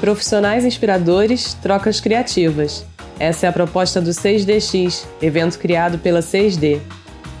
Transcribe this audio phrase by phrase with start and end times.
[0.00, 2.86] Profissionais inspiradores, trocas criativas.
[3.18, 6.80] Essa é a proposta do 6DX, evento criado pela 6D.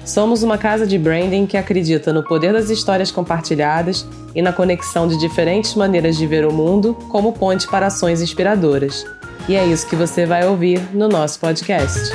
[0.04, 5.06] Somos uma casa de branding que acredita no poder das histórias compartilhadas e na conexão
[5.06, 9.06] de diferentes maneiras de ver o mundo como ponte para ações inspiradoras.
[9.48, 12.10] E é isso que você vai ouvir no nosso podcast.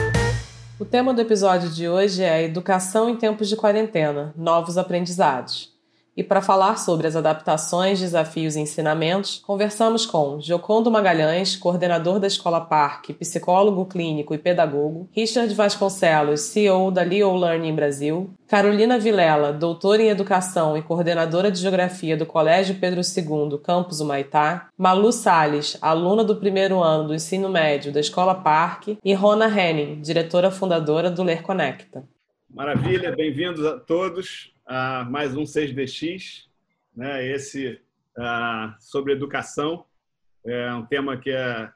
[0.78, 5.73] O tema do episódio de hoje é Educação em tempos de quarentena novos aprendizados.
[6.16, 12.28] E para falar sobre as adaptações, desafios e ensinamentos, conversamos com Jocondo Magalhães, coordenador da
[12.28, 19.52] Escola Parque, psicólogo clínico e pedagogo, Richard Vasconcelos, CEO da Leo Learning Brasil, Carolina Vilela,
[19.52, 25.80] doutora em educação e coordenadora de geografia do Colégio Pedro II, campus Humaitá, Malu Sales,
[25.82, 31.10] aluna do primeiro ano do ensino médio da Escola Parque, e Rona Henning, diretora fundadora
[31.10, 32.04] do Ler Conecta.
[32.48, 34.53] Maravilha, bem-vindos a todos
[35.10, 36.46] mais um 6DX,
[36.96, 37.28] né?
[37.28, 37.82] esse
[38.80, 39.86] sobre educação.
[40.46, 41.74] É um tema que está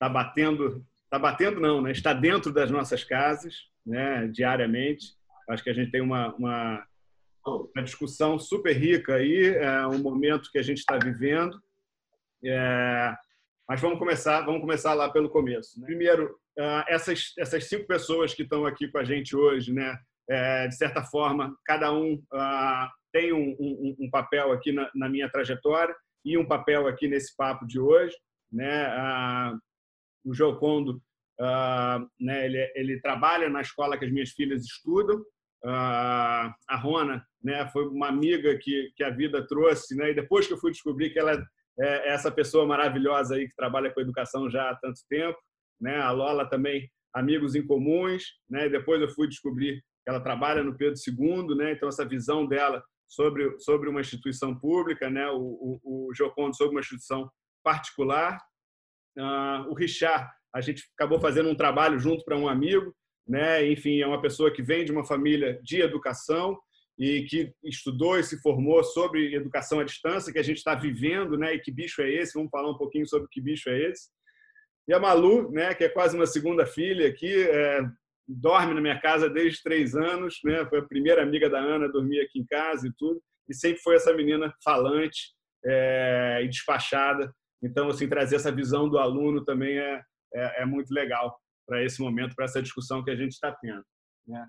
[0.00, 1.90] é, batendo, está batendo não, né?
[1.90, 4.28] está dentro das nossas casas né?
[4.28, 5.16] diariamente.
[5.48, 6.86] Acho que a gente tem uma, uma,
[7.44, 11.60] uma discussão super rica aí, é um momento que a gente está vivendo.
[12.44, 13.14] É,
[13.68, 15.80] mas vamos começar, vamos começar lá pelo começo.
[15.80, 15.86] Né?
[15.86, 19.98] Primeiro, uh, essas, essas cinco pessoas que estão aqui com a gente hoje, né?
[20.32, 25.08] É, de certa forma, cada um ah, tem um, um, um, papel aqui na, na,
[25.08, 25.94] minha trajetória
[26.24, 28.16] e um papel aqui nesse papo de hoje.
[28.50, 28.86] Né?
[28.86, 29.54] Ah,
[30.24, 31.02] o Jocondo,
[31.38, 35.22] ah, né, ele, ele, trabalha na escola que as minhas filhas estudam.
[35.64, 40.10] Ah, a Rona né, foi uma amiga que, que a vida trouxe, né?
[40.10, 41.32] e depois que eu fui descobrir que ela
[41.78, 45.38] é essa pessoa maravilhosa aí que trabalha com educação já há tanto tempo.
[45.80, 45.96] Né?
[46.00, 48.24] A Lola também, amigos em comuns.
[48.48, 48.68] Né?
[48.70, 51.72] Depois eu fui descobrir ela trabalha no Pedro II, né?
[51.72, 55.28] Então essa visão dela sobre sobre uma instituição pública, né?
[55.30, 57.30] O, o, o sobre uma instituição
[57.62, 58.38] particular.
[59.16, 62.94] Uh, o Richard, a gente acabou fazendo um trabalho junto para um amigo,
[63.26, 63.66] né?
[63.70, 66.58] Enfim, é uma pessoa que vem de uma família de educação
[66.98, 71.36] e que estudou e se formou sobre educação à distância que a gente está vivendo,
[71.36, 71.54] né?
[71.54, 72.34] E que bicho é esse?
[72.34, 74.08] Vamos falar um pouquinho sobre que bicho é esse.
[74.88, 75.74] E a Malu, né?
[75.74, 77.80] Que é quase uma segunda filha aqui, é,
[78.26, 80.64] dorme na minha casa desde três anos, né?
[80.66, 83.96] Foi a primeira amiga da Ana, dormia aqui em casa e tudo, e sempre foi
[83.96, 85.34] essa menina falante
[85.64, 87.32] é, e despachada.
[87.62, 90.02] Então, assim, trazer essa visão do aluno também é,
[90.34, 93.84] é, é muito legal para esse momento, para essa discussão que a gente está tendo.
[94.26, 94.46] Né?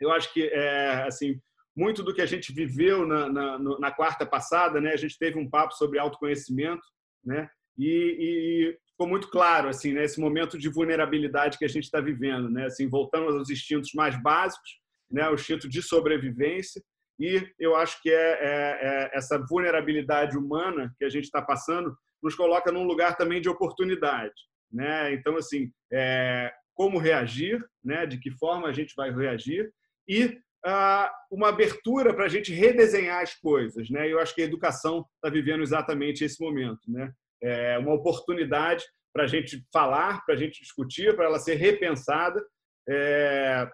[0.00, 1.40] Eu acho que, é, assim,
[1.76, 4.92] muito do que a gente viveu na, na, na, quarta passada, né?
[4.92, 6.82] A gente teve um papo sobre autoconhecimento,
[7.24, 7.48] né?
[7.78, 12.00] E, e ficou muito claro assim, né, esse momento de vulnerabilidade que a gente está
[12.00, 12.66] vivendo, né?
[12.66, 14.80] Assim, voltamos aos instintos mais básicos,
[15.10, 16.82] né, o instinto de sobrevivência.
[17.18, 21.96] E eu acho que é, é, é essa vulnerabilidade humana que a gente está passando
[22.22, 24.34] nos coloca num lugar também de oportunidade,
[24.70, 25.12] né?
[25.12, 28.06] Então assim, é, como reagir, né?
[28.06, 29.72] De que forma a gente vai reagir
[30.08, 34.10] e ah, uma abertura para a gente redesenhar as coisas, né?
[34.10, 37.12] Eu acho que a educação está vivendo exatamente esse momento, né?
[37.42, 42.42] É uma oportunidade para a gente falar, para a gente discutir, para ela ser repensada
[42.88, 43.68] é,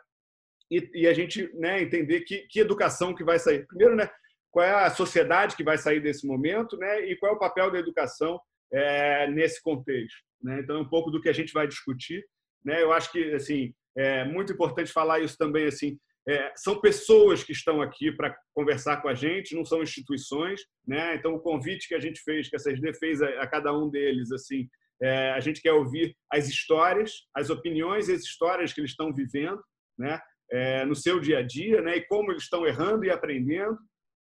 [0.70, 3.66] e, e, a gente né, entender que, que educação que vai sair.
[3.66, 4.08] Primeiro, né,
[4.50, 7.70] qual é a sociedade que vai sair desse momento né, e qual é o papel
[7.70, 8.40] da educação
[8.72, 10.18] é, nesse contexto.
[10.42, 10.60] Né?
[10.60, 12.24] Então, é um pouco do que a gente vai discutir.
[12.64, 12.82] Né?
[12.82, 17.52] Eu acho que assim é muito importante falar isso também assim é, são pessoas que
[17.52, 21.14] estão aqui para conversar com a gente, não são instituições, né?
[21.14, 23.88] Então o convite que a gente fez, que a CSD fez a, a cada um
[23.88, 24.68] deles, assim,
[25.02, 29.62] é, a gente quer ouvir as histórias, as opiniões as histórias que eles estão vivendo,
[29.98, 30.20] né?
[30.50, 31.96] É, no seu dia a dia, né?
[31.96, 33.78] E como eles estão errando e aprendendo,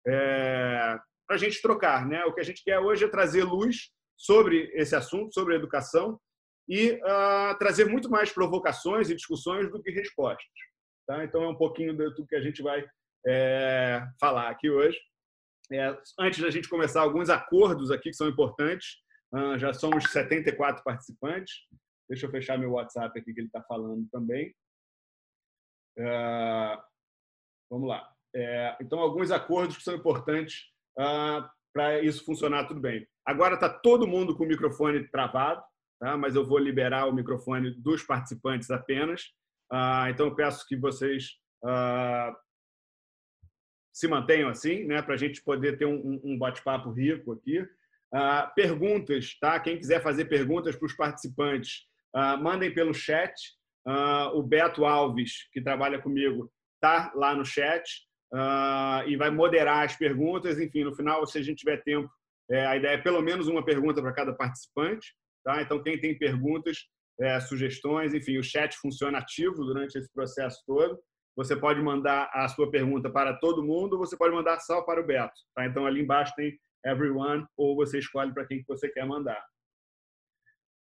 [0.07, 0.97] é,
[1.27, 2.23] para a gente trocar, né?
[2.23, 6.17] O que a gente quer hoje é trazer luz sobre esse assunto, sobre educação
[6.67, 10.45] e uh, trazer muito mais provocações e discussões do que respostas.
[11.07, 11.23] Tá?
[11.23, 12.85] Então, é um pouquinho do que a gente vai
[13.25, 14.99] é, falar aqui hoje.
[15.71, 18.97] É, antes da gente começar, alguns acordos aqui que são importantes.
[19.33, 21.53] Uh, já somos 74 participantes.
[22.09, 24.53] Deixa eu fechar meu WhatsApp aqui que ele está falando também.
[25.97, 26.81] Uh,
[27.69, 28.09] vamos lá.
[28.35, 30.65] É, então, alguns acordos que são importantes
[30.97, 33.05] uh, para isso funcionar tudo bem.
[33.25, 35.63] Agora está todo mundo com o microfone travado,
[35.99, 36.15] tá?
[36.15, 39.33] mas eu vou liberar o microfone dos participantes apenas.
[39.71, 42.33] Ah, então, eu peço que vocês ah,
[43.93, 47.67] se mantenham assim, né, para a gente poder ter um, um bate-papo rico aqui.
[48.13, 49.59] Ah, perguntas, tá?
[49.59, 51.85] Quem quiser fazer perguntas para os participantes,
[52.41, 53.33] mandem pelo chat.
[54.33, 58.07] o Beto Alves, que trabalha comigo, tá lá no chat
[59.07, 60.59] e vai moderar as perguntas.
[60.59, 62.09] Enfim, no final, se a gente tiver tempo,
[62.49, 65.13] É, a ideia é pelo menos uma pergunta para cada participante.
[65.43, 65.61] Tá?
[65.61, 66.87] Então, quem tem perguntas,
[67.19, 70.99] é, sugestões, enfim, o chat funciona ativo durante esse processo todo.
[71.35, 75.05] Você pode mandar a sua pergunta para todo mundo, você pode mandar só para o
[75.05, 75.33] Beto.
[75.55, 75.65] Tá?
[75.65, 79.43] Então, ali embaixo tem everyone, ou você escolhe para quem que você quer mandar.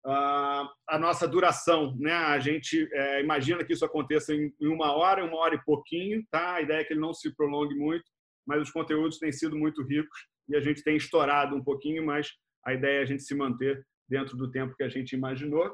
[0.04, 2.12] Uh, a nossa duração, né?
[2.12, 6.24] A gente é, imagina que isso aconteça em, em, uma hora, uma hora e pouquinho,
[6.28, 6.54] tá?
[6.54, 8.04] A ideia é que ele não se prolongue muito,
[8.44, 12.32] mas os conteúdos têm sido muito ricos e a gente tem estourado um pouquinho, mas
[12.66, 15.72] a ideia é a gente se manter dentro do tempo que a gente imaginou.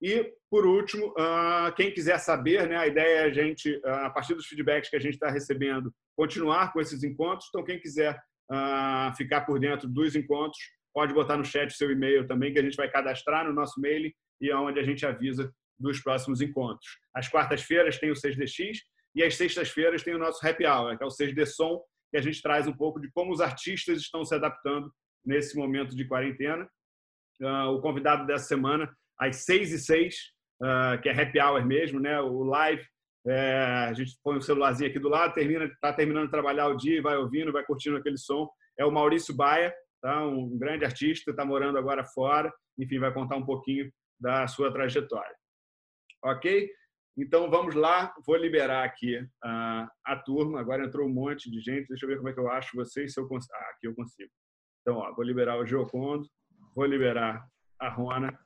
[0.00, 4.10] E, por último, uh, quem quiser saber, né, a ideia é a gente, uh, a
[4.10, 7.48] partir dos feedbacks que a gente está recebendo, continuar com esses encontros.
[7.48, 8.16] Então, quem quiser
[8.50, 10.58] uh, ficar por dentro dos encontros,
[10.94, 14.12] pode botar no chat seu e-mail também, que a gente vai cadastrar no nosso mail
[14.40, 16.88] e é onde a gente avisa dos próximos encontros.
[17.14, 18.78] Às quartas-feiras tem o 6DX
[19.14, 22.22] e às sextas-feiras tem o nosso happy hour, que é o 6D Som, que a
[22.22, 24.92] gente traz um pouco de como os artistas estão se adaptando
[25.24, 26.68] nesse momento de quarentena.
[27.72, 30.16] O convidado dessa semana, às seis e seis,
[30.62, 32.20] uh, que é happy hour mesmo, né?
[32.20, 32.84] o live.
[33.26, 36.76] É, a gente põe o celularzinho aqui do lado, termina, está terminando de trabalhar o
[36.76, 38.48] dia, vai ouvindo, vai curtindo aquele som.
[38.78, 40.24] É o Maurício Baia, tá?
[40.24, 45.34] um grande artista, está morando agora fora, enfim, vai contar um pouquinho da sua trajetória.
[46.24, 46.70] Ok?
[47.18, 50.60] Então vamos lá, vou liberar aqui a, a turma.
[50.60, 51.88] Agora entrou um monte de gente.
[51.88, 53.12] Deixa eu ver como é que eu acho vocês.
[53.12, 53.52] Se eu consigo.
[53.56, 54.30] Ah, aqui eu consigo.
[54.80, 56.28] Então, ó, vou liberar o Giocondo,
[56.74, 57.44] vou liberar
[57.80, 58.38] a Rona,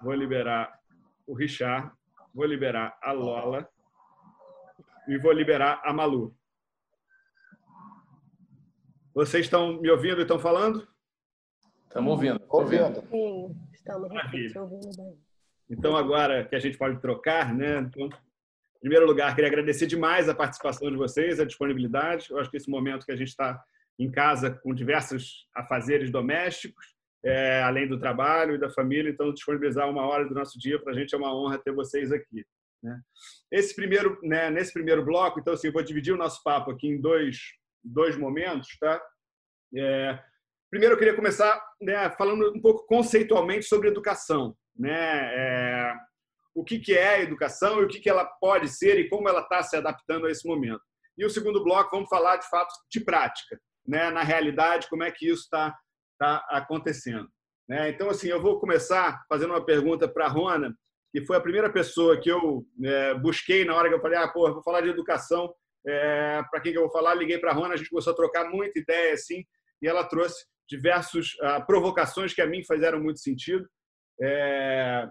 [0.00, 0.78] vou liberar
[1.26, 1.90] o Richard,
[2.34, 3.68] vou liberar a Lola
[5.08, 6.36] e vou liberar a Malu.
[9.14, 10.86] Vocês estão me ouvindo e estão falando?
[11.86, 12.44] Estamos ouvindo.
[12.48, 13.00] Ouvindo.
[13.00, 15.18] Sim, estamos ouvindo bem.
[15.70, 17.78] Então, agora que a gente pode trocar, né?
[17.78, 22.30] Então, em primeiro lugar, queria agradecer demais a participação de vocês, a disponibilidade.
[22.30, 23.60] Eu acho que esse momento que a gente está
[23.98, 26.94] em casa com diversos afazeres domésticos,
[27.26, 30.92] é, além do trabalho e da família, então disponibilizar uma hora do nosso dia para
[30.92, 32.44] a gente é uma honra ter vocês aqui.
[32.82, 33.00] Né?
[33.50, 36.86] Esse primeiro, né, nesse primeiro bloco, então assim, eu vou dividir o nosso papo aqui
[36.86, 37.38] em dois,
[37.82, 39.02] dois momentos, tá?
[39.74, 40.18] É,
[40.70, 45.34] primeiro, eu queria começar né, falando um pouco conceitualmente sobre educação né?
[45.34, 45.94] É,
[46.54, 49.28] o que, que é a educação e o que, que ela pode ser e como
[49.28, 50.80] ela está se adaptando a esse momento.
[51.16, 54.10] E o segundo bloco, vamos falar de fato de prática, né?
[54.10, 55.76] na realidade, como é que isso está
[56.18, 57.28] tá acontecendo.
[57.68, 57.90] Né?
[57.90, 60.74] Então, assim, eu vou começar fazendo uma pergunta para a Rona,
[61.12, 64.28] que foi a primeira pessoa que eu é, busquei na hora que eu falei, ah,
[64.28, 65.52] pô, vou falar de educação,
[65.86, 67.14] é, para quem que eu vou falar?
[67.14, 69.44] Liguei para a Rona, a gente começou a trocar muita ideia, assim,
[69.80, 73.66] e ela trouxe diversas ah, provocações que a mim fizeram muito sentido.
[74.20, 75.08] É...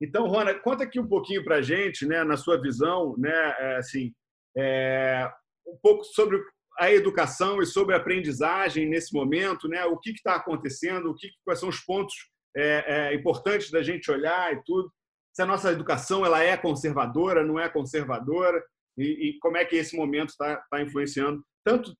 [0.00, 3.76] Então, Rona, conta aqui um pouquinho para a gente, né, na sua visão, né, é,
[3.76, 4.12] assim,
[4.56, 5.30] é...
[5.66, 6.40] um pouco sobre
[6.78, 11.30] a educação e sobre a aprendizagem nesse momento, né, o que está acontecendo, o que,
[11.44, 12.14] quais são os pontos
[12.56, 14.90] é, é, importantes da gente olhar e tudo.
[15.32, 18.62] Se a nossa educação ela é conservadora, não é conservadora,
[18.96, 21.94] e, e como é que esse momento está tá influenciando tanto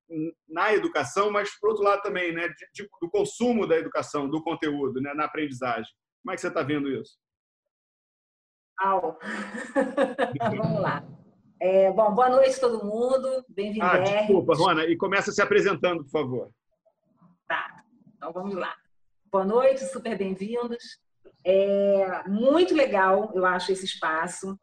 [0.48, 4.42] na educação, mas por outro lado também, né, de, de, do consumo da educação, do
[4.42, 5.90] conteúdo, né, na aprendizagem.
[6.22, 7.18] Como é que você está vendo isso?
[8.78, 9.18] Au.
[10.56, 11.19] Vamos lá.
[11.60, 13.44] É, bom, boa noite a todo mundo.
[13.46, 13.84] Bem-vindo.
[13.84, 14.86] Ah, desculpa, Rona.
[14.86, 16.50] E começa se apresentando, por favor.
[17.46, 17.84] Tá.
[18.16, 18.74] Então vamos lá.
[19.30, 20.98] Boa noite, super bem-vindos.
[21.44, 24.58] É muito legal, eu acho, esse espaço.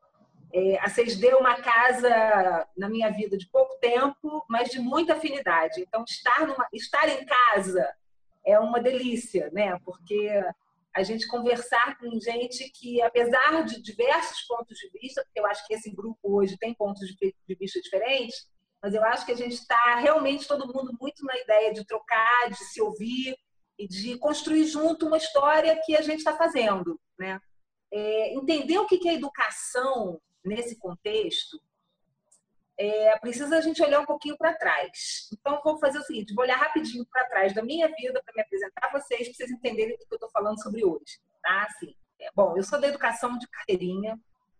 [0.51, 5.13] É, a 6D é uma casa na minha vida de pouco tempo, mas de muita
[5.13, 5.79] afinidade.
[5.81, 7.87] Então, estar, numa, estar em casa
[8.43, 9.77] é uma delícia, né?
[9.85, 10.43] Porque
[10.97, 15.65] a gente conversar com gente que, apesar de diversos pontos de vista, porque eu acho
[15.67, 18.47] que esse grupo hoje tem pontos de vista diferentes,
[18.81, 22.49] mas eu acho que a gente está realmente todo mundo muito na ideia de trocar,
[22.49, 23.37] de se ouvir
[23.77, 27.39] e de construir junto uma história que a gente está fazendo, né?
[27.93, 31.61] É, entender o que é educação nesse contexto,
[32.77, 35.29] é, precisa a gente olhar um pouquinho para trás.
[35.33, 38.41] Então, vou fazer o seguinte: vou olhar rapidinho para trás da minha vida para me
[38.41, 41.19] apresentar a vocês, para vocês entenderem o que eu estou falando sobre hoje.
[41.41, 41.63] Tá?
[41.63, 44.19] Assim, é, bom, eu sou da educação de carteirinha,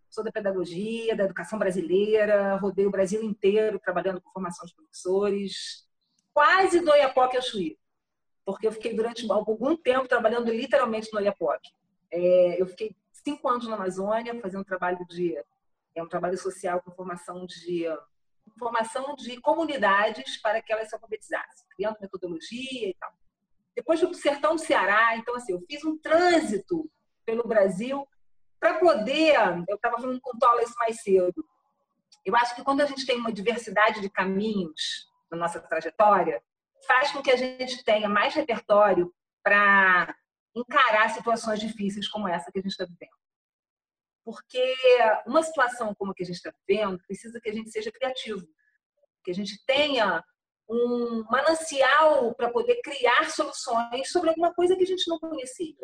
[0.10, 5.88] sou da pedagogia, da educação brasileira, rodei o Brasil inteiro trabalhando com formação de professores.
[6.34, 7.78] Quase do Iapoque ao Chuí,
[8.46, 11.72] porque eu fiquei durante algum tempo trabalhando literalmente no Iapoque.
[12.12, 15.38] É, eu fiquei cinco anos na Amazônia fazendo trabalho de
[15.98, 17.86] é um trabalho social com formação de
[18.58, 23.12] formação de comunidades para que elas se alfabetizassem, criando metodologia e tal.
[23.76, 26.90] Depois fui para o sertão do Ceará, então assim, eu fiz um trânsito
[27.26, 28.08] pelo Brasil
[28.60, 29.36] para poder,
[29.68, 31.46] eu estava falando com o Tola mais cedo,
[32.26, 36.42] eu acho que quando a gente tem uma diversidade de caminhos na nossa trajetória,
[36.86, 39.14] faz com que a gente tenha mais repertório
[39.44, 40.16] para
[40.56, 43.16] encarar situações difíceis como essa que a gente está vivendo.
[44.28, 44.76] Porque
[45.26, 48.46] uma situação como a que a gente está vivendo precisa que a gente seja criativo,
[49.24, 50.22] que a gente tenha
[50.70, 55.78] um manancial para poder criar soluções sobre alguma coisa que a gente não conhecia.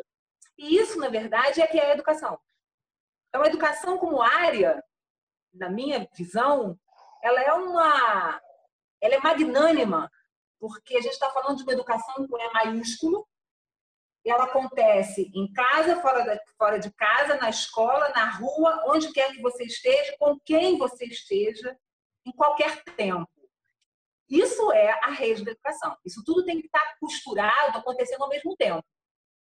[0.58, 2.38] E isso, na verdade, é que é a educação.
[3.30, 4.84] Então, a educação como área,
[5.50, 6.78] na minha visão,
[7.22, 8.42] ela é uma,
[9.00, 10.10] ela é magnânima,
[10.60, 13.26] porque a gente está falando de uma educação com E maiúsculo,
[14.30, 19.32] ela acontece em casa, fora, da, fora de casa, na escola, na rua, onde quer
[19.32, 21.76] que você esteja, com quem você esteja,
[22.26, 23.28] em qualquer tempo.
[24.28, 25.96] Isso é a rede da educação.
[26.04, 28.82] Isso tudo tem que estar costurado, acontecendo ao mesmo tempo.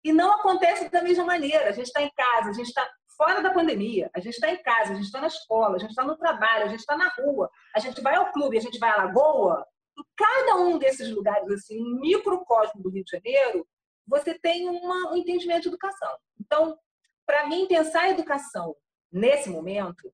[0.04, 1.70] E não acontece da mesma maneira.
[1.70, 4.62] A gente está em casa, a gente está fora da pandemia, a gente está em
[4.64, 7.08] casa, a gente está na escola, a gente está no trabalho, a gente está na
[7.10, 9.64] rua, a gente vai ao clube, a gente vai à lagoa.
[9.98, 13.68] Em cada um desses lugares, assim, um microcosmo do Rio de Janeiro,
[14.12, 16.18] você tem uma, um entendimento de educação.
[16.38, 16.78] Então,
[17.26, 18.76] para mim, pensar a educação
[19.10, 20.14] nesse momento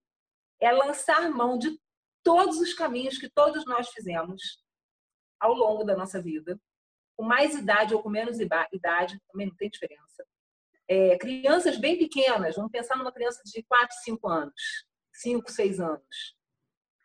[0.61, 1.79] é lançar mão de
[2.23, 4.63] todos os caminhos que todos nós fizemos
[5.39, 6.59] ao longo da nossa vida,
[7.15, 10.25] com mais idade ou com menos idade, também não tem diferença.
[10.87, 16.35] É, crianças bem pequenas, vamos pensar numa criança de 4, 5 anos, 5, 6 anos.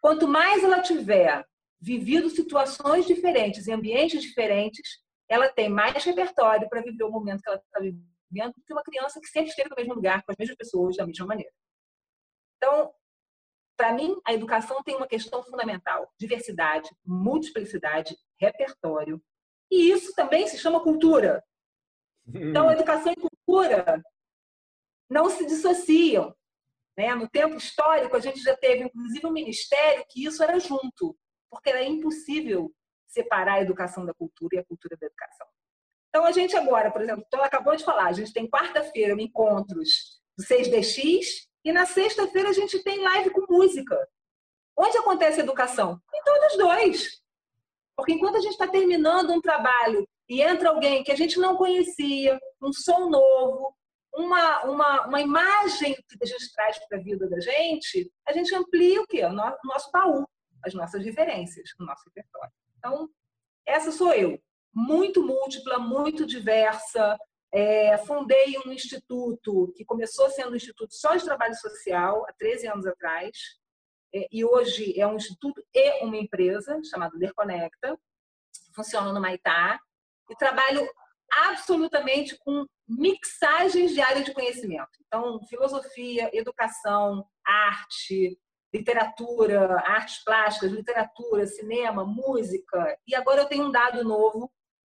[0.00, 1.46] Quanto mais ela tiver
[1.80, 5.01] vivido situações diferentes, em ambientes diferentes,
[5.32, 8.82] ela tem mais repertório para viver o momento que ela está vivendo do que uma
[8.82, 11.50] criança que sempre esteve no mesmo lugar, com as mesmas pessoas, da mesma maneira.
[12.58, 12.92] Então,
[13.78, 19.22] para mim, a educação tem uma questão fundamental: diversidade, multiplicidade, repertório.
[19.70, 21.42] E isso também se chama cultura.
[22.26, 24.02] Então, educação e cultura
[25.08, 26.36] não se dissociam.
[26.94, 27.14] Né?
[27.14, 31.16] No tempo histórico, a gente já teve, inclusive, um ministério que isso era junto,
[31.50, 32.70] porque era impossível
[33.12, 35.46] separar a educação da cultura e a cultura da educação.
[36.08, 40.20] Então, a gente agora, por exemplo, então acabou de falar, a gente tem quarta-feira encontros
[40.36, 43.96] do 6DX e na sexta-feira a gente tem live com música.
[44.76, 46.00] Onde acontece a educação?
[46.14, 47.22] Em todos os dois.
[47.96, 51.56] Porque enquanto a gente está terminando um trabalho e entra alguém que a gente não
[51.56, 53.74] conhecia, um som novo,
[54.14, 58.54] uma, uma, uma imagem que a gente traz para a vida da gente, a gente
[58.54, 59.24] amplia o quê?
[59.24, 60.26] O nosso baú,
[60.64, 62.52] as nossas referências, o nosso repertório.
[62.84, 63.08] Então,
[63.64, 64.42] essa sou eu.
[64.74, 67.16] Muito múltipla, muito diversa.
[67.54, 72.66] É, fundei um instituto que começou sendo um instituto só de trabalho social, há 13
[72.66, 73.30] anos atrás,
[74.12, 77.96] é, e hoje é um instituto e uma empresa, chamada Ler Conecta,
[78.74, 79.78] funciona no Maitá,
[80.28, 80.88] e trabalho
[81.30, 84.90] absolutamente com mixagens de área de conhecimento.
[85.06, 88.38] Então, filosofia, educação, arte,
[88.72, 92.96] literatura, artes plásticas, literatura, cinema, música.
[93.06, 94.50] E agora eu tenho um dado novo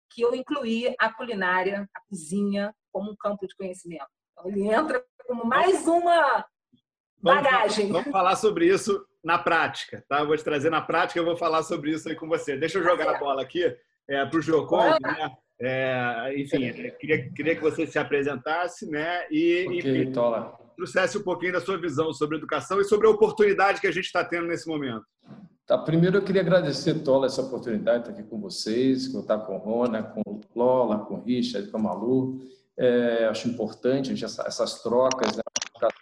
[0.09, 4.07] que eu incluí a culinária, a cozinha, como um campo de conhecimento.
[4.31, 6.45] Então, ele entra como mais uma
[7.17, 7.87] bagagem.
[7.87, 10.19] Vamos, vamos falar sobre isso na prática, tá?
[10.19, 12.57] Eu vou te trazer na prática, eu vou falar sobre isso aí com você.
[12.57, 13.63] Deixa eu jogar a bola aqui
[14.07, 15.31] é, para o Jocon, né?
[15.63, 19.27] É, enfim, queria, queria que você se apresentasse, né?
[19.29, 20.11] E, okay, e
[20.75, 24.05] trouxesse um pouquinho da sua visão sobre educação e sobre a oportunidade que a gente
[24.05, 25.05] está tendo nesse momento.
[25.67, 29.57] Tá, primeiro eu queria agradecer, Tola, essa oportunidade de estar aqui com vocês, estar com
[29.57, 32.39] Rona, com Lola, com Richard, com a Malu.
[32.77, 35.43] É, acho importante essa, essas trocas, né?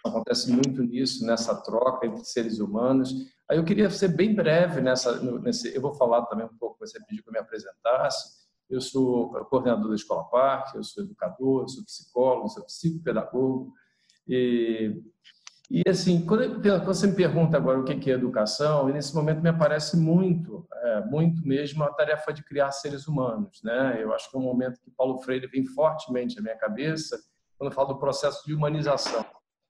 [0.04, 3.14] acontece muito nisso, nessa troca entre seres humanos.
[3.48, 6.98] Aí eu queria ser bem breve nessa, nesse, eu vou falar também um pouco, você
[7.04, 8.39] pediu que eu me apresentasse.
[8.70, 13.74] Eu sou coordenador da Escola Parque, eu sou educador, eu sou psicólogo, sou psicopedagogo,
[14.28, 15.02] e,
[15.68, 19.48] e assim, quando, quando, você me pergunta agora o que é educação, nesse momento me
[19.48, 23.60] aparece muito, é, muito mesmo a tarefa de criar seres humanos.
[23.64, 23.98] Né?
[24.00, 27.20] Eu acho que é um momento que Paulo Freire vem fortemente à minha cabeça
[27.58, 29.24] quando fala do processo de humanização.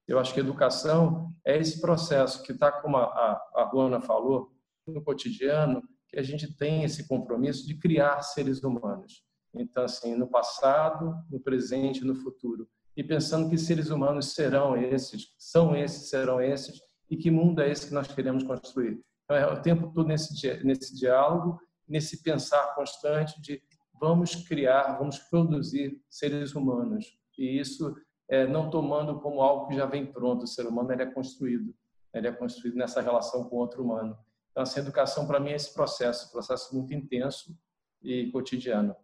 [0.06, 4.52] Eu acho que educação é esse processo que está, como a, a, a Ruana falou,
[4.86, 9.22] no cotidiano, que a gente tem esse compromisso de criar seres humanos.
[9.54, 14.76] Então, assim, no passado, no presente e no futuro e pensando que seres humanos serão
[14.76, 19.00] esses, são esses, serão esses, e que mundo é esse que nós queremos construir.
[19.24, 23.62] Então, é o tempo todo nesse, nesse diálogo, nesse pensar constante de
[23.98, 27.06] vamos criar, vamos produzir seres humanos.
[27.38, 27.94] E isso
[28.28, 30.44] é, não tomando como algo que já vem pronto.
[30.44, 31.74] O ser humano ele é construído,
[32.12, 34.16] ele é construído nessa relação com o outro humano.
[34.60, 37.56] Então, essa educação, para mim, é esse processo, processo muito intenso
[38.02, 38.94] e cotidiano.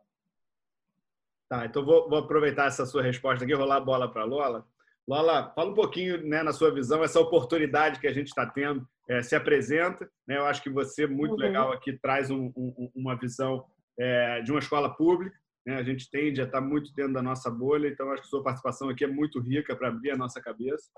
[1.48, 4.66] Tá, então vou, vou, aproveitar essa sua resposta aqui, rolar a bola para a Lola.
[5.08, 8.86] Lola, fala um pouquinho, né, na sua visão, essa oportunidade que a gente está tendo,
[9.08, 10.06] é, se apresenta.
[10.26, 11.38] Né, eu acho que você, muito uhum.
[11.38, 13.64] legal aqui, traz um, um, uma visão
[13.98, 15.38] é, de uma escola pública.
[15.66, 15.74] Né?
[15.76, 18.88] A gente tende a estar muito dentro da nossa bolha, então acho que sua participação
[18.88, 20.88] aqui é muito rica para abrir a nossa cabeça.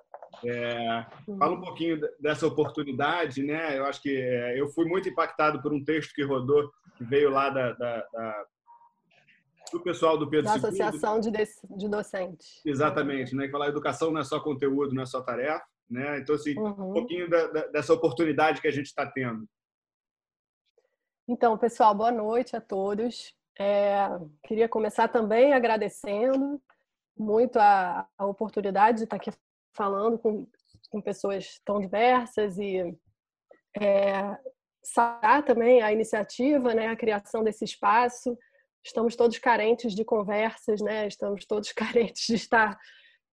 [0.45, 1.07] É,
[1.39, 3.79] fala um pouquinho dessa oportunidade, né?
[3.79, 7.31] Eu acho que é, eu fui muito impactado por um texto que rodou, que veio
[7.31, 8.47] lá da, da, da
[9.73, 12.61] do pessoal do Pedro da Associação de, de Docentes.
[12.65, 13.47] Exatamente, né?
[13.47, 16.19] Que fala educação não é só conteúdo, não é só tarefa, né?
[16.21, 16.91] Então assim, uhum.
[16.91, 19.49] um pouquinho da, da, dessa oportunidade que a gente está tendo.
[21.27, 23.35] Então, pessoal, boa noite a todos.
[23.59, 24.09] É,
[24.45, 26.63] queria começar também agradecendo
[27.17, 29.31] muito a, a, oportunidade de estar aqui
[29.75, 30.47] falndo com,
[30.91, 32.97] com pessoas tão diversas e
[33.81, 34.39] é,
[34.83, 38.39] saudar também a iniciativa, né, a criação desse espaço.
[38.85, 41.07] Estamos todos carentes de conversas, né?
[41.07, 42.79] estamos todos carentes de estar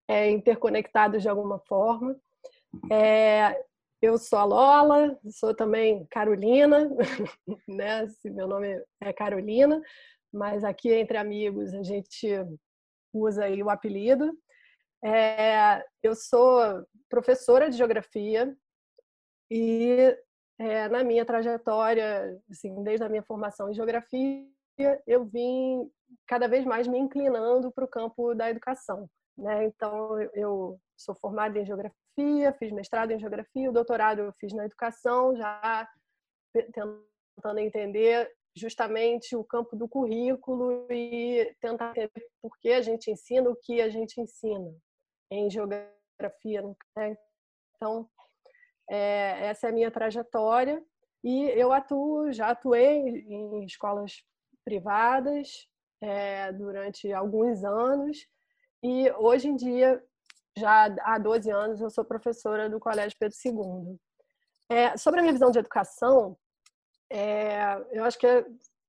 [0.08, 2.16] é, interconectados de alguma forma.
[2.92, 3.64] É,
[4.02, 6.90] eu sou a Lola, sou também Carolina,
[7.68, 8.06] né?
[8.26, 9.82] Meu nome é Carolina,
[10.36, 12.28] mas aqui entre amigos a gente
[13.14, 14.38] usa aí o apelido.
[15.04, 18.56] É, eu sou professora de geografia
[19.50, 20.16] e
[20.60, 24.46] é, na minha trajetória, assim, desde a minha formação em geografia,
[25.08, 25.90] eu vim
[26.28, 29.10] cada vez mais me inclinando para o campo da educação.
[29.38, 29.66] Né?
[29.66, 34.66] Então, eu sou formada em geografia, fiz mestrado em geografia, o doutorado eu fiz na
[34.66, 35.88] educação, já
[36.54, 43.50] tentando entender justamente o campo do currículo e tentar entender por que a gente ensina
[43.50, 44.74] o que a gente ensina
[45.30, 46.62] em geografia.
[46.96, 47.18] Né?
[47.76, 48.10] Então,
[48.90, 50.84] é, essa é a minha trajetória
[51.24, 52.98] e eu atuo, já atuei
[53.28, 54.24] em escolas
[54.64, 55.68] privadas
[56.02, 58.26] é, durante alguns anos
[58.88, 60.00] e hoje em dia,
[60.56, 64.00] já há 12 anos, eu sou professora do Colégio Pedro II.
[64.70, 66.38] É, sobre a minha visão de educação,
[67.12, 68.28] é, eu acho que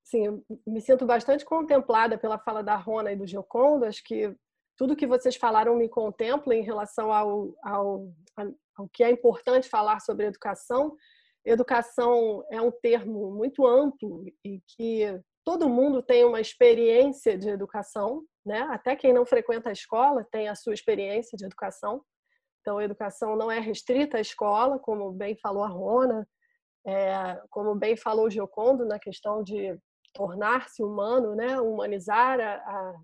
[0.07, 3.85] assim, me sinto bastante contemplada pela fala da Rona e do Giocondo.
[3.85, 4.35] Acho que
[4.77, 8.09] tudo que vocês falaram me contempla em relação ao, ao,
[8.77, 10.95] ao que é importante falar sobre educação.
[11.45, 18.23] Educação é um termo muito amplo e que todo mundo tem uma experiência de educação,
[18.45, 18.63] né?
[18.71, 22.03] Até quem não frequenta a escola tem a sua experiência de educação.
[22.61, 26.27] Então, a educação não é restrita à escola, como bem falou a Rona,
[26.87, 29.77] é, como bem falou Giocondo na questão de
[30.15, 32.95] tornar-se humano, né, humanizar a, a,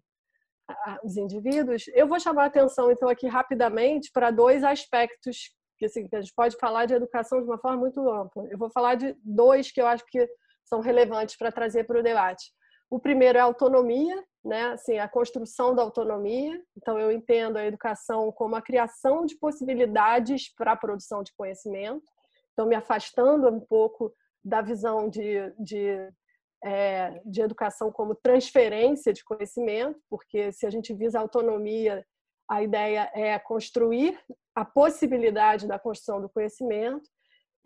[0.68, 1.85] a, os indivíduos.
[1.88, 6.33] Eu vou chamar a atenção, então, aqui rapidamente para dois aspectos que, assim, a gente
[6.35, 8.47] pode falar de educação de uma forma muito ampla.
[8.49, 10.29] Eu vou falar de dois que eu acho que
[10.64, 12.53] são relevantes para trazer para o debate.
[12.88, 14.66] O primeiro é a autonomia, né?
[14.73, 16.62] assim, a construção da autonomia.
[16.77, 22.05] Então, eu entendo a educação como a criação de possibilidades para a produção de conhecimento.
[22.53, 24.12] Então, me afastando um pouco
[24.45, 26.09] da visão de, de,
[26.65, 32.05] é, de educação como transferência de conhecimento, porque se a gente visa autonomia,
[32.49, 34.19] a ideia é construir
[34.55, 37.09] a possibilidade da construção do conhecimento.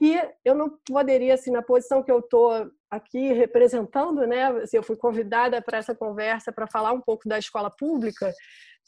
[0.01, 4.47] E eu não poderia, assim, na posição que eu estou aqui representando, né?
[4.63, 8.33] Assim, eu fui convidada para essa conversa para falar um pouco da escola pública.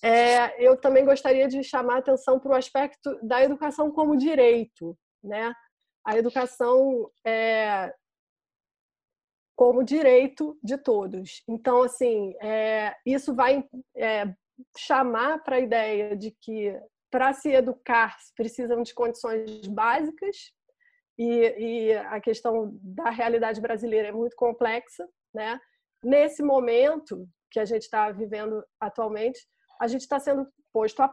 [0.05, 5.53] É, eu também gostaria de chamar atenção para o aspecto da educação como direito, né?
[6.09, 7.95] A educação é,
[9.55, 11.43] como direito de todos.
[11.47, 13.63] Então, assim, é, isso vai
[13.95, 14.25] é,
[14.75, 16.75] chamar para a ideia de que
[17.11, 20.51] para se educar precisam de condições básicas
[21.19, 25.61] e, e, a questão da realidade brasileira é muito complexa, né?
[26.03, 29.47] Nesse momento que a gente está vivendo atualmente,
[29.79, 31.09] a gente está sendo posto à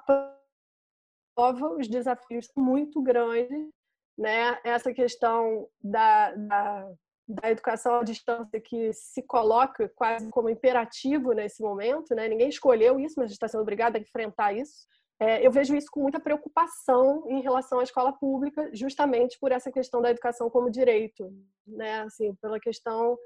[1.35, 3.74] prova, os desafios muito grandes
[4.17, 4.57] né?
[4.63, 6.91] Essa questão da, da,
[7.27, 12.27] da educação à distância que se coloca quase como imperativo nesse momento, né?
[12.27, 14.87] Ninguém escolheu isso, mas a gente está sendo obrigado a enfrentar isso.
[15.19, 19.71] É, eu vejo isso com muita preocupação em relação à escola pública, justamente por essa
[19.71, 21.31] questão da educação como direito,
[21.65, 22.01] né?
[22.01, 23.17] Assim, pela questão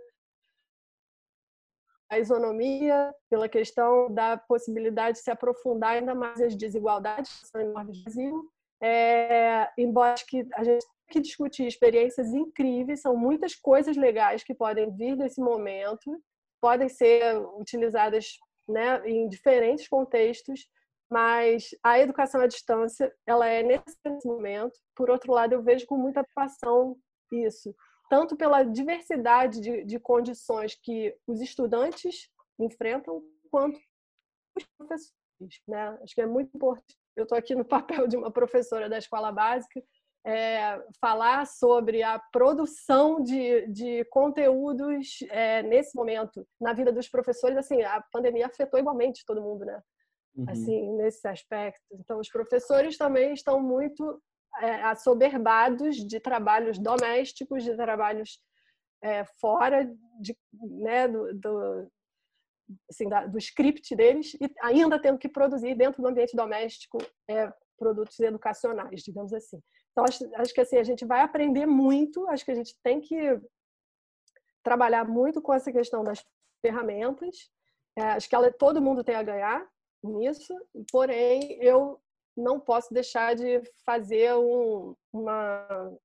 [2.09, 8.51] da isonomia, pela questão da possibilidade de se aprofundar ainda mais as desigualdades no Brasil
[8.81, 14.53] é, embora que a gente tem que discutir experiências incríveis, são muitas coisas legais que
[14.53, 16.21] podem vir desse momento,
[16.61, 18.37] podem ser utilizadas
[18.67, 20.67] né, em diferentes contextos,
[21.09, 24.77] mas a educação à distância ela é nesse momento.
[24.95, 26.95] Por outro lado, eu vejo com muita preocupação
[27.31, 27.75] isso,
[28.09, 33.79] tanto pela diversidade de, de condições que os estudantes enfrentam, quanto
[34.55, 35.13] os professores.
[35.67, 35.97] Né?
[36.03, 39.31] Acho que é muito importante eu estou aqui no papel de uma professora da escola
[39.31, 39.81] básica,
[40.25, 47.57] é, falar sobre a produção de, de conteúdos é, nesse momento na vida dos professores.
[47.57, 49.81] Assim, a pandemia afetou igualmente todo mundo, né?
[50.35, 50.45] Uhum.
[50.49, 51.81] Assim, nesse aspecto.
[51.93, 54.21] Então, os professores também estão muito
[54.61, 58.39] é, assoberbados de trabalhos domésticos, de trabalhos
[59.01, 61.91] é, fora de, né, do, do,
[62.89, 67.51] assim, da, do script deles e ainda tendo que produzir dentro do ambiente doméstico é,
[67.77, 69.61] produtos educacionais, digamos assim.
[69.91, 73.01] Então, acho, acho que assim, a gente vai aprender muito, acho que a gente tem
[73.01, 73.39] que
[74.63, 76.23] trabalhar muito com essa questão das
[76.61, 77.49] ferramentas.
[77.97, 79.67] É, acho que ela, todo mundo tem a ganhar
[80.03, 80.53] nisso,
[80.91, 81.99] porém, eu
[82.37, 85.97] não posso deixar de fazer um, uma,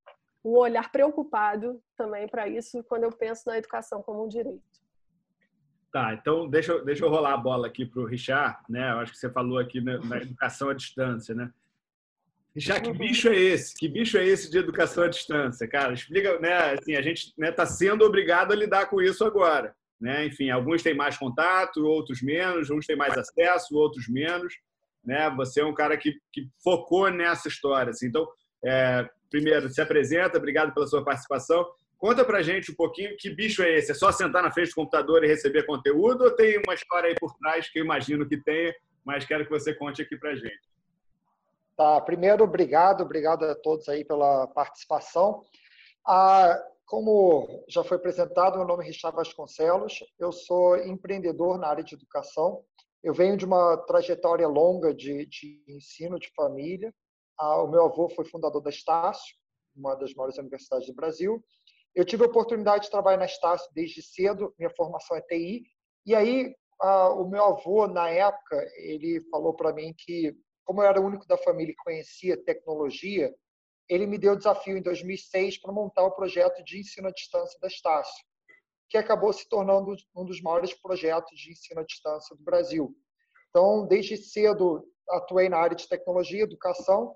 [0.45, 4.84] um olhar preocupado também para isso quando eu penso na educação como um direito.
[5.95, 8.91] Tá, então deixa, deixa eu rolar a bola aqui para o Richard, né?
[8.91, 11.53] Eu acho que você falou aqui na, na educação à distância, né?
[12.57, 13.77] Já que bicho é esse?
[13.77, 15.93] Que bicho é esse de educação à distância, cara?
[15.93, 16.73] Explica, né?
[16.73, 20.27] Assim, a gente está né, tá sendo obrigado a lidar com isso agora, né?
[20.27, 24.53] Enfim, alguns têm mais contato, outros menos, uns têm mais acesso, outros menos,
[25.05, 25.31] né?
[25.37, 28.09] Você é um cara que, que focou nessa história, assim.
[28.09, 28.27] Então,
[28.65, 31.65] é, primeiro, se apresenta, obrigado pela sua participação.
[32.05, 33.93] Conta pra gente um pouquinho que bicho é esse?
[33.93, 37.15] É só sentar na frente do computador e receber conteúdo ou tem uma história aí
[37.19, 40.69] por trás que eu imagino que tenha, mas quero que você conte aqui pra gente.
[41.75, 45.43] Tá, primeiro, obrigado, obrigado a todos aí pela participação.
[46.07, 51.83] Ah, como já foi apresentado, meu nome é Richard Vasconcelos, eu sou empreendedor na área
[51.83, 52.63] de educação.
[53.03, 56.93] Eu venho de uma trajetória longa de, de ensino de família.
[57.41, 59.35] Ah, o meu avô foi fundador da Estácio,
[59.75, 61.43] uma das maiores universidades do Brasil.
[61.95, 65.63] Eu tive a oportunidade de trabalhar na Estácio desde cedo, minha formação é TI.
[66.05, 70.87] E aí, ah, o meu avô, na época, ele falou para mim que como eu
[70.87, 73.33] era o único da família que conhecia tecnologia,
[73.89, 77.59] ele me deu o desafio em 2006 para montar o projeto de ensino à distância
[77.61, 78.25] da Estácio,
[78.89, 82.97] que acabou se tornando um dos maiores projetos de ensino à distância do Brasil.
[83.51, 87.15] Então, desde cedo, atuei na área de tecnologia, educação.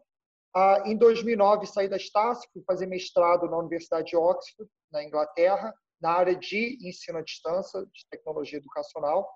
[0.55, 5.75] Ah, em 2009, saí da Estácio, fui fazer mestrado na Universidade de Oxford, na Inglaterra,
[6.01, 9.29] na área de ensino à distância, de tecnologia educacional.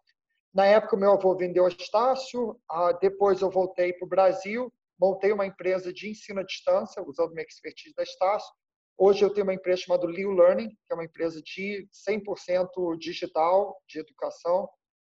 [0.55, 5.33] Na época, meu avô vendeu a Estácio, ah, depois eu voltei para o Brasil, montei
[5.33, 8.53] uma empresa de ensino à distância, usando minha expertise da Estácio.
[8.96, 13.77] Hoje eu tenho uma empresa chamada Liu Learning, que é uma empresa de 100% digital,
[13.88, 14.68] de educação,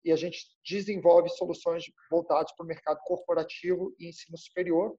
[0.04, 4.96] e a gente desenvolve soluções voltadas para o mercado corporativo e ensino superior.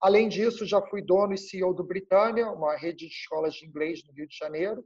[0.00, 4.02] Além disso, já fui dono e CEO do Britânia, uma rede de escolas de inglês
[4.04, 4.84] no Rio de Janeiro,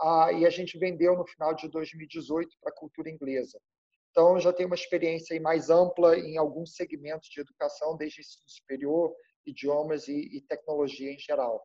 [0.00, 3.58] ah, e a gente vendeu no final de 2018 para a cultura inglesa.
[4.10, 9.14] Então, já tenho uma experiência mais ampla em alguns segmentos de educação, desde ensino superior,
[9.46, 11.62] idiomas e, tecnologia em geral.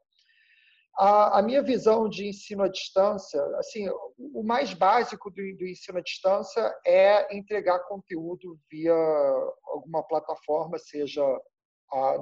[0.96, 3.88] A, minha visão de ensino à distância, assim,
[4.20, 8.94] o mais básico do, ensino à distância é entregar conteúdo via
[9.66, 11.24] alguma plataforma, seja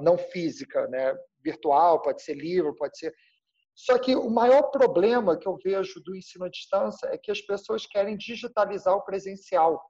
[0.02, 3.14] não física, né, virtual, pode ser livro, pode ser.
[3.74, 7.40] Só que o maior problema que eu vejo do ensino à distância é que as
[7.40, 9.82] pessoas querem digitalizar o presencial.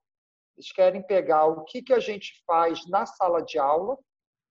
[0.56, 3.98] Eles querem pegar o que, que a gente faz na sala de aula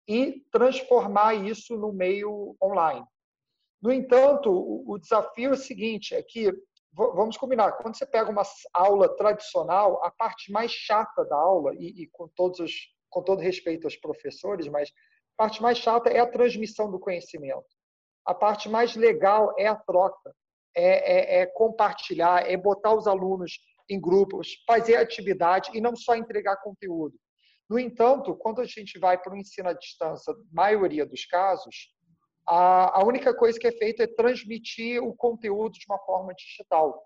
[0.09, 3.07] e transformar isso no meio online.
[3.81, 6.53] No entanto, o desafio é o seguinte: é que,
[6.93, 12.03] vamos combinar, quando você pega uma aula tradicional, a parte mais chata da aula, e,
[12.03, 12.73] e com, todos os,
[13.11, 14.93] com todo respeito aos professores, mas
[15.37, 17.65] a parte mais chata é a transmissão do conhecimento.
[18.25, 20.35] A parte mais legal é a troca,
[20.75, 26.15] é, é, é compartilhar, é botar os alunos em grupos, fazer atividade e não só
[26.15, 27.15] entregar conteúdo.
[27.69, 31.93] No entanto, quando a gente vai para o ensino à distância, maioria dos casos,
[32.47, 37.03] a, a única coisa que é feita é transmitir o conteúdo de uma forma digital.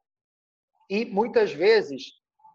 [0.89, 2.05] E muitas vezes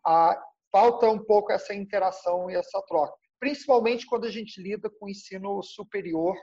[0.05, 5.09] a, falta um pouco essa interação e essa troca, principalmente quando a gente lida com
[5.09, 6.37] ensino superior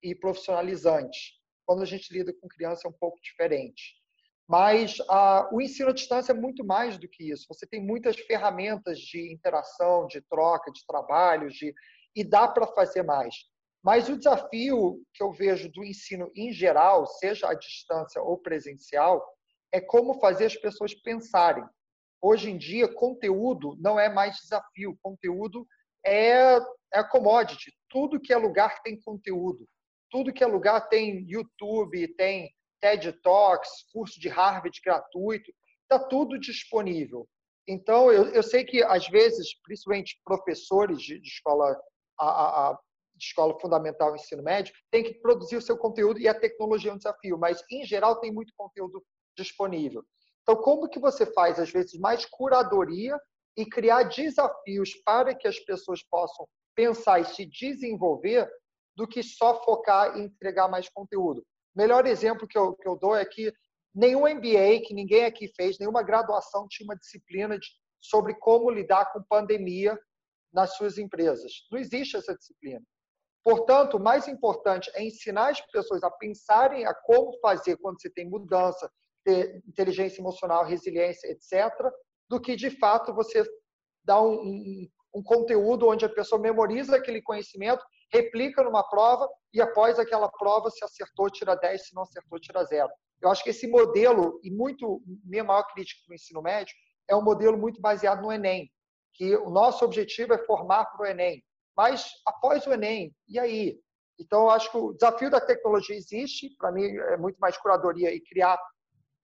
[0.00, 1.34] e profissionalizante.
[1.66, 3.96] Quando a gente lida com criança é um pouco diferente.
[4.48, 4.98] Mas
[5.50, 7.46] o ensino à distância é muito mais do que isso.
[7.48, 11.74] Você tem muitas ferramentas de interação, de troca, de trabalho, de...
[12.14, 13.34] e dá para fazer mais.
[13.82, 19.20] Mas o desafio que eu vejo do ensino em geral, seja à distância ou presencial,
[19.72, 21.64] é como fazer as pessoas pensarem.
[22.22, 25.66] Hoje em dia, conteúdo não é mais desafio, conteúdo
[26.06, 26.58] é,
[26.94, 27.72] é commodity.
[27.90, 29.66] Tudo que é lugar tem conteúdo.
[30.10, 36.38] Tudo que é lugar tem YouTube, tem TED Talks, curso de Harvard gratuito, está tudo
[36.38, 37.28] disponível.
[37.68, 41.76] Então, eu, eu sei que, às vezes, principalmente professores de, de escola
[42.18, 42.78] a, a,
[43.18, 46.98] escola fundamental ensino médio tem que produzir o seu conteúdo e a tecnologia é um
[46.98, 49.02] desafio, mas em geral tem muito conteúdo
[49.36, 50.04] disponível.
[50.42, 53.18] Então, como que você faz às vezes mais curadoria
[53.56, 58.48] e criar desafios para que as pessoas possam pensar e se desenvolver
[58.94, 61.44] do que só focar em entregar mais conteúdo?
[61.74, 63.52] Melhor exemplo que eu, que eu dou é que
[63.94, 67.66] nenhum MBA que ninguém aqui fez, nenhuma graduação tinha uma disciplina de,
[68.00, 69.98] sobre como lidar com pandemia
[70.52, 71.52] nas suas empresas.
[71.70, 72.82] Não existe essa disciplina.
[73.44, 78.10] Portanto, o mais importante é ensinar as pessoas a pensarem a como fazer quando você
[78.10, 78.90] tem mudança,
[79.24, 81.72] ter inteligência emocional, resiliência, etc.,
[82.28, 83.44] do que de fato você
[84.04, 89.60] dá um, um, um conteúdo onde a pessoa memoriza aquele conhecimento, replica numa prova e
[89.60, 92.90] após aquela prova, se acertou, tira 10, se não acertou, tira zero.
[93.20, 96.74] Eu acho que esse modelo, e muito minha maior crítica do ensino médio,
[97.08, 98.70] é um modelo muito baseado no Enem,
[99.14, 101.42] que o nosso objetivo é formar para o Enem.
[101.76, 103.80] Mas após o Enem, e aí?
[104.18, 108.14] Então, eu acho que o desafio da tecnologia existe, para mim é muito mais curadoria
[108.14, 108.58] e criar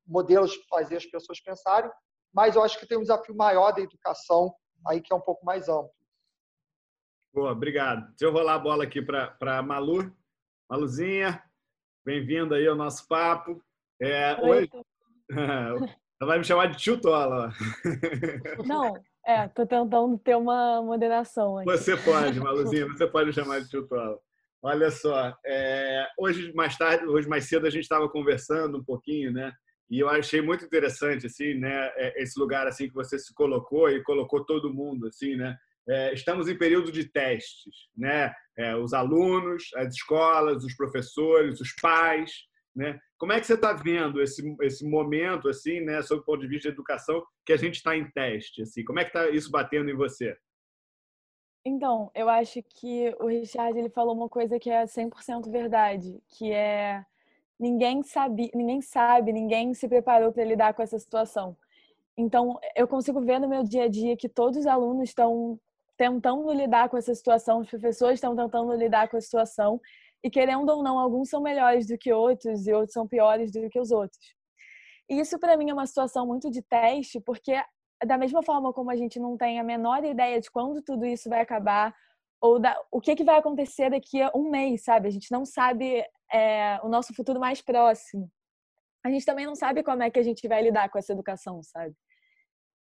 [0.06, 1.90] modelos para fazer as pessoas pensarem,
[2.32, 4.54] mas eu acho que tem um desafio maior da educação
[4.86, 5.92] aí que é um pouco mais amplo.
[7.32, 8.08] Boa, obrigado.
[8.10, 10.12] Deixa eu rolar a bola aqui para a Malu.
[10.68, 11.42] Maluzinha,
[12.04, 13.62] bem-vinda aí ao nosso papo.
[14.00, 14.70] É, Oi, hoje...
[16.22, 17.52] Ela vai me chamar de tio Tola.
[18.64, 18.94] Não,
[19.26, 21.68] é, tô tentando ter uma moderação aqui.
[21.68, 24.20] Você pode, Maluzinha, você pode me chamar de tio Tola.
[24.62, 29.32] Olha só, é, hoje mais tarde, hoje mais cedo a gente estava conversando um pouquinho,
[29.32, 29.52] né?
[29.92, 33.90] E eu achei muito interessante assim, né, é, esse lugar assim que você se colocou
[33.90, 35.54] e colocou todo mundo assim, né?
[35.86, 38.32] É, estamos em período de testes, né?
[38.56, 42.32] É, os alunos, as escolas, os professores, os pais,
[42.74, 42.98] né?
[43.18, 46.48] Como é que você está vendo esse, esse momento, assim, né, sob o ponto de
[46.48, 48.62] vista de educação, que a gente está em teste?
[48.62, 48.82] Assim?
[48.84, 50.34] Como é que está isso batendo em você?
[51.66, 56.50] Então, eu acho que o Richard ele falou uma coisa que é 100% verdade, que
[56.50, 57.04] é
[57.62, 61.56] ninguém sabe, ninguém sabe, ninguém se preparou para lidar com essa situação.
[62.18, 65.58] Então, eu consigo ver no meu dia a dia que todos os alunos estão
[65.96, 69.80] tentando lidar com essa situação, os professores estão tentando lidar com a situação
[70.24, 73.68] e querendo ou não, alguns são melhores do que outros e outros são piores do
[73.70, 74.34] que os outros.
[75.08, 77.54] E isso para mim é uma situação muito de teste, porque
[78.04, 81.28] da mesma forma como a gente não tem a menor ideia de quando tudo isso
[81.28, 81.94] vai acabar
[82.42, 85.06] ou da, o que, que vai acontecer daqui a um mês, sabe?
[85.06, 88.28] A gente não sabe é, o nosso futuro mais próximo.
[89.04, 91.62] A gente também não sabe como é que a gente vai lidar com essa educação,
[91.62, 91.94] sabe?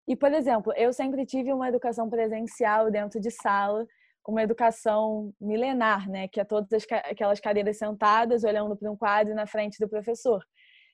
[0.08, 3.86] E, por exemplo, eu sempre tive uma educação presencial dentro de sala,
[4.26, 6.28] uma educação milenar, né?
[6.30, 10.42] Que é todas aquelas cadeiras sentadas, olhando para um quadro na frente do professor.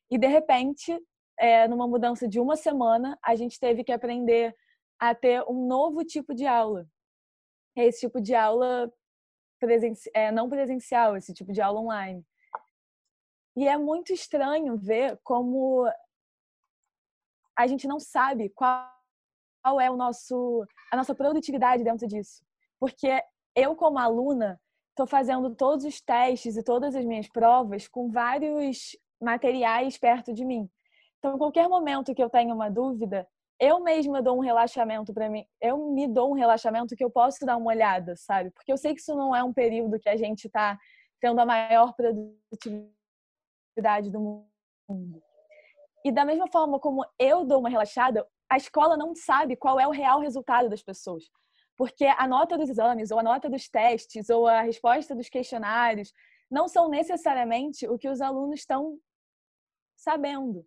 [0.10, 0.98] E de repente,
[1.40, 4.56] é, numa mudança de uma semana, a gente teve que aprender
[5.00, 6.88] a ter um novo tipo de aula.
[7.76, 8.92] Esse tipo de aula
[9.60, 12.26] presenci é, não presencial, esse tipo de aula online.
[13.56, 15.90] E é muito estranho ver como
[17.58, 18.90] a gente não sabe qual,
[19.64, 22.44] qual é o nosso a nossa produtividade dentro disso.
[22.80, 23.22] Porque
[23.56, 24.60] eu, como aluna,
[24.90, 30.46] estou fazendo todos os testes e todas as minhas provas com vários materiais perto de
[30.46, 30.70] mim.
[31.20, 33.28] Então, qualquer momento que eu tenha uma dúvida,
[33.60, 35.46] eu mesma dou um relaxamento para mim.
[35.62, 38.52] Eu me dou um relaxamento que eu posso dar uma olhada, sabe?
[38.52, 40.78] Porque eu sei que isso não é um período que a gente está
[41.22, 44.46] tendo a maior produtividade do
[44.90, 45.24] mundo.
[46.04, 49.88] E da mesma forma como eu dou uma relaxada, a escola não sabe qual é
[49.88, 51.24] o real resultado das pessoas.
[51.78, 56.14] Porque a nota dos exames, ou a nota dos testes, ou a resposta dos questionários
[56.50, 58.98] não são necessariamente o que os alunos estão
[59.96, 60.66] sabendo.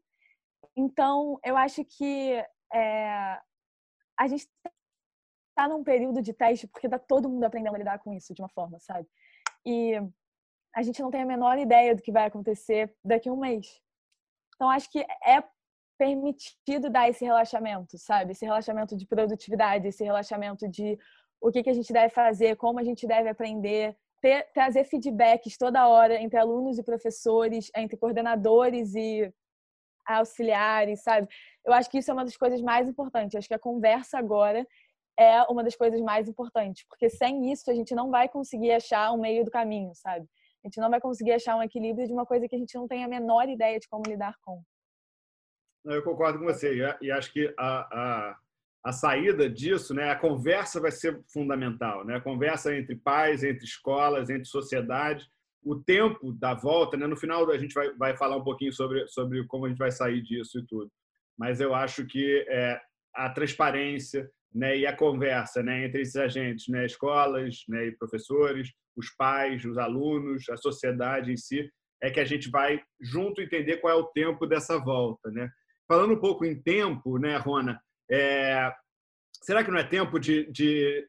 [0.77, 3.40] Então, eu acho que é,
[4.18, 4.48] a gente
[5.50, 8.42] está num período de teste porque está todo mundo aprendendo a lidar com isso de
[8.42, 9.09] uma forma, sabe?
[9.66, 9.94] E
[10.74, 13.81] a gente não tem a menor ideia do que vai acontecer daqui a um mês.
[14.54, 15.42] Então, acho que é
[15.98, 18.33] permitido dar esse relaxamento, sabe?
[18.33, 20.98] Esse relaxamento de produtividade, esse relaxamento de
[21.40, 25.57] o que, que a gente deve fazer, como a gente deve aprender, ter, trazer feedbacks
[25.57, 29.33] toda hora entre alunos e professores, entre coordenadores e
[30.09, 31.29] auxiliares, sabe?
[31.64, 33.35] Eu acho que isso é uma das coisas mais importantes.
[33.35, 34.66] Eu acho que a conversa agora
[35.18, 39.12] é uma das coisas mais importantes, porque sem isso a gente não vai conseguir achar
[39.12, 40.27] um meio do caminho, sabe?
[40.64, 42.87] A gente não vai conseguir achar um equilíbrio de uma coisa que a gente não
[42.87, 44.62] tem a menor ideia de como lidar com.
[45.85, 48.38] Eu concordo com você e acho que a, a,
[48.85, 52.16] a, saída disso, né, a conversa vai ser fundamental, né?
[52.16, 55.29] A conversa entre pais, entre escolas, entre sociedade,
[55.62, 57.07] o tempo da volta, né?
[57.07, 59.90] No final a gente vai, vai falar um pouquinho sobre sobre como a gente vai
[59.90, 60.90] sair disso e tudo,
[61.38, 62.81] mas eu acho que é,
[63.14, 68.73] a transparência, né, e a conversa né, entre esses agentes, né, escolas né, e professores,
[68.97, 71.71] os pais, os alunos, a sociedade em si,
[72.03, 75.31] é que a gente vai junto entender qual é o tempo dessa volta.
[75.31, 75.51] Né?
[75.87, 78.73] Falando um pouco em tempo, né, Rona, é,
[79.42, 81.07] será que não é tempo de, de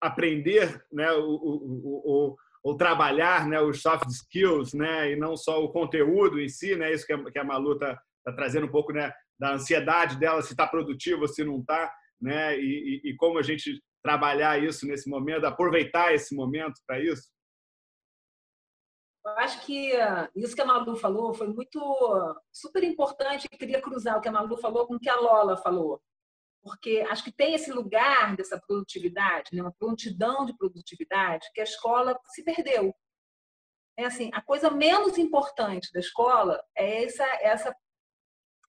[0.00, 5.62] aprender né, o, o, o, o, trabalhar né, os soft skills né, e não só
[5.62, 6.74] o conteúdo em si?
[6.74, 10.18] Né, isso que a, que a Malu está tá trazendo um pouco né, da ansiedade
[10.18, 11.92] dela, se está produtivo, se não está
[12.24, 12.58] né?
[12.58, 17.30] E, e, e como a gente trabalhar isso nesse momento, aproveitar esse momento para isso?
[19.26, 19.92] Eu acho que
[20.34, 23.48] isso que a Malu falou foi muito super importante.
[23.50, 26.02] Eu queria cruzar o que a Malu falou com o que a Lola falou,
[26.64, 29.60] porque acho que tem esse lugar dessa produtividade, né?
[29.60, 32.94] uma prontidão de produtividade que a escola se perdeu.
[33.98, 37.76] É assim, a coisa menos importante da escola é essa essa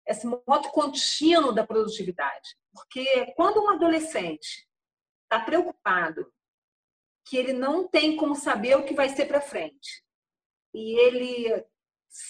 [0.08, 2.56] esse modo contínuo da produtividade.
[2.72, 4.68] Porque quando um adolescente
[5.24, 6.32] está preocupado
[7.26, 10.04] que ele não tem como saber o que vai ser para frente
[10.74, 11.66] e ele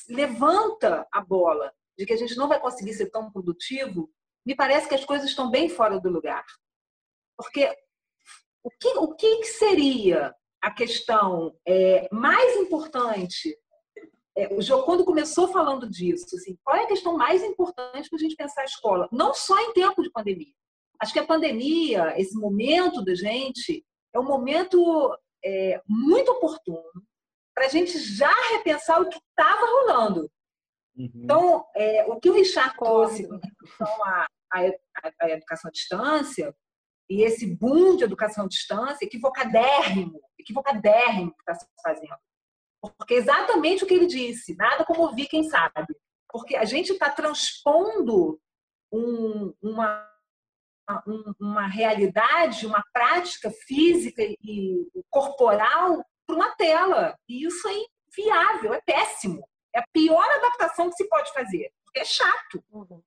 [0.07, 4.09] levanta a bola de que a gente não vai conseguir ser tão produtivo,
[4.45, 6.45] me parece que as coisas estão bem fora do lugar.
[7.37, 7.75] Porque
[8.63, 13.55] o que, o que seria a questão é, mais importante
[14.37, 18.19] é, o João, começou falando disso, assim, qual é a questão mais importante para a
[18.19, 19.07] gente pensar a escola?
[19.11, 20.53] Não só em tempo de pandemia.
[20.99, 27.01] Acho que a pandemia, esse momento da gente, é um momento é, muito oportuno
[27.53, 30.29] para a gente já repensar o que estava rolando.
[30.97, 31.11] Uhum.
[31.15, 36.55] Então, é, o que o Richard trouxe com relação à, à, educação à distância,
[37.09, 42.17] e esse boom de educação à distância, equivocadérrimo, equivocadérrimo que está se fazendo.
[42.97, 45.95] Porque é exatamente o que ele disse, nada como ouvir quem sabe.
[46.29, 48.39] Porque a gente está transpondo
[48.91, 50.07] um, uma,
[51.39, 57.17] uma realidade, uma prática física e corporal para uma tela.
[57.27, 57.73] E isso é
[58.07, 59.47] inviável, é péssimo.
[59.75, 62.63] É a pior adaptação que se pode fazer, é chato.
[62.71, 63.01] Uhum.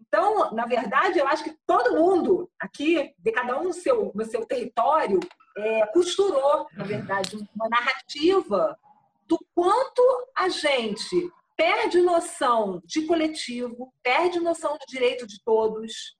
[0.00, 4.24] Então, na verdade, eu acho que todo mundo aqui, de cada um no seu, no
[4.24, 5.20] seu território,
[5.56, 8.78] é, costurou, na verdade, uma narrativa
[9.26, 10.02] do quanto
[10.36, 16.16] a gente perde noção de coletivo, perde noção de direito de todos.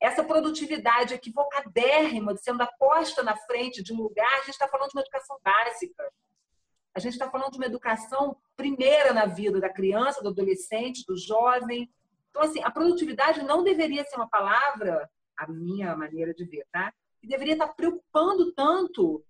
[0.00, 4.88] Essa produtividade equivocadérrima de sendo aposta na frente de um lugar, a gente está falando
[4.88, 6.12] de uma educação básica.
[6.94, 11.16] A gente está falando de uma educação primeira na vida da criança, do adolescente, do
[11.16, 11.90] jovem.
[12.30, 16.92] Então, assim, a produtividade não deveria ser uma palavra, a minha maneira de ver, tá?
[17.20, 19.24] Que deveria estar preocupando tanto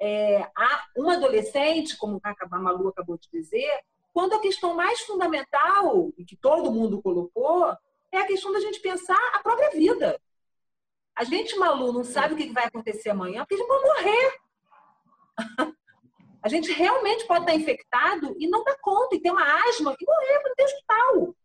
[0.00, 3.80] é, a um adolescente, como a Malu acabou de dizer,
[4.12, 7.76] quando a questão mais fundamental, e que todo mundo colocou,
[8.12, 10.20] é a questão da gente pensar a própria vida.
[11.16, 14.40] A gente, Malu, não sabe o que vai acontecer amanhã, porque a gente pode morrer.
[16.44, 20.04] A gente realmente pode estar infectado e não dar conta, e ter uma asma e
[20.04, 21.36] morrer para o hospital.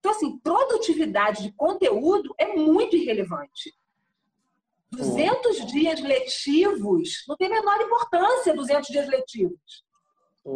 [0.00, 3.72] Então, assim, produtividade de conteúdo é muito irrelevante.
[4.90, 9.84] 200 dias letivos, não tem a menor importância 200 dias letivos.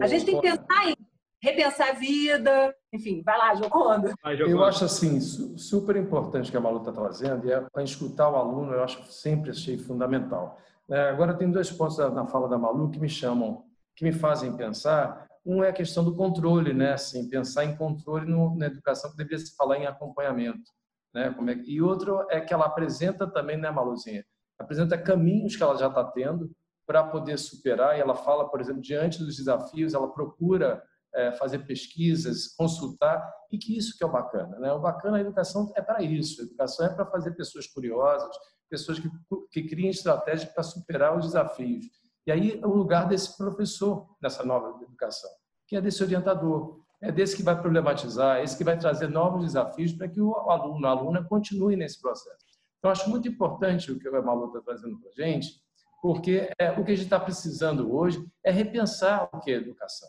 [0.03, 0.97] A gente tem que pensar em
[1.41, 4.13] repensar a vida, enfim, vai lá, Joconda.
[4.25, 8.35] Eu acho assim, super importante que a Malu está trazendo, e é para escutar o
[8.35, 10.59] aluno, eu acho sempre achei fundamental.
[10.91, 14.57] É, agora, tem dois pontos na fala da Malu que me chamam, que me fazem
[14.57, 15.27] pensar.
[15.45, 16.93] Um é a questão do controle, né?
[16.93, 20.71] Assim, pensar em controle no, na educação, que deveria se falar em acompanhamento.
[21.15, 21.33] Né?
[21.33, 24.25] Como é, e outro é que ela apresenta também, né, Maluzinha?
[24.59, 26.51] Apresenta caminhos que ela já está tendo
[26.87, 27.97] para poder superar.
[27.97, 30.83] E ela fala, por exemplo, diante dos desafios, ela procura
[31.15, 34.59] é, fazer pesquisas, consultar, e que isso que é o bacana.
[34.59, 34.73] Né?
[34.73, 36.41] O bacana, a educação é para isso.
[36.41, 38.37] A educação é para fazer pessoas curiosas,
[38.69, 39.09] pessoas que,
[39.51, 41.87] que criem estratégias para superar os desafios.
[42.27, 45.31] E aí é o lugar desse professor nessa nova educação,
[45.67, 49.45] que é desse orientador é desse que vai problematizar, é esse que vai trazer novos
[49.45, 52.45] desafios para que o aluno, a aluna continue nesse processo.
[52.79, 55.61] Então, acho muito importante o que o Malu está trazendo para a gente,
[56.01, 60.09] porque é, o que a gente está precisando hoje é repensar o que é educação.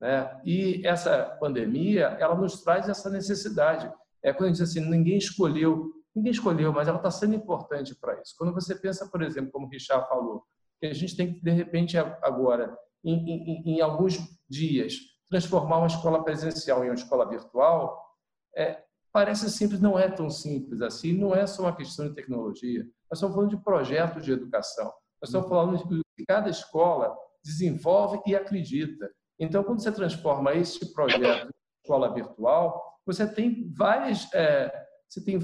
[0.00, 0.40] Né?
[0.44, 3.90] E essa pandemia, ela nos traz essa necessidade.
[4.22, 7.94] É quando a gente diz assim, ninguém escolheu, ninguém escolheu, mas ela está sendo importante
[7.94, 8.34] para isso.
[8.38, 10.42] Quando você pensa, por exemplo, como o Richard falou,
[10.80, 14.94] que a gente tem que, de repente, agora, em, em, em alguns dias,
[15.28, 18.02] transformar uma escola presencial em uma escola virtual
[18.56, 22.82] é, parece simples, não é tão simples assim, não é só uma questão de tecnologia.
[23.10, 24.86] Nós estamos falando de projetos de educação.
[25.20, 27.14] Nós estamos falando de que cada escola
[27.44, 29.10] desenvolve e acredita.
[29.38, 34.72] Então, quando você transforma esse projeto em escola virtual, você tem várias, é,
[35.08, 35.38] você tem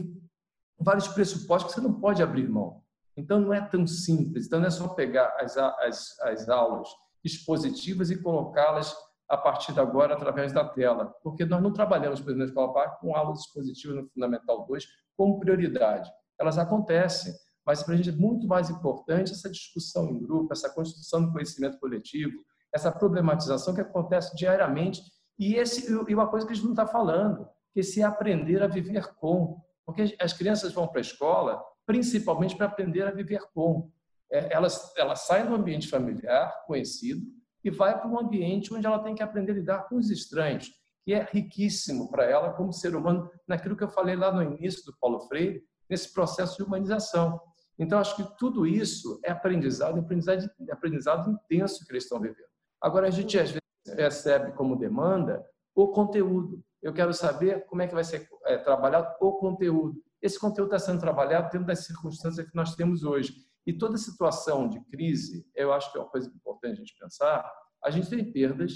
[0.83, 2.83] vários pressupostos que você não pode abrir mão.
[3.17, 4.47] Então, não é tão simples.
[4.47, 6.89] Então, não é só pegar as, as, as aulas
[7.25, 8.95] expositivas e colocá-las
[9.29, 12.73] a partir de agora através da tela, porque nós não trabalhamos, por exemplo, na Escola
[12.73, 16.11] Par com aulas expositivas no Fundamental 2 como prioridade.
[16.39, 17.33] Elas acontecem,
[17.65, 21.33] mas para a gente é muito mais importante essa discussão em grupo, essa construção do
[21.33, 25.01] conhecimento coletivo, essa problematização que acontece diariamente
[25.39, 28.67] e, esse, e uma coisa que a gente não está falando, que é aprender a
[28.67, 29.61] viver com.
[29.85, 33.91] Porque as crianças vão para a escola principalmente para aprender a viver com.
[34.31, 37.27] É, elas, elas saem do ambiente familiar, conhecido,
[37.63, 40.71] e vai para um ambiente onde ela tem que aprender a lidar com os estranhos,
[41.05, 44.85] que é riquíssimo para ela como ser humano, naquilo que eu falei lá no início
[44.87, 47.41] do Paulo Freire, nesse processo de humanização.
[47.79, 52.47] Então, acho que tudo isso é aprendizado, aprendizado, aprendizado intenso que eles estão vivendo.
[52.81, 56.65] Agora, a gente às vezes recebe como demanda o conteúdo.
[56.83, 60.03] Eu quero saber como é que vai ser é, trabalhado o conteúdo.
[60.21, 63.35] Esse conteúdo está sendo trabalhado dentro das circunstâncias que nós temos hoje.
[63.67, 67.53] E toda situação de crise, eu acho que é uma coisa importante a gente pensar,
[67.85, 68.73] a gente tem perdas.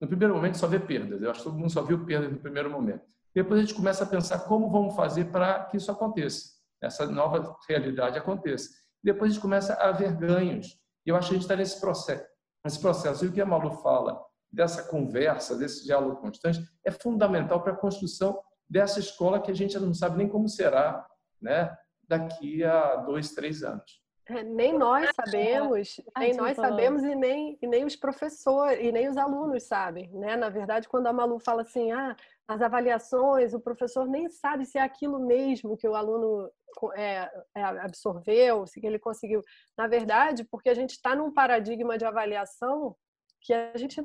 [0.00, 1.20] No primeiro momento só vê perdas.
[1.20, 3.04] Eu acho que todo mundo só viu perdas no primeiro momento.
[3.34, 7.56] Depois a gente começa a pensar como vamos fazer para que isso aconteça, essa nova
[7.68, 8.70] realidade aconteça.
[9.02, 10.78] Depois a gente começa a ver ganhos.
[11.04, 12.26] E eu acho que a gente está nesse processo
[12.66, 13.24] esse processo.
[13.24, 14.20] E o que a Malu fala
[14.52, 19.78] dessa conversa, desse diálogo constante, é fundamental para a construção dessa escola que a gente
[19.78, 21.06] não sabe nem como será
[21.40, 21.76] né,
[22.08, 24.04] daqui a dois, três anos.
[24.28, 29.08] É, nem nós sabemos, nem nós sabemos e nem, e nem os professores e nem
[29.08, 30.36] os alunos sabem, né?
[30.36, 32.16] Na verdade, quando a Malu fala assim, ah,
[32.48, 36.50] as avaliações, o professor nem sabe se é aquilo mesmo que o aluno
[36.96, 39.42] é, é, absorveu, se ele conseguiu.
[39.78, 42.96] Na verdade, porque a gente está num paradigma de avaliação
[43.40, 44.04] que a gente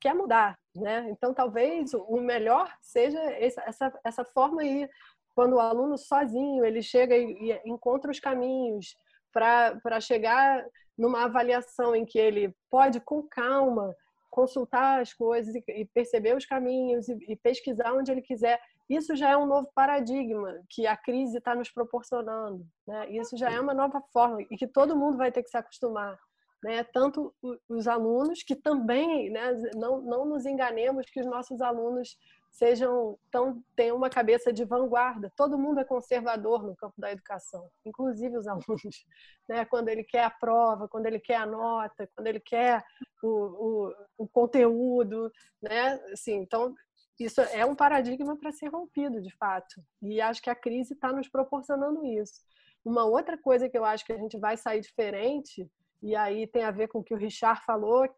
[0.00, 1.08] quer mudar, né?
[1.10, 4.88] Então, talvez o melhor seja essa, essa forma aí,
[5.34, 8.96] quando o aluno sozinho, ele chega e, e encontra os caminhos
[9.32, 10.64] para chegar
[10.96, 13.94] numa avaliação em que ele pode, com calma,
[14.30, 19.14] consultar as coisas e, e perceber os caminhos e, e pesquisar onde ele quiser isso
[19.14, 22.66] já é um novo paradigma que a crise está nos proporcionando.
[22.86, 23.10] Né?
[23.10, 26.18] Isso já é uma nova forma e que todo mundo vai ter que se acostumar.
[26.62, 26.82] Né?
[26.84, 27.32] Tanto
[27.68, 32.16] os alunos, que também, né, não, não nos enganemos que os nossos alunos
[32.50, 35.32] sejam tão tenham uma cabeça de vanguarda.
[35.36, 39.06] Todo mundo é conservador no campo da educação, inclusive os alunos.
[39.48, 39.64] Né?
[39.64, 42.84] Quando ele quer a prova, quando ele quer a nota, quando ele quer
[43.22, 45.30] o, o, o conteúdo,
[45.62, 45.94] né?
[46.12, 46.74] Assim, então
[47.18, 49.82] isso é um paradigma para ser rompido, de fato.
[50.00, 52.42] E acho que a crise está nos proporcionando isso.
[52.84, 55.68] Uma outra coisa que eu acho que a gente vai sair diferente,
[56.02, 58.08] e aí tem a ver com o que o Richard falou,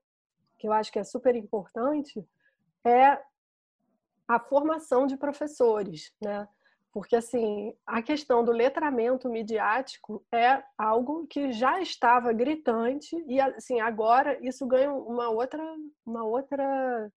[0.58, 2.24] que eu acho que é super importante,
[2.84, 3.18] é
[4.28, 6.46] a formação de professores, né?
[6.92, 13.80] Porque assim, a questão do letramento midiático é algo que já estava gritante e assim,
[13.80, 15.62] agora isso ganha uma outra
[16.04, 17.10] uma outra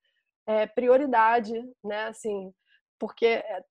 [0.46, 1.54] é, prioridade,
[1.84, 2.06] né?
[2.06, 2.54] Assim,
[3.00, 3.64] porque é,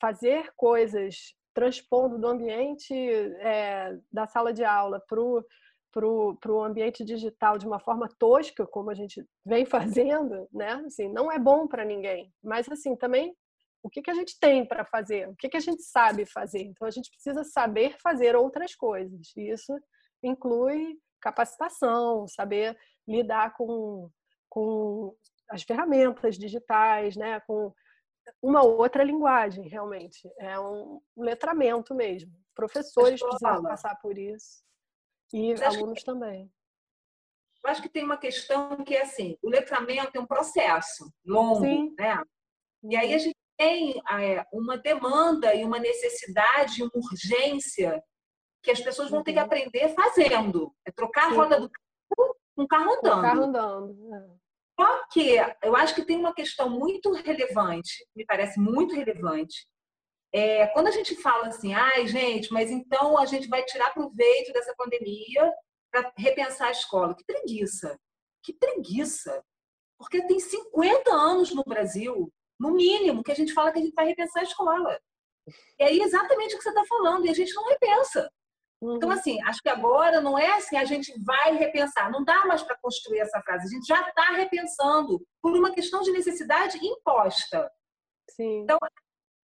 [0.00, 5.44] fazer coisas transpondo do ambiente é, da sala de aula para o
[5.92, 9.64] para o ambiente digital de uma forma tosca, como a gente vem
[10.16, 10.72] fazendo, né?
[10.86, 12.32] Assim, não é bom para ninguém.
[12.42, 13.36] Mas assim, também
[13.82, 15.28] o que, que a gente tem para fazer?
[15.28, 16.62] O que, que a gente sabe fazer?
[16.62, 19.32] Então a gente precisa saber fazer outras coisas.
[19.36, 19.72] E isso
[20.22, 22.76] inclui capacitação, saber
[23.06, 24.08] lidar com,
[24.48, 25.14] com
[25.50, 27.72] as ferramentas digitais, né, com
[28.40, 30.30] uma outra linguagem, realmente.
[30.38, 32.32] É um letramento mesmo.
[32.54, 34.62] Professores precisam passar por isso
[35.32, 36.04] e alunos que...
[36.04, 36.50] também.
[37.64, 41.60] Eu acho que tem uma questão que é assim, o letramento é um processo longo,
[41.60, 41.94] Sim.
[41.96, 42.20] né?
[42.82, 48.02] E aí a gente tem é, uma demanda e uma necessidade, uma urgência
[48.62, 49.44] que as pessoas vão ter que uhum.
[49.44, 50.74] aprender fazendo.
[50.84, 53.18] É trocar a roda do carro com o carro andando.
[53.18, 54.14] O carro andando.
[54.14, 54.42] É.
[54.80, 59.68] Só que eu acho que tem uma questão muito relevante, me parece muito relevante.
[60.34, 64.52] É, quando a gente fala assim, ai, gente, mas então a gente vai tirar proveito
[64.52, 65.52] dessa pandemia
[65.90, 67.14] para repensar a escola.
[67.14, 67.98] Que preguiça!
[68.42, 69.44] Que preguiça!
[69.98, 73.94] Porque tem 50 anos no Brasil, no mínimo, que a gente fala que a gente
[73.94, 75.00] vai repensar a escola.
[75.78, 78.30] E aí exatamente o que você está falando, e a gente não repensa.
[78.82, 79.14] Então, uhum.
[79.14, 82.10] assim, acho que agora não é assim, a gente vai repensar.
[82.10, 83.66] Não dá mais para construir essa frase.
[83.66, 87.70] A gente já está repensando por uma questão de necessidade imposta.
[88.30, 88.62] Sim.
[88.62, 88.78] Então,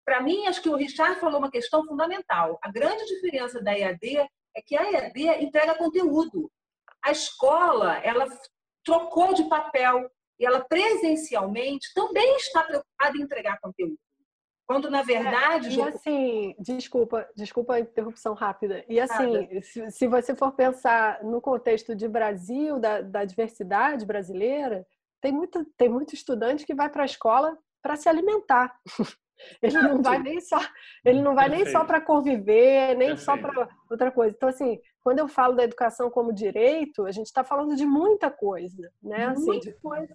[0.04, 2.58] para mim, acho que o Richard falou uma questão fundamental.
[2.62, 4.16] A grande diferença da EAD
[4.56, 6.50] é que a EAD entrega conteúdo.
[7.02, 8.26] A escola, ela
[8.84, 13.98] trocou de papel e ela presencialmente também está preocupada em entregar conteúdo.
[14.66, 15.80] Quando, na verdade.
[15.80, 18.84] É, e assim, desculpa, desculpa a interrupção rápida.
[18.88, 24.86] E assim, se, se, você for pensar no contexto de Brasil, da, da diversidade brasileira,
[25.20, 28.78] tem muito, tem muito estudante que vai para a escola para se alimentar.
[29.62, 30.58] Ele não vai nem só,
[31.04, 33.20] ele não vai nem só para conviver, nem Perfeito.
[33.20, 34.34] só para outra coisa.
[34.34, 38.30] Então, assim, quando eu falo da educação como direito, a gente está falando de muita
[38.30, 39.26] coisa, né?
[39.26, 40.14] Assim, muita coisa.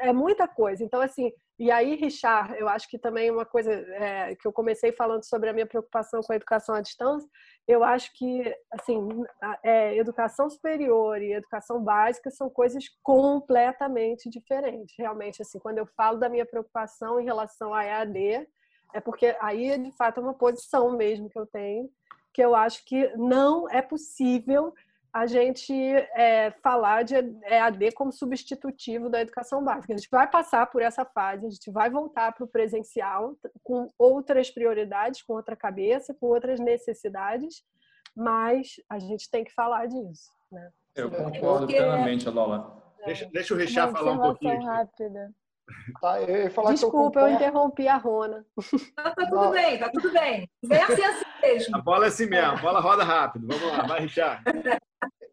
[0.00, 0.84] É muita coisa.
[0.84, 4.92] Então, assim, e aí, Richard, eu acho que também uma coisa é, que eu comecei
[4.92, 7.28] falando sobre a minha preocupação com a educação à distância,
[7.68, 8.42] eu acho que,
[8.72, 9.06] assim,
[9.62, 14.94] é, educação superior e educação básica são coisas completamente diferentes.
[14.98, 18.48] Realmente, assim, quando eu falo da minha preocupação em relação à EAD,
[18.92, 21.90] é porque aí, de fato, é uma posição mesmo que eu tenho,
[22.32, 24.72] que eu acho que não é possível
[25.12, 29.92] a gente é, falar de EAD como substitutivo da educação básica.
[29.92, 33.88] A gente vai passar por essa fase, a gente vai voltar para o presencial com
[33.98, 37.62] outras prioridades, com outra cabeça, com outras necessidades,
[38.16, 40.30] mas a gente tem que falar disso.
[40.50, 40.70] Né?
[40.94, 41.76] Eu concordo Porque...
[41.76, 42.80] plenamente, Lola.
[43.04, 44.62] Deixa, deixa o Richard falar um pouquinho.
[44.62, 45.32] Rápida.
[46.00, 48.44] Tá, eu falar Desculpa, eu, eu, interrompi a Rona.
[48.94, 50.50] Tá, tá tudo bem, tá tudo bem.
[50.62, 51.76] Vem assim, assim mesmo.
[51.76, 53.46] A bola é assim mesmo, a bola roda rápido.
[53.46, 54.42] Vamos lá, vai, Richard.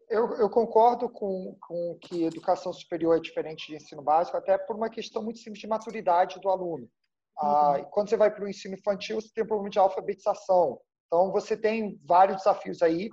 [0.08, 4.74] Eu, eu, concordo com, com que educação superior é diferente de ensino básico, até por
[4.74, 6.88] uma questão muito simples de maturidade do aluno.
[7.38, 7.84] Ah, uhum.
[7.90, 10.80] quando você vai para o ensino infantil, você tem um problema de alfabetização.
[11.06, 13.10] Então, você tem vários desafios aí.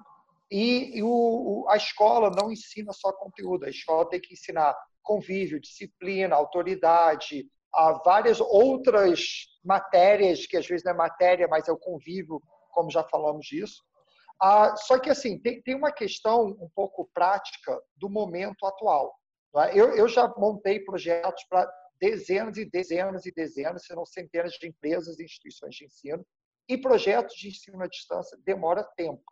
[0.50, 4.76] E, e o, a escola não ensina só conteúdo, a escola tem que ensinar
[5.06, 11.72] convívio, disciplina, autoridade, há várias outras matérias, que às vezes não é matéria, mas é
[11.72, 12.42] o convívio,
[12.72, 13.84] como já falamos disso.
[14.42, 19.16] Ah, só que, assim, tem, tem uma questão um pouco prática do momento atual.
[19.58, 19.80] É?
[19.80, 24.68] Eu, eu já montei projetos para dezenas e dezenas e dezenas, se não centenas de
[24.68, 26.26] empresas e instituições de ensino,
[26.68, 29.24] e projetos de ensino à distância demora tempo.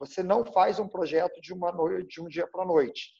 [0.00, 3.10] Você não faz um projeto de uma noite, de um dia para a noite.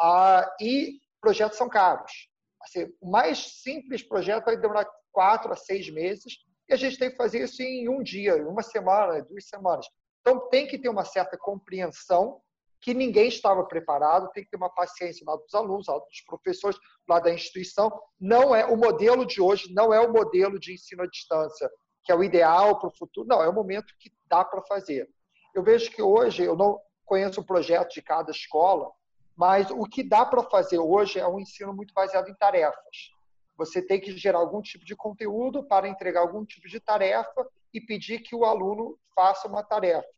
[0.00, 2.28] Ah, e projetos são caros.
[2.62, 6.38] Assim, o mais simples projeto vai demorar quatro a seis meses
[6.68, 9.86] e a gente tem que fazer isso em um dia, uma semana, duas semanas.
[10.20, 12.40] Então tem que ter uma certa compreensão
[12.80, 16.78] que ninguém estava preparado, tem que ter uma paciência lá dos alunos, lá dos professores,
[17.08, 17.90] lá da instituição.
[18.20, 21.68] Não é o modelo de hoje, não é o modelo de ensino à distância
[22.08, 23.28] que é o ideal para o futuro.
[23.28, 25.06] Não, é o momento que dá para fazer.
[25.54, 28.90] Eu vejo que hoje eu não conheço o projeto de cada escola,
[29.38, 33.12] mas o que dá para fazer hoje é um ensino muito baseado em tarefas.
[33.56, 37.80] Você tem que gerar algum tipo de conteúdo para entregar algum tipo de tarefa e
[37.80, 40.08] pedir que o aluno faça uma tarefa.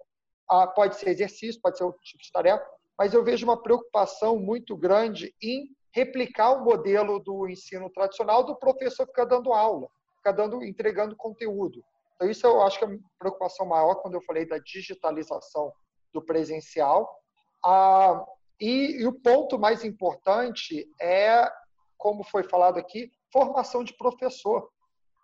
[0.49, 2.67] Ah, pode ser exercício, pode ser outro tipo de tarefa,
[2.99, 8.57] mas eu vejo uma preocupação muito grande em replicar o modelo do ensino tradicional do
[8.57, 11.85] professor ficar dando aula, ficar dando, entregando conteúdo.
[12.15, 15.73] Então, isso eu acho que é a preocupação maior quando eu falei da digitalização
[16.13, 17.21] do presencial.
[17.63, 18.25] Ah,
[18.61, 21.51] e, e o ponto mais importante é,
[21.97, 24.69] como foi falado aqui, formação de professor.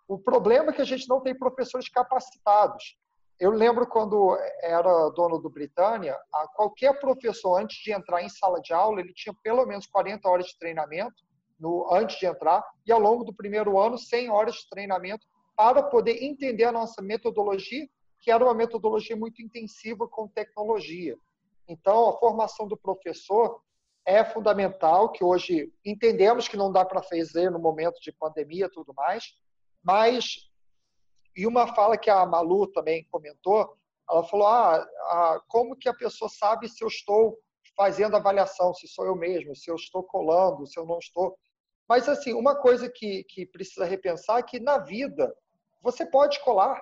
[0.07, 2.97] O problema é que a gente não tem professores capacitados.
[3.39, 6.17] Eu lembro quando era dono do Britânia,
[6.55, 10.47] qualquer professor, antes de entrar em sala de aula, ele tinha pelo menos 40 horas
[10.47, 11.15] de treinamento
[11.59, 15.25] no, antes de entrar, e ao longo do primeiro ano, 100 horas de treinamento
[15.55, 17.87] para poder entender a nossa metodologia,
[18.21, 21.17] que era uma metodologia muito intensiva com tecnologia.
[21.67, 23.61] Então, a formação do professor
[24.05, 28.71] é fundamental, que hoje entendemos que não dá para fazer no momento de pandemia e
[28.71, 29.33] tudo mais,
[29.83, 30.49] mas,
[31.35, 33.77] e uma fala que a Malu também comentou,
[34.09, 37.37] ela falou, ah, como que a pessoa sabe se eu estou
[37.75, 41.37] fazendo avaliação, se sou eu mesmo, se eu estou colando, se eu não estou.
[41.87, 45.33] Mas, assim, uma coisa que, que precisa repensar é que na vida
[45.81, 46.81] você pode colar.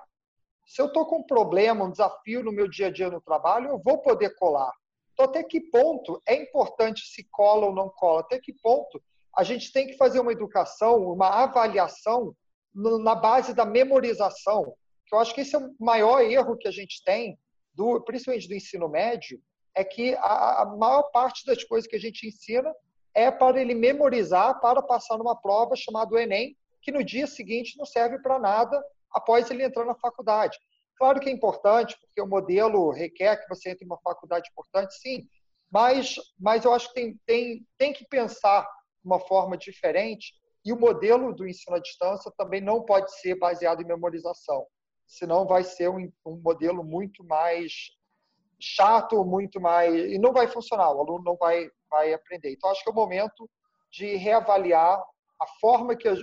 [0.66, 3.68] Se eu estou com um problema, um desafio no meu dia a dia no trabalho,
[3.68, 4.72] eu vou poder colar.
[5.12, 8.20] Então, até que ponto é importante se cola ou não cola?
[8.20, 9.00] Até que ponto
[9.34, 12.34] a gente tem que fazer uma educação, uma avaliação
[12.74, 14.74] na base da memorização?
[15.06, 17.38] Que eu acho que esse é o maior erro que a gente tem,
[17.72, 19.40] do, principalmente do ensino médio,
[19.74, 22.74] é que a, a maior parte das coisas que a gente ensina
[23.14, 27.86] é para ele memorizar para passar numa prova chamada Enem, que no dia seguinte não
[27.86, 28.82] serve para nada
[29.16, 30.58] após ele entrar na faculdade.
[30.98, 34.94] Claro que é importante, porque o modelo requer que você entre em uma faculdade importante,
[34.94, 35.26] sim,
[35.70, 40.72] mas, mas eu acho que tem, tem, tem que pensar de uma forma diferente e
[40.72, 44.66] o modelo do ensino à distância também não pode ser baseado em memorização,
[45.06, 47.72] senão vai ser um, um modelo muito mais
[48.60, 49.94] chato, muito mais.
[49.94, 52.52] e não vai funcionar, o aluno não vai, vai aprender.
[52.52, 53.48] Então, acho que é o momento
[53.90, 55.02] de reavaliar
[55.40, 56.14] a forma que a,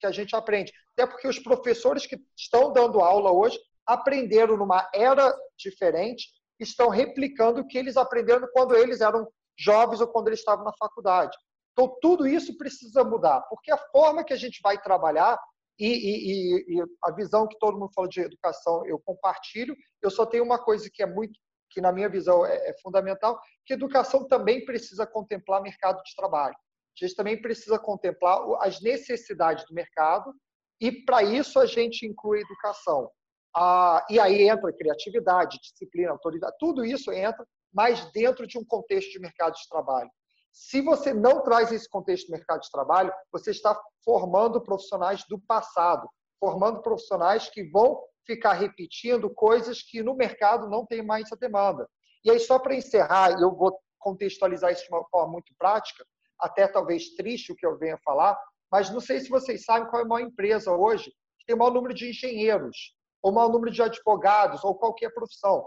[0.00, 0.72] que a gente aprende.
[0.92, 6.28] Até porque os professores que estão dando aula hoje aprenderam numa era diferente,
[6.60, 9.26] estão replicando o que eles aprenderam quando eles eram
[9.58, 11.36] jovens ou quando eles estavam na faculdade.
[11.72, 15.38] Então, tudo isso precisa mudar, porque a forma que a gente vai trabalhar
[15.78, 19.76] e, e, e, a visão que todo mundo fala de educação eu compartilho.
[20.02, 21.38] Eu só tenho uma coisa que é muito,
[21.70, 26.56] que na minha visão é, é fundamental, que educação também precisa contemplar mercado de trabalho.
[27.00, 30.34] A gente também precisa contemplar as necessidades do mercado
[30.80, 33.10] e para isso a gente inclui educação.
[33.54, 39.10] Ah, e aí entra criatividade, disciplina, autoridade, tudo isso entra, mas dentro de um contexto
[39.12, 40.10] de mercado de trabalho.
[40.52, 45.38] Se você não traz esse contexto do mercado de trabalho, você está formando profissionais do
[45.38, 46.08] passado,
[46.40, 51.88] formando profissionais que vão ficar repetindo coisas que no mercado não tem mais a demanda.
[52.24, 56.04] E aí, só para encerrar, eu vou contextualizar isso de uma forma muito prática,
[56.40, 58.38] até talvez triste o que eu venha falar,
[58.70, 61.58] mas não sei se vocês sabem qual é a maior empresa hoje que tem o
[61.58, 65.66] maior número de engenheiros, ou o maior número de advogados, ou qualquer profissão.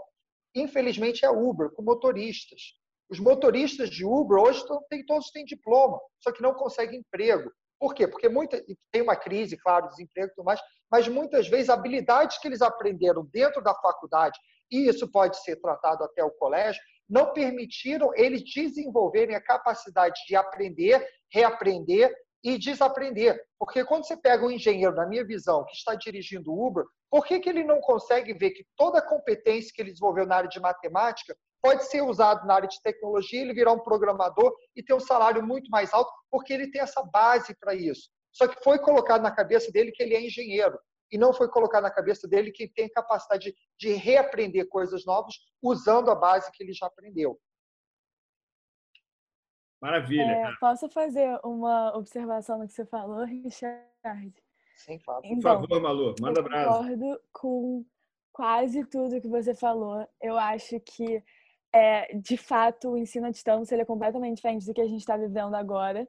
[0.54, 2.60] Infelizmente é Uber, com motoristas.
[3.10, 4.64] Os motoristas de Uber hoje
[5.06, 7.50] todos têm diploma, só que não conseguem emprego.
[7.78, 8.06] Por quê?
[8.06, 8.62] Porque muita,
[8.92, 10.60] tem uma crise, claro, desemprego e tudo mais,
[10.90, 14.38] mas muitas vezes habilidades que eles aprenderam dentro da faculdade,
[14.70, 16.80] e isso pode ser tratado até o colégio,
[17.12, 22.10] não permitiram eles desenvolverem a capacidade de aprender, reaprender
[22.42, 23.38] e desaprender.
[23.58, 27.26] Porque quando você pega um engenheiro, na minha visão, que está dirigindo o Uber, por
[27.26, 30.48] que, que ele não consegue ver que toda a competência que ele desenvolveu na área
[30.48, 34.94] de matemática pode ser usado na área de tecnologia, ele virar um programador e ter
[34.94, 38.08] um salário muito mais alto, porque ele tem essa base para isso.
[38.32, 40.78] Só que foi colocado na cabeça dele que ele é engenheiro,
[41.12, 46.10] e não foi colocado na cabeça dele que tem capacidade de reaprender coisas novas usando
[46.10, 47.38] a base que ele já aprendeu.
[49.80, 50.22] Maravilha.
[50.22, 54.32] É, posso fazer uma observação no que você falou, Richard?
[54.76, 55.20] Sim, claro.
[55.24, 56.78] Então, Por favor, Malu, manda abraço.
[56.78, 57.84] Concordo com
[58.32, 60.08] quase tudo que você falou.
[60.20, 61.22] Eu acho que
[61.74, 65.00] é, de fato, o ensino à distância ele é completamente diferente do que a gente
[65.00, 66.08] está vivendo agora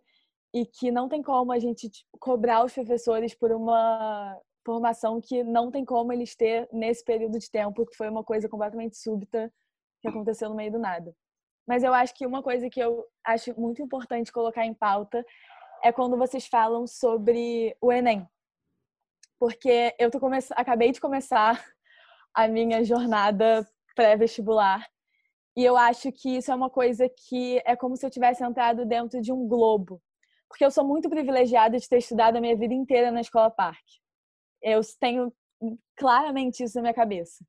[0.54, 5.44] e que não tem como a gente tipo, cobrar os professores por uma formação que
[5.44, 9.52] não tem como eles ter nesse período de tempo, que foi uma coisa completamente súbita
[10.02, 11.16] que aconteceu no meio do nada.
[11.68, 15.26] Mas eu acho que uma coisa que eu acho muito importante colocar em pauta
[15.84, 18.28] é quando vocês falam sobre o Enem.
[19.40, 20.40] Porque eu tô come...
[20.52, 21.64] acabei de começar
[22.34, 24.86] a minha jornada pré-vestibular
[25.56, 28.86] e eu acho que isso é uma coisa que é como se eu tivesse entrado
[28.86, 30.02] dentro de um globo.
[30.50, 34.03] Porque eu sou muito privilegiada de ter estudado a minha vida inteira na escola parque.
[34.64, 35.34] Eu tenho
[35.98, 37.44] claramente isso na minha cabeça.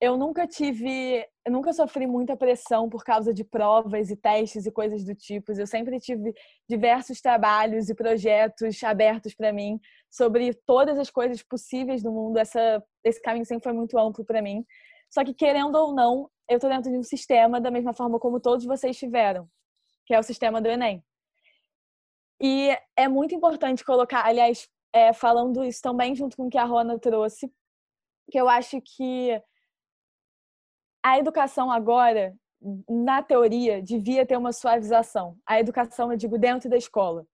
[0.00, 4.70] Eu nunca tive, eu nunca sofri muita pressão por causa de provas e testes e
[4.70, 5.50] coisas do tipo.
[5.50, 6.32] Eu sempre tive
[6.68, 12.38] diversos trabalhos e projetos abertos para mim sobre todas as coisas possíveis do mundo.
[12.38, 14.64] Essa, esse caminho sempre foi muito amplo para mim.
[15.10, 18.38] Só que, querendo ou não, eu estou dentro de um sistema da mesma forma como
[18.38, 19.48] todos vocês tiveram,
[20.06, 21.02] que é o sistema do Enem.
[22.40, 24.68] E é muito importante colocar, aliás,
[24.98, 27.52] é, falando isso também junto com o que a Rona trouxe,
[28.30, 29.40] que eu acho que
[31.04, 32.34] a educação agora,
[32.88, 35.36] na teoria, devia ter uma suavização.
[35.46, 37.24] A educação, eu digo, dentro da escola.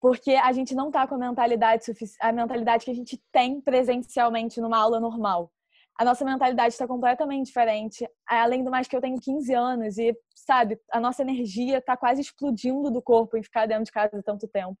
[0.00, 1.84] Porque a gente não está com a mentalidade,
[2.20, 5.50] a mentalidade que a gente tem presencialmente numa aula normal
[5.98, 8.08] a nossa mentalidade está completamente diferente.
[8.24, 12.20] Além do mais que eu tenho 15 anos e, sabe, a nossa energia está quase
[12.20, 14.78] explodindo do corpo em ficar dentro de casa tanto tempo.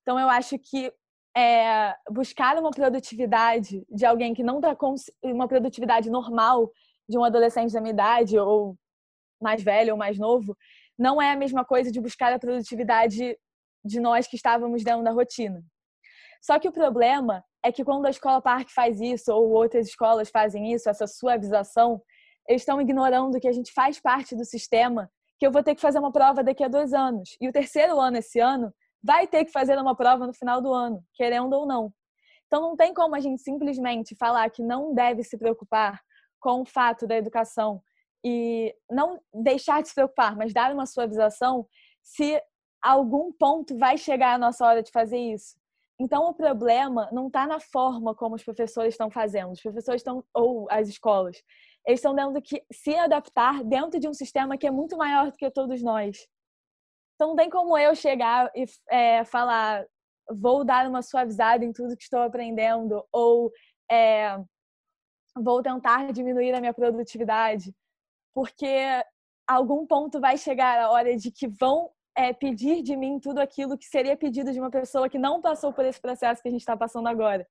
[0.00, 0.90] Então, eu acho que
[1.36, 6.70] é, buscar uma produtividade de alguém que não está com uma produtividade normal
[7.08, 8.76] de um adolescente da minha idade ou
[9.40, 10.56] mais velho ou mais novo,
[10.98, 13.36] não é a mesma coisa de buscar a produtividade
[13.84, 15.62] de nós que estávamos dentro da rotina.
[16.42, 20.30] Só que o problema é que quando a escola parque faz isso ou outras escolas
[20.30, 22.02] fazem isso, essa suavização,
[22.48, 25.80] eles estão ignorando que a gente faz parte do sistema, que eu vou ter que
[25.80, 27.36] fazer uma prova daqui a dois anos.
[27.40, 28.72] E o terceiro ano esse ano
[29.02, 31.92] vai ter que fazer uma prova no final do ano, querendo ou não.
[32.46, 36.00] Então não tem como a gente simplesmente falar que não deve se preocupar
[36.40, 37.82] com o fato da educação
[38.24, 41.66] e não deixar de se preocupar, mas dar uma suavização
[42.02, 42.42] se
[42.82, 45.60] algum ponto vai chegar a nossa hora de fazer isso.
[46.00, 49.52] Então, o problema não está na forma como os professores estão fazendo.
[49.52, 51.42] Os professores estão, ou as escolas,
[51.86, 55.36] eles estão tendo que se adaptar dentro de um sistema que é muito maior do
[55.36, 56.26] que todos nós.
[57.20, 59.84] Então, não tem como eu chegar e é, falar,
[60.40, 63.52] vou dar uma suavizada em tudo que estou aprendendo, ou
[63.92, 64.38] é,
[65.36, 67.74] vou tentar diminuir a minha produtividade,
[68.34, 69.04] porque
[69.46, 73.76] algum ponto vai chegar a hora de que vão é, pedir de mim tudo aquilo
[73.76, 76.62] que seria pedido de uma pessoa que não passou por esse processo que a gente
[76.62, 77.46] está passando agora.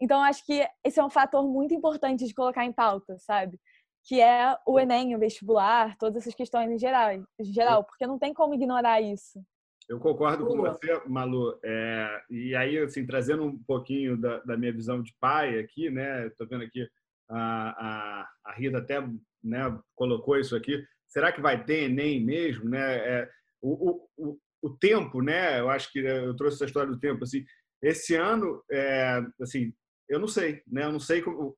[0.00, 3.60] Então, acho que esse é um fator muito importante de colocar em pauta, sabe?
[4.04, 8.18] Que é o Enem, o vestibular, todas essas questões em geral, em geral porque não
[8.18, 9.40] tem como ignorar isso.
[9.88, 11.58] Eu concordo com você, Malu.
[11.64, 16.26] É, e aí, assim, trazendo um pouquinho da, da minha visão de pai aqui, né?
[16.26, 16.86] Estou vendo aqui
[17.30, 19.00] a, a, a Rita até
[19.42, 20.84] né, colocou isso aqui.
[21.06, 22.68] Será que vai ter Enem mesmo?
[22.68, 22.96] Né?
[22.96, 23.30] É,
[23.62, 25.58] o, o, o tempo, né?
[25.58, 27.24] Eu acho que eu trouxe essa história do tempo.
[27.24, 27.42] Assim,
[27.82, 29.72] esse ano, é, assim,
[30.06, 30.84] eu não sei, né?
[30.84, 31.56] Eu não sei como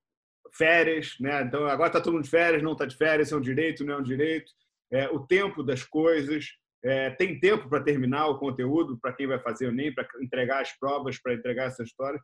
[0.53, 1.43] férias, né?
[1.43, 3.95] Então agora está todo mundo de férias, não está de férias, é um direito, não
[3.95, 4.51] é um direito.
[4.93, 6.47] É, o tempo das coisas,
[6.83, 10.63] é, tem tempo para terminar o conteúdo para quem vai fazer o NEM, para entregar
[10.63, 12.21] as provas, para entregar essa história.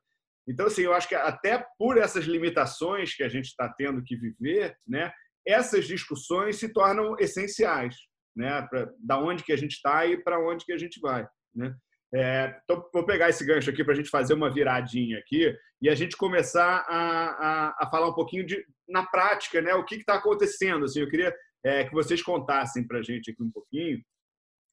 [0.48, 4.16] Então, assim, eu acho que até por essas limitações que a gente está tendo que
[4.16, 5.12] viver, né,
[5.46, 7.96] essas discussões se tornam essenciais,
[8.34, 11.26] né, para da onde que a gente está e para onde que a gente vai,
[11.54, 11.74] né?
[12.14, 15.88] É, então, vou pegar esse gancho aqui para a gente fazer uma viradinha aqui e
[15.88, 17.30] a gente começar a,
[17.68, 20.84] a, a falar um pouquinho de, na prática, né, o que está acontecendo.
[20.84, 21.34] Assim, eu queria
[21.64, 24.00] é, que vocês contassem para a gente aqui um pouquinho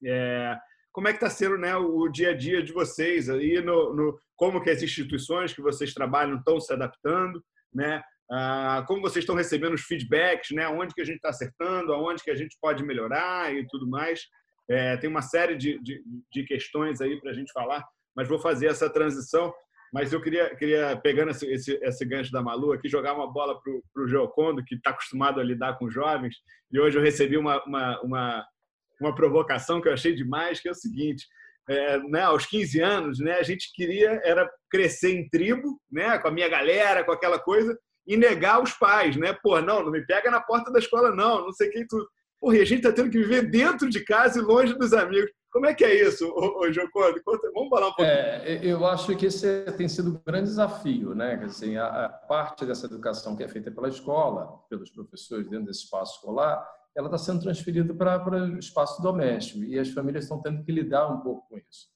[0.04, 0.56] é,
[0.92, 4.18] como é que está sendo né, o dia a dia de vocês aí, no, no,
[4.36, 8.00] como que as instituições que vocês trabalham estão se adaptando, né?
[8.30, 10.68] Ah, como vocês estão recebendo os feedbacks, né?
[10.68, 14.22] Onde que a gente está acertando, aonde que a gente pode melhorar e tudo mais.
[14.68, 16.02] É, tem uma série de, de,
[16.32, 17.84] de questões aí para a gente falar,
[18.16, 19.52] mas vou fazer essa transição.
[19.92, 23.60] Mas eu queria, queria pegando esse, esse, esse gancho da Malu aqui, jogar uma bola
[23.60, 26.34] para o Geocondo, que está acostumado a lidar com jovens,
[26.72, 28.44] e hoje eu recebi uma, uma, uma
[29.00, 31.26] uma provocação que eu achei demais, que é o seguinte,
[31.68, 36.28] é, né, aos 15 anos, né, a gente queria era crescer em tribo, né, com
[36.28, 39.34] a minha galera, com aquela coisa, e negar os pais, né?
[39.42, 42.06] Pô, não, não me pega na porta da escola, não, não sei quem tu.
[42.44, 45.30] Porra, e a gente tá tendo que viver dentro de casa e longe dos amigos.
[45.50, 47.18] Como é que é isso, ô, Jocondo?
[47.54, 48.06] Vamos falar um pouquinho.
[48.06, 51.42] É, eu acho que esse tem sido um grande desafio, né?
[51.42, 55.84] Assim, a, a parte dessa educação que é feita pela escola, pelos professores dentro desse
[55.84, 60.62] espaço escolar, ela está sendo transferida para o espaço doméstico e as famílias estão tendo
[60.62, 61.88] que lidar um pouco com isso.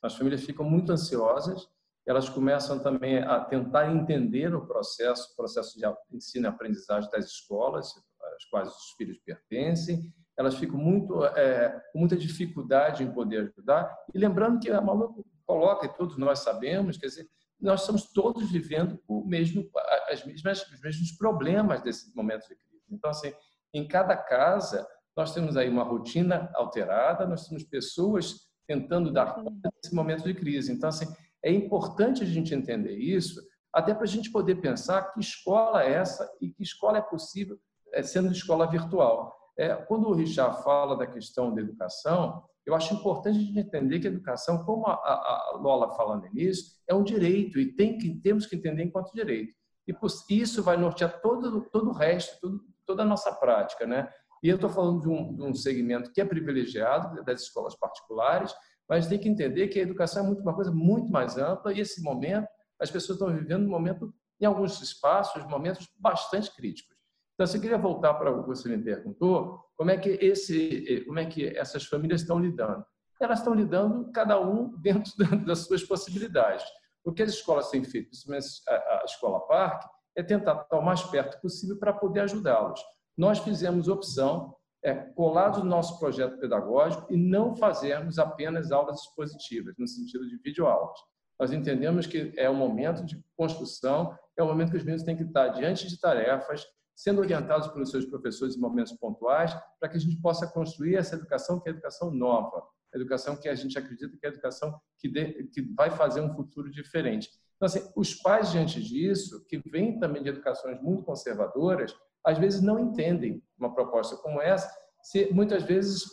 [0.00, 1.68] As famílias ficam muito ansiosas,
[2.06, 5.84] elas começam também a tentar entender o processo, o processo de
[6.16, 7.92] ensino e aprendizagem das escolas,
[8.36, 13.96] às quais os filhos pertencem, elas ficam muito é, com muita dificuldade em poder ajudar.
[14.14, 17.28] E lembrando que a Malu coloca, e todos nós sabemos, quer dizer,
[17.58, 19.68] nós estamos todos vivendo o mesmo,
[20.10, 22.84] as mesmas, os mesmos problemas desse momento de crise.
[22.90, 23.32] Então, assim,
[23.72, 29.70] em cada casa, nós temos aí uma rotina alterada, nós temos pessoas tentando dar conta
[29.80, 30.70] desse momento de crise.
[30.70, 31.06] Então, assim,
[31.42, 33.40] é importante a gente entender isso,
[33.72, 37.58] até para a gente poder pensar que escola é essa e que escola é possível
[38.02, 39.34] sendo escola virtual.
[39.58, 44.00] É, quando o Richard fala da questão da educação, eu acho importante a gente entender
[44.00, 48.20] que a educação, como a, a, Lola falando nisso, é um direito e tem que,
[48.20, 49.54] temos que entender enquanto direito.
[49.86, 49.94] E
[50.30, 54.10] isso vai nortear todo, todo o resto, todo, toda a nossa prática, né?
[54.42, 58.54] E eu estou falando de um, de um segmento que é privilegiado das escolas particulares,
[58.88, 61.80] mas tem que entender que a educação é muito uma coisa muito mais ampla e
[61.80, 62.48] esse momento
[62.80, 66.95] as pessoas estão vivendo um momento em alguns espaços momentos bastante críticos.
[67.38, 71.18] Então, eu queria voltar para o que você me perguntou, como é que esse, como
[71.18, 72.82] é que essas famílias estão lidando?
[73.20, 75.12] Elas estão lidando cada um dentro
[75.44, 76.64] das suas possibilidades.
[77.04, 81.02] O que as escolas têm feito, principalmente a escola Parque, é tentar estar o mais
[81.02, 82.80] perto possível para poder ajudá-los.
[83.16, 89.74] Nós fizemos opção, é, colados no nosso projeto pedagógico, e não fazermos apenas aulas expositivas,
[89.78, 90.98] no sentido de videoaulas.
[91.38, 95.16] Nós entendemos que é um momento de construção, é um momento que os meninos têm
[95.16, 96.64] que estar diante de tarefas,
[96.96, 101.14] sendo orientados pelos seus professores em momentos pontuais, para que a gente possa construir essa
[101.14, 105.08] educação que é educação nova, educação que a gente acredita que é educação que,
[105.52, 107.28] que vai fazer um futuro diferente.
[107.56, 111.94] Então, assim, os pais, diante disso, que vêm também de educações muito conservadoras,
[112.24, 114.70] às vezes não entendem uma proposta como essa,
[115.02, 116.04] se, muitas vezes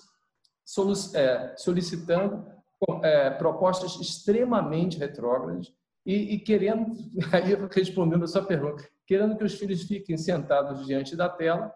[1.15, 2.45] é, solicitando
[3.03, 5.73] é, propostas extremamente retrógradas
[6.05, 6.93] e, e querendo,
[7.31, 11.73] aí respondendo a sua pergunta, querendo que os filhos fiquem sentados diante da tela,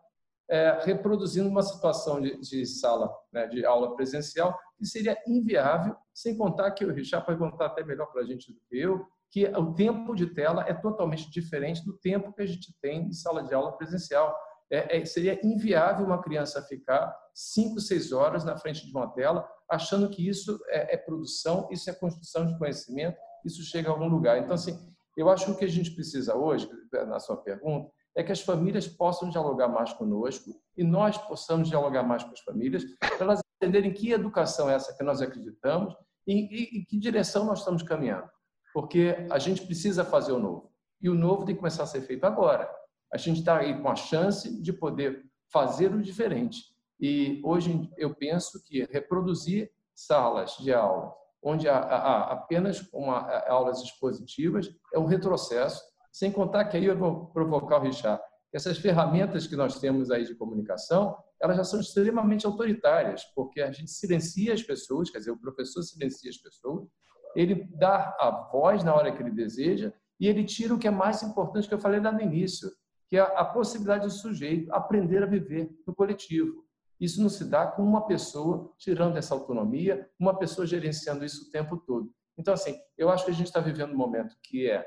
[0.50, 6.38] é, reproduzindo uma situação de, de sala né, de aula presencial que seria inviável, sem
[6.38, 9.46] contar que o Richard pode contar até melhor para a gente do que eu, que
[9.46, 13.44] o tempo de tela é totalmente diferente do tempo que a gente tem em sala
[13.44, 14.36] de aula presencial.
[14.72, 19.48] É, é, seria inviável uma criança ficar cinco, seis horas na frente de uma tela,
[19.70, 24.08] achando que isso é, é, produção, isso é construção de conhecimento, isso chega a algum
[24.08, 24.38] lugar.
[24.38, 24.78] Então, assim,
[25.18, 26.70] eu acho que o que a gente precisa hoje,
[27.08, 32.04] na sua pergunta, é que as famílias possam dialogar mais conosco e nós possamos dialogar
[32.04, 35.96] mais com as famílias, para elas entender em que educação é essa que nós acreditamos
[36.26, 38.30] e em que direção nós estamos caminhando.
[38.74, 40.72] Porque a gente precisa fazer o novo.
[41.02, 42.70] E o novo tem que começar a ser feito agora.
[43.12, 46.62] A gente está aí com a chance de poder fazer o diferente.
[47.00, 51.14] E hoje eu penso que reproduzir salas de aula
[51.44, 55.82] onde há, há apenas uma, aulas expositivas é um retrocesso,
[56.12, 58.22] sem contar que aí eu vou provocar o Richard.
[58.54, 63.72] Essas ferramentas que nós temos aí de comunicação, elas já são extremamente autoritárias, porque a
[63.72, 66.88] gente silencia as pessoas, quer dizer, o professor silencia as pessoas,
[67.36, 70.92] ele dá a voz na hora que ele deseja e ele tira o que é
[70.92, 72.72] mais importante que eu falei lá no início,
[73.08, 76.67] que é a possibilidade do sujeito aprender a viver no coletivo.
[77.00, 81.52] Isso não se dá com uma pessoa tirando essa autonomia, uma pessoa gerenciando isso o
[81.52, 82.12] tempo todo.
[82.38, 84.86] Então, assim, eu acho que a gente está vivendo um momento que é,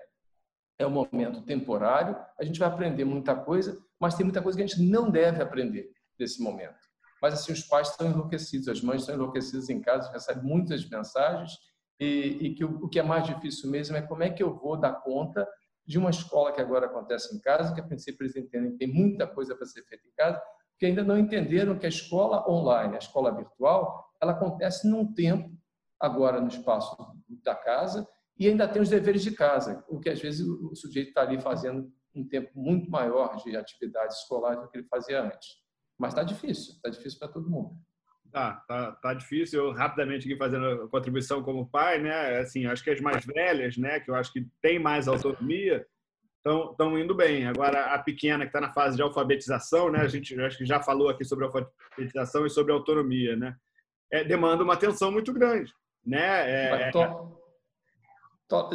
[0.79, 4.65] é um momento temporário, a gente vai aprender muita coisa, mas tem muita coisa que
[4.65, 6.79] a gente não deve aprender nesse momento.
[7.21, 11.53] Mas, assim, os pais estão enlouquecidos, as mães estão enlouquecidas em casa, recebem muitas mensagens,
[11.99, 14.57] e, e que o, o que é mais difícil mesmo é como é que eu
[14.57, 15.47] vou dar conta
[15.87, 18.89] de uma escola que agora acontece em casa, que a princípio eles entendem que tem
[18.89, 20.41] muita coisa para ser feita em casa,
[20.81, 25.55] que ainda não entenderam que a escola online, a escola virtual, ela acontece num tempo
[26.01, 26.97] agora no espaço
[27.45, 28.09] da casa
[28.39, 31.39] e ainda tem os deveres de casa, o que às vezes o sujeito está ali
[31.39, 35.59] fazendo um tempo muito maior de atividade escolar do que ele fazia antes.
[35.99, 37.77] Mas está difícil, está difícil para todo mundo.
[38.33, 39.67] Tá, tá, tá difícil.
[39.67, 42.39] Eu rapidamente aqui fazendo contribuição como pai, né?
[42.39, 44.01] Assim, acho que as mais velhas, né?
[44.01, 45.87] Que eu acho que tem mais autonomia,
[46.45, 47.47] estão indo bem.
[47.47, 50.01] Agora a pequena que está na fase de alfabetização, né?
[50.01, 53.57] A gente acho que já falou aqui sobre alfabetização e sobre autonomia, né?
[54.11, 55.73] É, demanda uma atenção muito grande,
[56.05, 56.51] né?
[56.51, 56.91] É,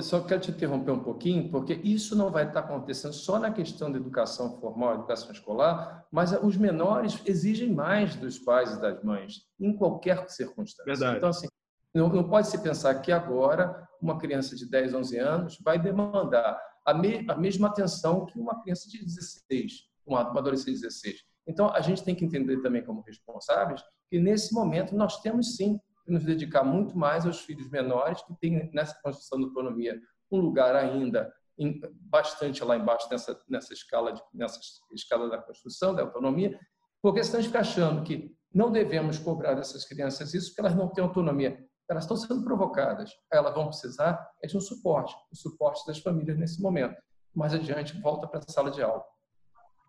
[0.01, 3.91] só quero te interromper um pouquinho, porque isso não vai estar acontecendo só na questão
[3.91, 9.41] da educação formal, educação escolar, mas os menores exigem mais dos pais e das mães,
[9.59, 10.85] em qualquer circunstância.
[10.85, 11.17] Verdade.
[11.17, 11.47] Então, assim,
[11.93, 16.57] não, não pode se pensar que agora uma criança de 10, 11 anos vai demandar
[16.85, 21.23] a, me, a mesma atenção que uma criança de 16, uma, uma adolescente de 16.
[21.47, 25.79] Então, a gente tem que entender também como responsáveis que nesse momento nós temos sim
[26.07, 29.99] nos dedicar muito mais aos filhos menores que têm nessa construção da autonomia
[30.31, 34.59] um lugar ainda em, bastante lá embaixo nessa nessa escala de, nessa
[34.93, 36.59] escala da construção da autonomia,
[37.01, 40.75] porque senão a gente fica achando que não devemos cobrar dessas crianças isso porque elas
[40.75, 41.57] não têm autonomia.
[41.89, 43.11] Elas estão sendo provocadas.
[43.31, 46.95] Elas vão precisar é de um suporte, o suporte das famílias nesse momento.
[47.33, 49.03] Mais adiante, volta para a sala de aula.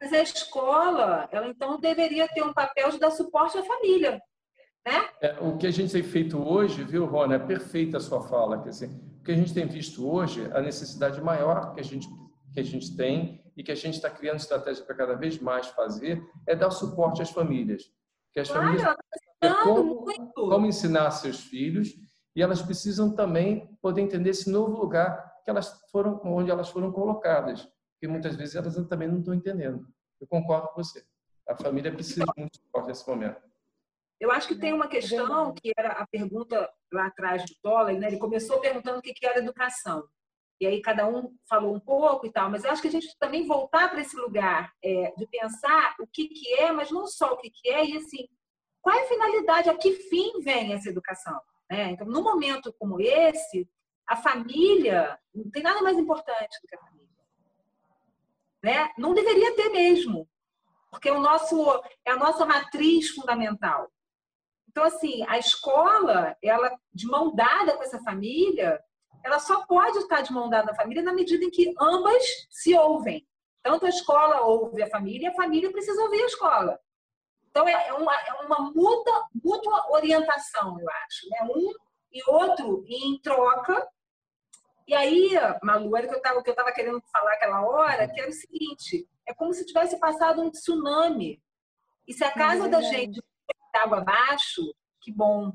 [0.00, 4.20] Mas a escola, ela então deveria ter um papel de dar suporte à família,
[4.86, 5.08] né?
[5.20, 8.62] É, o que a gente tem feito hoje, viu, Rona, é perfeita a sua fala.
[8.62, 8.90] Quer dizer,
[9.20, 12.06] o que a gente tem visto hoje, a necessidade maior que a gente,
[12.52, 15.66] que a gente tem e que a gente está criando estratégia para cada vez mais
[15.68, 17.90] fazer é dar suporte às famílias.
[18.36, 18.96] Que as claro, famílias
[19.40, 21.94] é como, como ensinar seus filhos
[22.34, 26.92] e elas precisam também poder entender esse novo lugar que elas foram, onde elas foram
[26.92, 29.88] colocadas, porque muitas vezes elas também não estão entendendo.
[30.20, 31.02] Eu concordo com você.
[31.48, 33.40] A família precisa de muito suporte nesse momento.
[34.20, 38.08] Eu acho que tem uma questão que era a pergunta lá atrás do Toller, né?
[38.08, 40.06] Ele começou perguntando o que era educação.
[40.60, 43.16] E aí cada um falou um pouco e tal, mas eu acho que a gente
[43.18, 47.32] também voltar para esse lugar é, de pensar o que, que é, mas não só
[47.32, 48.26] o que, que é, e assim,
[48.80, 51.38] qual é a finalidade, a que fim vem essa educação?
[51.70, 51.90] Né?
[51.90, 53.68] Então, num momento como esse,
[54.06, 57.08] a família não tem nada mais importante do que a família.
[58.62, 58.90] Né?
[58.96, 60.28] Não deveria ter mesmo,
[60.90, 63.90] porque o nosso, é a nossa matriz fundamental.
[64.68, 68.80] Então, assim, a escola, ela de mão dada com essa família,
[69.24, 72.74] ela só pode estar de mão dada na família na medida em que ambas se
[72.74, 73.26] ouvem.
[73.62, 76.78] Tanto a escola ouve a família, e a família precisa ouvir a escola.
[77.50, 81.28] Então, é, é uma, é uma mútua, mútua orientação, eu acho.
[81.30, 81.38] Né?
[81.54, 81.72] Um
[82.12, 83.86] e outro em troca.
[84.86, 88.32] E aí, Malu, era o que eu estava querendo falar aquela hora, que era o
[88.32, 91.42] seguinte, é como se tivesse passado um tsunami.
[92.06, 93.20] E se a casa é da gente
[93.76, 94.62] água abaixo,
[95.00, 95.52] que bom.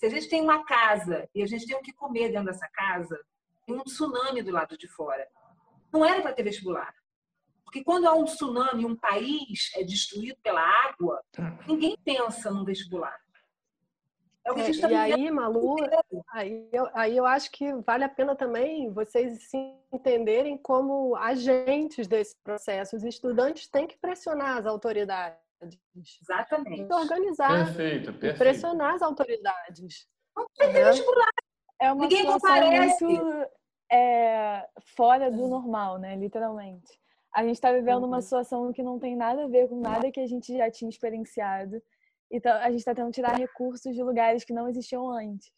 [0.00, 2.66] Se a gente tem uma casa e a gente tem o que comer dentro dessa
[2.68, 3.20] casa,
[3.66, 5.28] tem um tsunami do lado de fora.
[5.92, 6.94] Não era para ter vestibular.
[7.62, 11.22] Porque quando há um tsunami, um país é destruído pela água,
[11.68, 13.14] ninguém pensa num vestibular.
[14.42, 15.76] É o que a gente é, E aí, Malu,
[16.32, 19.58] aí eu, aí eu acho que vale a pena também vocês se
[19.92, 22.96] entenderem como agentes desse processo.
[22.96, 25.49] Os estudantes têm que pressionar as autoridades.
[26.22, 26.92] Exatamente.
[26.92, 27.66] Organizar.
[27.66, 28.38] Perfeito, perfeito.
[28.38, 30.06] Pressionar as autoridades.
[30.36, 31.30] Não tem vestibular.
[31.80, 33.04] É uma Ninguém situação comparece.
[33.04, 33.50] muito
[33.90, 36.16] é, fora do normal, né?
[36.16, 37.00] Literalmente.
[37.34, 40.20] A gente está vivendo uma situação que não tem nada a ver com nada que
[40.20, 41.80] a gente já tinha experienciado.
[42.30, 45.50] Então, a gente está tentando tirar recursos de lugares que não existiam antes.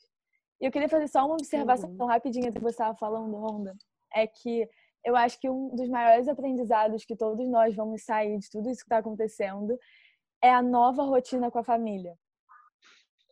[0.60, 2.06] E eu queria fazer só uma observação uhum.
[2.06, 3.74] rapidinha do que você estava falando, Ronda.
[4.14, 4.68] É que
[5.04, 8.80] eu acho que um dos maiores aprendizados que todos nós vamos sair de tudo isso
[8.80, 9.78] que está acontecendo
[10.42, 12.16] é a nova rotina com a família.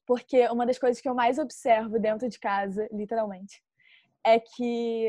[0.07, 3.63] Porque uma das coisas que eu mais observo dentro de casa, literalmente,
[4.25, 5.07] é que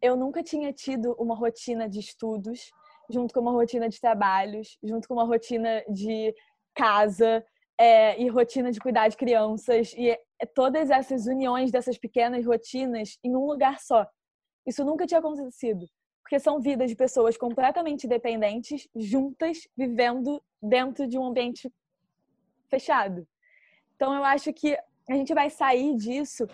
[0.00, 2.70] eu nunca tinha tido uma rotina de estudos
[3.10, 6.34] junto com uma rotina de trabalhos, junto com uma rotina de
[6.74, 7.44] casa
[7.78, 10.18] é, e rotina de cuidar de crianças e
[10.54, 14.06] todas essas uniões dessas pequenas rotinas em um lugar só.
[14.66, 15.86] Isso nunca tinha acontecido,
[16.22, 21.72] porque são vidas de pessoas completamente dependentes, juntas, vivendo dentro de um ambiente
[22.68, 23.26] fechado.
[23.96, 24.76] Então eu acho que
[25.08, 26.46] a gente vai sair disso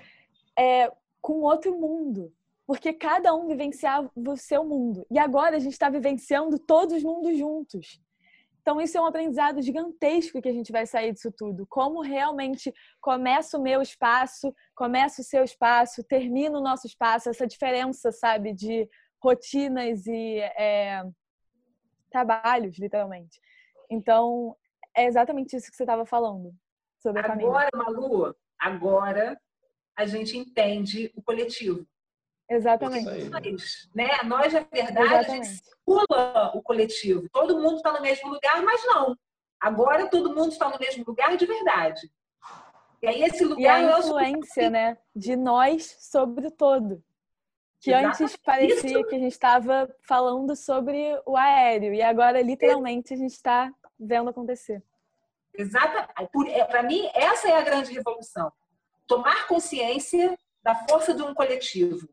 [0.58, 0.90] é,
[1.20, 2.32] com outro mundo,
[2.66, 5.06] porque cada um vivenciava o seu mundo.
[5.10, 8.00] E agora a gente está vivenciando todos os mundos juntos.
[8.68, 11.66] Então, isso é um aprendizado gigantesco que a gente vai sair disso tudo.
[11.66, 17.46] Como realmente começa o meu espaço, começa o seu espaço, termina o nosso espaço, essa
[17.46, 18.86] diferença, sabe, de
[19.22, 21.02] rotinas e é,
[22.10, 23.40] trabalhos, literalmente.
[23.90, 24.54] Então,
[24.94, 26.54] é exatamente isso que você estava falando
[26.98, 27.32] sobre a.
[27.32, 29.40] Agora, Malu, agora
[29.96, 31.86] a gente entende o coletivo.
[32.48, 33.28] Exatamente.
[33.28, 34.08] Nós, né?
[34.24, 35.30] Nós, na verdade, Exatamente.
[35.30, 37.28] a gente pula o coletivo.
[37.30, 39.16] Todo mundo está no mesmo lugar, mas não.
[39.60, 42.10] Agora todo mundo está no mesmo lugar de verdade.
[43.02, 44.70] E aí esse lugar e a influência, é o...
[44.70, 47.02] né, de nós sobre o todo.
[47.80, 48.22] Que Exatamente.
[48.22, 49.08] antes parecia Isso.
[49.08, 54.30] que a gente estava falando sobre o aéreo e agora literalmente a gente está vendo
[54.30, 54.82] acontecer.
[55.54, 56.08] Exato.
[56.68, 58.50] Para mim essa é a grande revolução.
[59.06, 62.08] Tomar consciência da força de um coletivo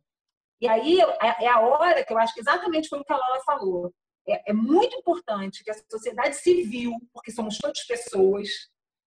[0.66, 3.18] e aí é, é a hora que eu acho que exatamente foi o que a
[3.18, 3.94] Lola falou.
[4.28, 8.50] É, é muito importante que a sociedade civil, porque somos todas pessoas,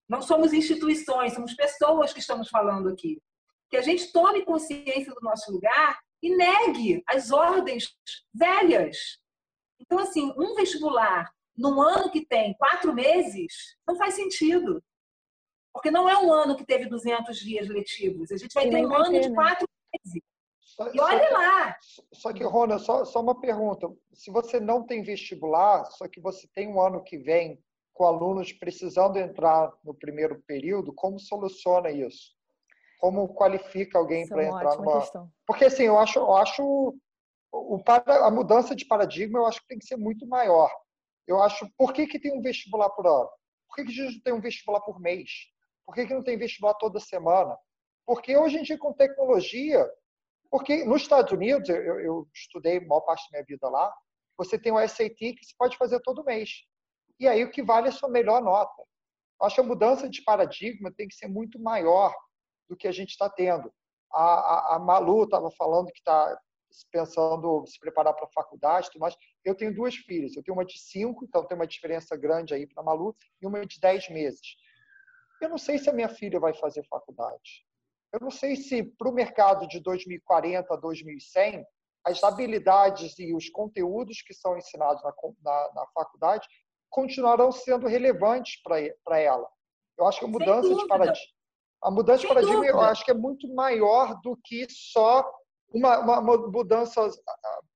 [0.08, 3.20] não somos instituições, somos pessoas que estamos falando aqui,
[3.68, 7.88] que a gente tome consciência do nosso lugar e negue as ordens
[8.32, 9.18] velhas.
[9.80, 14.80] Então, assim, um vestibular num ano que tem quatro meses não faz sentido.
[15.72, 18.30] Porque não é um ano que teve 200 dias letivos.
[18.30, 19.34] A gente vai ter um ano de né?
[19.34, 20.22] quatro meses.
[20.94, 21.76] E olhe lá.
[22.12, 23.88] Só que, Rona, só, só uma pergunta.
[24.12, 27.60] Se você não tem vestibular, só que você tem um ano que vem
[27.92, 32.36] com alunos precisando entrar no primeiro período, como soluciona isso?
[33.00, 35.00] Como qualifica alguém para é entrar numa.
[35.00, 35.28] Questão.
[35.44, 36.96] Porque assim, eu acho, eu acho
[37.52, 40.70] o, a mudança de paradigma eu acho que tem que ser muito maior.
[41.26, 43.28] Eu acho, por que, que tem um vestibular por ano?
[43.68, 45.30] Por que, que a gente não tem um vestibular por mês?
[45.84, 47.56] Por que, que não tem vestibular toda semana?
[48.06, 49.86] Porque hoje em dia, com tecnologia,
[50.50, 53.92] porque nos Estados Unidos, eu, eu estudei a maior parte da minha vida lá,
[54.36, 56.64] você tem o SAT que você pode fazer todo mês.
[57.18, 58.82] E aí o que vale é a sua melhor nota.
[59.42, 62.14] Acho que a mudança de paradigma tem que ser muito maior
[62.68, 63.72] do que a gente está tendo.
[64.12, 66.38] A, a, a Malu estava falando que está
[66.90, 69.16] pensando se preparar para a faculdade, mais.
[69.44, 70.36] Eu tenho duas filhas.
[70.36, 73.46] Eu tenho uma de cinco, então tem uma diferença grande aí para a Malu, e
[73.46, 74.56] uma de dez meses.
[75.40, 77.64] Eu não sei se a minha filha vai fazer faculdade.
[78.12, 81.64] Eu não sei se para o mercado de 2040 a 2100,
[82.04, 86.48] as habilidades e os conteúdos que são ensinados na, na, na faculdade
[86.88, 89.46] continuarão sendo relevantes para ela.
[89.98, 91.32] Eu acho que a mudança de paradigma,
[91.82, 92.72] a mudança Sem de paradigma, dúvida.
[92.72, 95.28] eu acho que é muito maior do que só
[95.72, 97.08] uma, uma, uma mudança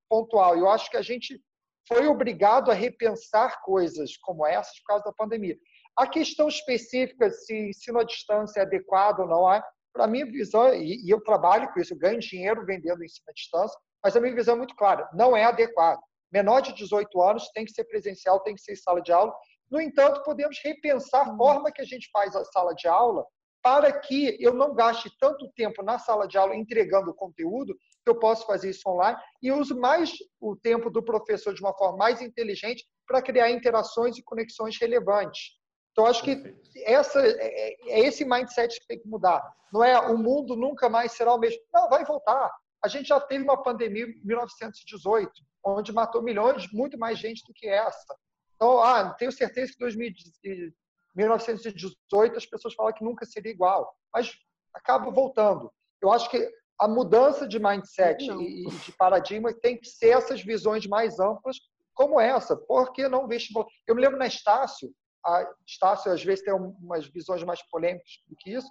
[0.08, 0.56] pontual.
[0.56, 1.40] Eu acho que a gente
[1.86, 5.56] foi obrigado a repensar coisas como essas por causa da pandemia.
[5.96, 9.62] A questão específica se ensino à distância é adequado ou não é,
[9.92, 13.32] para a minha visão, e, eu trabalho com isso, eu ganho dinheiro vendendo ensino à
[13.32, 16.00] distância, mas a minha visão é muito clara, não é adequado.
[16.32, 19.34] Menor de 18 anos tem que ser presencial, tem que ser sala de aula.
[19.70, 23.24] No entanto, podemos repensar a forma que a gente faz a sala de aula
[23.62, 27.74] para que eu não gaste tanto tempo na sala de aula entregando o conteúdo,
[28.04, 31.72] que eu posso fazer isso online, e use mais o tempo do professor de uma
[31.76, 35.61] forma mais inteligente para criar interações e conexões relevantes.
[35.92, 39.42] Então, acho que essa, é, é, é esse mindset que tem que mudar.
[39.72, 41.60] Não é o mundo nunca mais será o mesmo.
[41.72, 42.50] Não, vai voltar.
[42.82, 45.30] A gente já teve uma pandemia em 1918,
[45.64, 48.16] onde matou milhões, muito mais gente do que essa.
[48.56, 50.72] Então, ah, tenho certeza que em
[51.14, 54.32] 1918 as pessoas falam que nunca seria igual, mas
[54.74, 55.70] acaba voltando.
[56.00, 58.40] Eu acho que a mudança de mindset não.
[58.40, 61.58] e de paradigma tem que ser essas visões mais amplas,
[61.94, 62.56] como essa.
[62.56, 63.66] Por que não vestibular?
[63.86, 64.92] Eu me lembro na Estácio,
[65.24, 68.68] a Estácio às vezes tem umas visões mais polêmicas do que isso,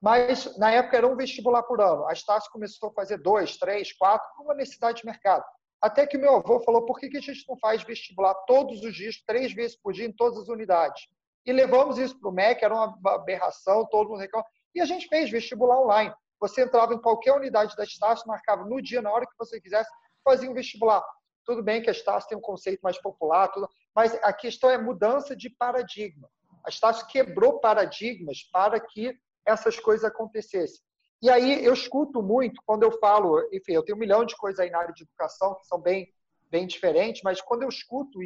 [0.00, 2.06] mas na época era um vestibular por ano.
[2.06, 5.44] A Estácio começou a fazer dois, três, quatro, por uma necessidade de mercado.
[5.80, 8.94] Até que meu avô falou: por que, que a gente não faz vestibular todos os
[8.94, 11.02] dias, três vezes por dia, em todas as unidades?
[11.46, 14.48] E levamos isso para o MEC, era uma aberração, todo mundo reclamava.
[14.74, 16.14] E a gente fez vestibular online.
[16.40, 19.90] Você entrava em qualquer unidade da Estácio, marcava no dia, na hora que você quisesse,
[20.24, 21.02] fazia um vestibular.
[21.48, 24.76] Tudo bem que a Estácio tem um conceito mais popular, tudo, mas a questão é
[24.76, 26.28] mudança de paradigma.
[26.62, 30.84] A Estácio quebrou paradigmas para que essas coisas acontecessem.
[31.22, 34.60] E aí eu escuto muito quando eu falo, enfim, eu tenho um milhão de coisas
[34.60, 36.12] aí na área de educação que são bem,
[36.50, 38.18] bem diferentes, mas quando eu escuto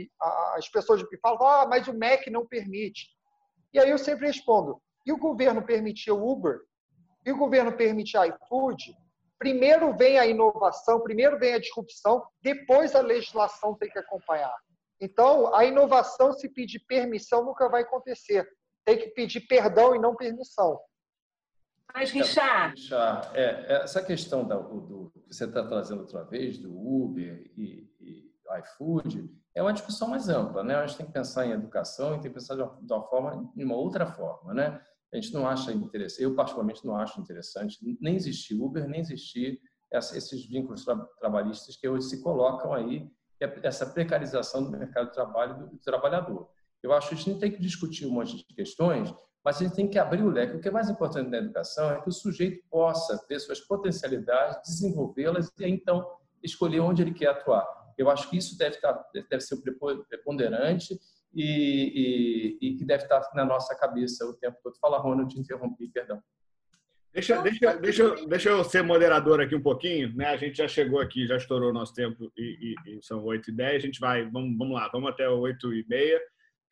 [0.57, 3.07] as pessoas me falam, ah, mas o MEC não permite.
[3.73, 6.59] E aí eu sempre respondo, e o governo permitiu Uber?
[7.25, 8.97] E o governo permite iFood?
[9.43, 14.55] Primeiro vem a inovação, primeiro vem a disrupção, depois a legislação tem que acompanhar.
[15.01, 18.49] Então, a inovação, se pedir permissão, nunca vai acontecer.
[18.85, 20.79] Tem que pedir perdão e não permissão.
[21.93, 22.81] Mas, Richard...
[23.35, 28.33] É, essa questão do, do, que você está trazendo outra vez, do Uber e, e
[28.61, 30.63] iFood, é uma discussão mais ampla.
[30.63, 30.77] Né?
[30.77, 33.03] A gente tem que pensar em educação e tem que pensar de uma, de uma
[33.03, 34.55] forma, de uma outra forma.
[34.55, 34.81] Né?
[35.13, 39.61] A gente não acha interessante, eu particularmente não acho interessante nem existir Uber, nem existir
[39.93, 43.11] esses vínculos tra trabalhistas que hoje se colocam aí,
[43.41, 46.49] é essa precarização do mercado de trabalho do trabalhador.
[46.83, 49.13] Eu acho que a gente tem que discutir um monte de questões,
[49.45, 50.57] mas a gente tem que abrir o leque.
[50.57, 54.61] O que é mais importante na educação é que o sujeito possa ter suas potencialidades,
[54.67, 56.09] desenvolvê-las e então
[56.43, 57.67] escolher onde ele quer atuar.
[57.99, 59.57] Eu acho que isso deve, estar, deve ser
[60.09, 60.99] preponderante
[61.35, 64.79] e, e, e, que deve estar na nossa cabeça o tempo todo.
[64.79, 66.23] Fala, Ronald, te interrompi, perdão.
[67.13, 70.15] Deixa, deixa, deixa, deixa eu ser moderador aqui um pouquinho.
[70.17, 70.27] Né?
[70.27, 73.51] A gente já chegou aqui, já estourou o nosso tempo e, e, e são 8
[73.51, 76.21] e 10 A gente vai, vamos, vamos lá, vamos até 8 e meia.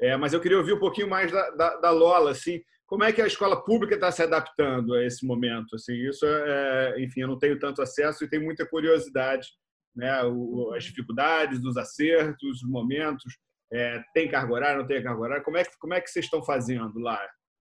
[0.01, 3.13] É, mas eu queria ouvir um pouquinho mais da, da, da Lola, assim, como é
[3.13, 5.77] que a escola pública está se adaptando a esse momento?
[5.77, 9.47] Assim, isso, é, enfim, eu não tenho tanto acesso e tenho muita curiosidade,
[9.95, 10.25] né?
[10.25, 13.39] O, as dificuldades, os acertos, os momentos.
[13.73, 15.45] É, tem carga horária, não tem carga horária?
[15.45, 17.21] Como é que, como é que vocês estão fazendo lá?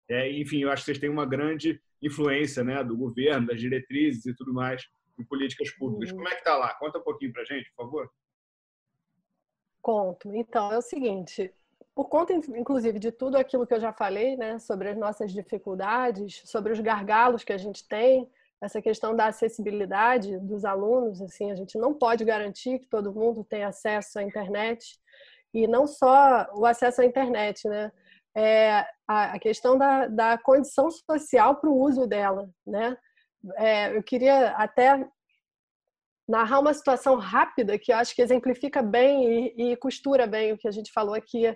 [0.09, 4.25] É, enfim, eu acho que vocês têm uma grande influência né, do governo, das diretrizes
[4.25, 4.83] e tudo mais
[5.19, 6.11] em políticas públicas.
[6.11, 6.73] Como é que está lá?
[6.75, 8.09] Conta um pouquinho para gente, por favor.
[9.81, 10.33] Conto.
[10.33, 11.53] Então, é o seguinte,
[11.93, 16.41] por conta, inclusive, de tudo aquilo que eu já falei, né, sobre as nossas dificuldades,
[16.45, 18.29] sobre os gargalos que a gente tem,
[18.61, 23.43] essa questão da acessibilidade dos alunos, assim, a gente não pode garantir que todo mundo
[23.43, 24.99] tenha acesso à internet
[25.53, 27.91] e não só o acesso à internet, né?
[28.35, 32.95] É a, questão da, da condição social para o uso dela, né?
[33.55, 35.07] É, eu queria até
[36.27, 40.57] narrar uma situação rápida que eu acho que exemplifica bem e, e costura bem o
[40.57, 41.47] que a gente falou aqui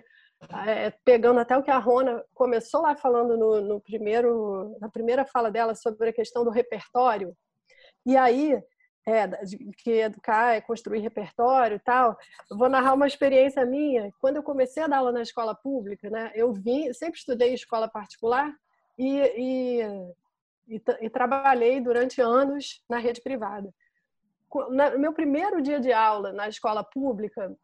[0.66, 5.24] é, pegando até o que a Rona começou lá falando no, no, primeiro, na primeira
[5.24, 7.34] fala dela sobre a questão do repertório.
[8.04, 8.60] E aí,
[9.06, 9.28] é,
[9.78, 12.16] que educar é construir repertório e tal.
[12.50, 14.10] Eu vou narrar uma experiência minha.
[14.20, 17.54] Quando eu comecei a dar aula na escola pública, né, eu vim, sempre estudei em
[17.54, 18.54] escola particular
[18.98, 19.82] e, e,
[20.68, 23.72] e, e trabalhei durante anos na rede privada.
[24.52, 27.54] No meu primeiro dia de aula na escola pública,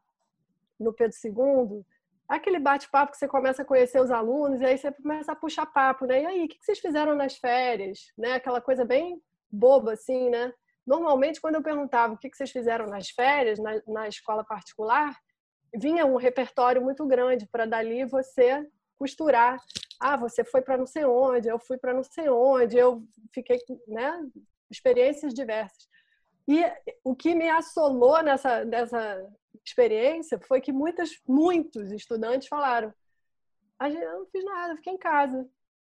[0.78, 1.84] no Pedro II,
[2.28, 5.66] aquele bate-papo que você começa a conhecer os alunos e aí você começa a puxar
[5.66, 6.22] papo, né?
[6.22, 8.12] E aí, o que vocês fizeram nas férias?
[8.16, 8.34] Né?
[8.34, 9.20] Aquela coisa bem
[9.51, 10.53] boba, assim, né?
[10.86, 15.16] Normalmente, quando eu perguntava o que vocês fizeram nas férias, na, na escola particular,
[15.74, 18.66] vinha um repertório muito grande para dali você
[18.98, 19.58] costurar.
[20.00, 23.02] Ah, você foi para não sei onde, eu fui para não sei onde, eu
[23.32, 24.26] fiquei, né?
[24.70, 25.88] Experiências diversas.
[26.48, 26.60] E
[27.04, 29.24] o que me assolou nessa, nessa
[29.64, 32.92] experiência foi que muitas, muitos estudantes falaram:
[33.78, 35.48] a gente, eu não fiz nada, fiquei em casa.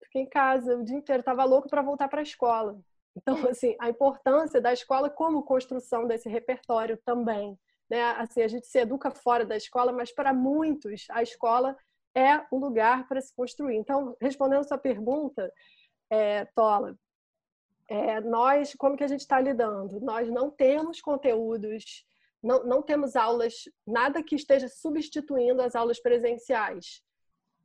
[0.03, 2.79] Fiquei em casa o dia inteiro, estava louco para voltar para a escola.
[3.15, 7.57] Então, assim, a importância da escola como construção desse repertório também.
[7.89, 8.01] Né?
[8.17, 11.77] Assim, a gente se educa fora da escola, mas para muitos a escola
[12.15, 13.75] é o lugar para se construir.
[13.75, 15.51] Então, respondendo sua pergunta,
[16.09, 16.95] é, Tola,
[17.89, 19.99] é, nós, como que a gente está lidando?
[19.99, 22.05] Nós não temos conteúdos
[22.43, 27.01] não, não temos aulas, nada que esteja substituindo as aulas presenciais,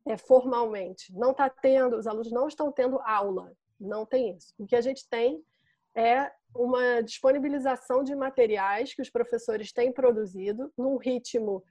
[0.06, 1.12] é, formalmente.
[1.12, 4.54] Não está tendo, os alunos não estão tendo aula, não tem isso.
[4.58, 5.42] O que a gente tem
[5.94, 11.62] é uma disponibilização de materiais que os professores têm produzido num ritmo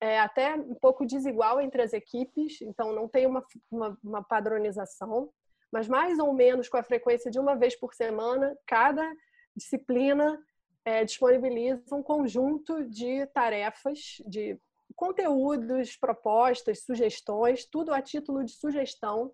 [0.00, 5.30] é, até um pouco desigual entre as equipes, então não tem uma, uma, uma padronização,
[5.72, 9.10] mas mais ou menos com a frequência de uma vez por semana, cada
[9.54, 10.38] disciplina
[10.84, 14.58] é, disponibiliza um conjunto de tarefas, de
[14.94, 19.32] conteúdos, propostas, sugestões, tudo a título de sugestão,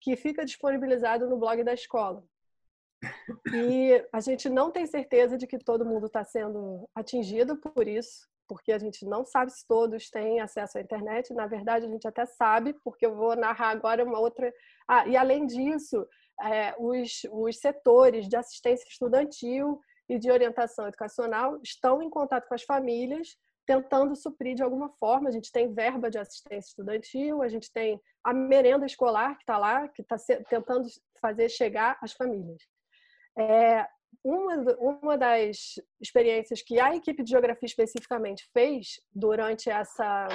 [0.00, 2.24] que fica disponibilizado no blog da escola.
[3.54, 8.26] E a gente não tem certeza de que todo mundo está sendo atingido por isso.
[8.48, 11.32] porque a gente não sabe se todos têm acesso à internet.
[11.34, 14.52] Na verdade, a gente até sabe, porque eu vou narrar agora uma outra.
[14.88, 16.06] Ah, e além disso,
[16.40, 22.54] é, os, os setores de assistência estudantil e de orientação educacional estão em contato com
[22.54, 23.36] as famílias,
[23.68, 25.28] tentando suprir de alguma forma.
[25.28, 29.58] A gente tem verba de assistência estudantil, a gente tem a merenda escolar que está
[29.58, 30.16] lá, que está
[30.48, 30.88] tentando
[31.20, 32.62] fazer chegar às famílias.
[33.38, 33.86] É,
[34.24, 40.28] uma, uma das experiências que a equipe de geografia especificamente fez durante essa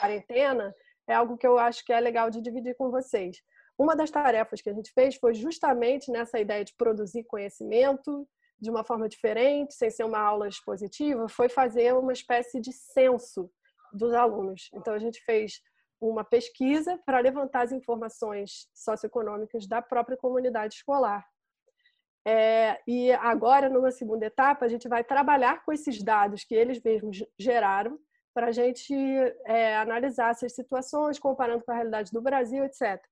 [0.00, 0.74] quarentena
[1.06, 3.36] é algo que eu acho que é legal de dividir com vocês.
[3.78, 8.26] Uma das tarefas que a gente fez foi justamente nessa ideia de produzir conhecimento
[8.60, 13.50] de uma forma diferente, sem ser uma aula expositiva, foi fazer uma espécie de censo
[13.92, 14.68] dos alunos.
[14.74, 15.60] Então a gente fez
[16.00, 21.26] uma pesquisa para levantar as informações socioeconômicas da própria comunidade escolar.
[22.26, 26.80] É, e agora, numa segunda etapa, a gente vai trabalhar com esses dados que eles
[26.82, 27.98] mesmos geraram
[28.34, 28.94] para a gente
[29.46, 33.02] é, analisar essas situações, comparando com a realidade do Brasil, etc.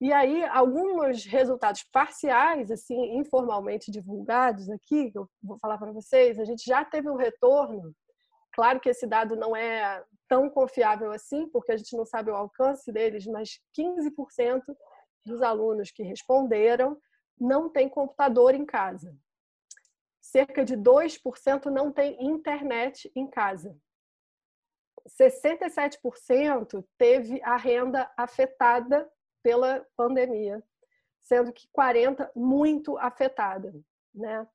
[0.00, 6.38] E aí, alguns resultados parciais, assim, informalmente divulgados aqui, que eu vou falar para vocês,
[6.38, 7.94] a gente já teve um retorno.
[8.52, 12.36] Claro que esse dado não é tão confiável assim, porque a gente não sabe o
[12.36, 14.62] alcance deles, mas 15%
[15.24, 16.98] dos alunos que responderam
[17.38, 19.16] não tem computador em casa.
[20.20, 23.76] Cerca de 2% não tem internet em casa.
[25.08, 29.08] 67% teve a renda afetada
[29.42, 30.62] pela pandemia,
[31.22, 33.74] sendo que 40 muito afetada,
[34.14, 34.46] né?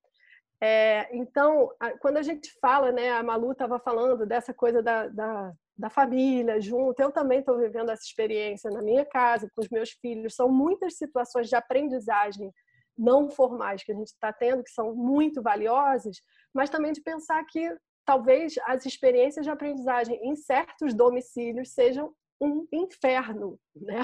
[0.63, 5.51] É, então, quando a gente fala, né, a Malu estava falando dessa coisa da, da,
[5.75, 9.89] da família junto, eu também estou vivendo essa experiência na minha casa, com os meus
[9.89, 10.35] filhos.
[10.35, 12.53] São muitas situações de aprendizagem
[12.95, 16.21] não formais que a gente está tendo, que são muito valiosas,
[16.53, 17.75] mas também de pensar que
[18.05, 24.01] talvez as experiências de aprendizagem em certos domicílios sejam um inferno, né?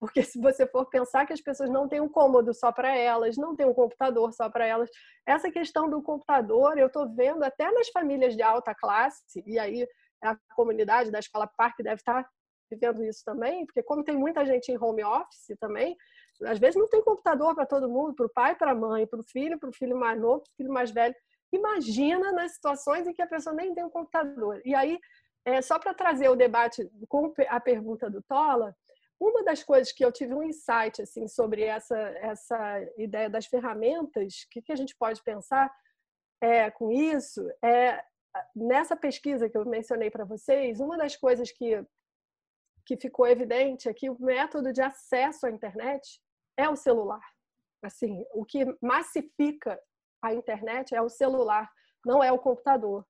[0.00, 3.36] Porque se você for pensar que as pessoas não têm um cômodo só para elas,
[3.36, 4.90] não têm um computador só para elas,
[5.24, 9.86] essa questão do computador eu estou vendo até nas famílias de alta classe, e aí
[10.22, 12.28] a comunidade da Escola Parque deve estar
[12.68, 15.96] vivendo isso também, porque como tem muita gente em home office também,
[16.42, 19.20] às vezes não tem computador para todo mundo, para o pai, para a mãe, para
[19.20, 21.14] o filho, para o filho mais novo, para o filho mais velho.
[21.52, 24.60] Imagina nas situações em que a pessoa nem tem um computador.
[24.64, 24.98] E aí
[25.46, 28.76] é, só para trazer o debate com a pergunta do Tola,
[29.18, 34.42] uma das coisas que eu tive um insight assim sobre essa essa ideia das ferramentas,
[34.42, 35.72] o que, que a gente pode pensar
[36.42, 38.04] é, com isso é
[38.54, 41.82] nessa pesquisa que eu mencionei para vocês, uma das coisas que
[42.84, 46.20] que ficou evidente é que o método de acesso à internet
[46.56, 47.24] é o celular.
[47.82, 49.80] Assim, o que massifica
[50.22, 51.68] a internet é o celular,
[52.04, 53.04] não é o computador.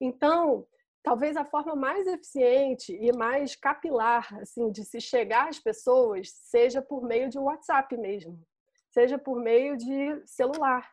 [0.00, 0.66] Então,
[1.02, 6.82] talvez a forma mais eficiente e mais capilar assim de se chegar às pessoas seja
[6.82, 8.38] por meio de WhatsApp mesmo,
[8.90, 10.88] seja por meio de celular.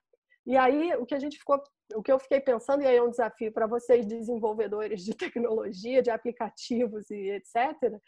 [0.46, 1.62] E aí o que a gente ficou,
[1.94, 6.02] o que eu fiquei pensando e aí é um desafio para vocês desenvolvedores de tecnologia,
[6.02, 8.00] de aplicativos e etc,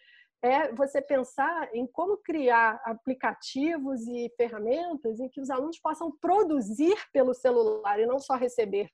[0.41, 6.95] é você pensar em como criar aplicativos e ferramentas em que os alunos possam produzir
[7.11, 8.89] pelo celular e não só receber,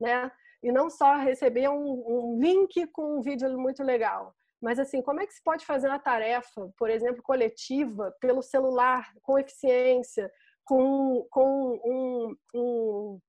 [0.00, 0.30] né?
[0.62, 4.34] E não só receber um, um link com um vídeo muito legal.
[4.60, 9.10] Mas assim, como é que se pode fazer uma tarefa, por exemplo, coletiva, pelo celular,
[9.22, 10.30] com eficiência,
[10.64, 13.20] com, com um, um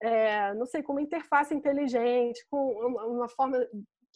[0.00, 2.70] é, não sei, com uma interface inteligente, com
[3.08, 3.58] uma forma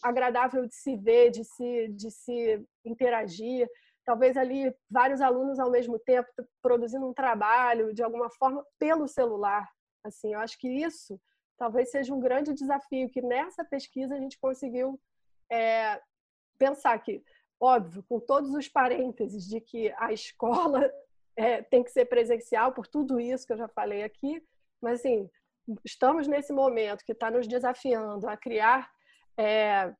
[0.02, 3.68] agradável de se ver, de se, de se interagir.
[4.04, 6.28] Talvez ali vários alunos ao mesmo tempo
[6.60, 9.68] produzindo um trabalho de alguma forma pelo celular.
[10.04, 11.20] Assim, eu acho que isso
[11.62, 15.00] talvez seja um grande desafio que nessa pesquisa a gente conseguiu
[15.48, 16.02] é,
[16.58, 17.22] pensar que,
[17.60, 20.92] óbvio, com todos os parênteses de que a escola
[21.36, 24.42] é, tem que ser presencial por tudo isso que eu já falei aqui,
[24.80, 25.30] mas assim,
[25.84, 28.90] estamos nesse momento que está nos desafiando a criar
[29.38, 29.94] é,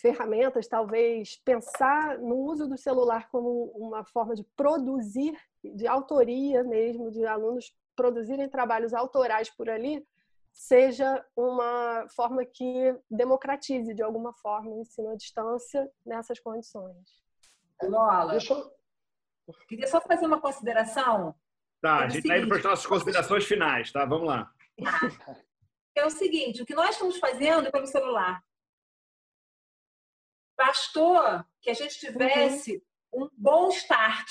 [0.00, 7.12] ferramentas, talvez pensar no uso do celular como uma forma de produzir, de autoria mesmo,
[7.12, 10.04] de alunos produzirem trabalhos autorais por ali,
[10.54, 17.22] seja uma forma que democratize de alguma forma o ensino à distância nessas condições.
[17.82, 18.72] Lola, Deixa eu...
[19.68, 21.34] queria só fazer uma consideração.
[21.82, 24.06] Tá, é a gente está indo para as nossas considerações finais, tá?
[24.06, 24.50] Vamos lá.
[25.96, 28.44] É o seguinte, o que nós estamos fazendo pelo celular.
[30.58, 31.22] Bastou
[31.62, 32.82] que a gente tivesse
[33.12, 33.26] uhum.
[33.26, 34.28] um bom start.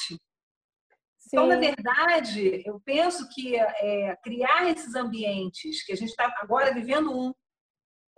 [1.34, 6.72] Então, na verdade, eu penso que é, criar esses ambientes, que a gente está agora
[6.72, 7.34] vivendo um,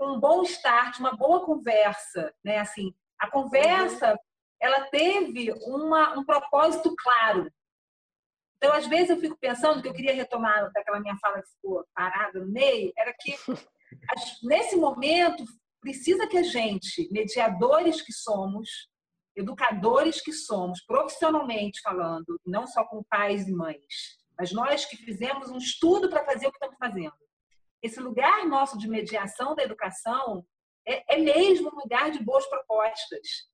[0.02, 2.58] um bom start, uma boa conversa, né?
[2.58, 4.20] Assim, a conversa,
[4.62, 7.50] ela teve uma, um propósito claro.
[8.58, 11.86] Então, às vezes eu fico pensando que eu queria retomar daquela minha fala que ficou
[11.96, 13.34] parada no meio, era que
[14.44, 15.46] nesse momento
[15.80, 18.90] precisa que a gente, mediadores que somos,
[19.36, 25.50] educadores que somos, profissionalmente falando, não só com pais e mães, mas nós que fizemos
[25.50, 27.16] um estudo para fazer o que estamos fazendo.
[27.82, 30.46] Esse lugar nosso de mediação da educação
[30.88, 33.50] é, é mesmo um lugar de boas propostas,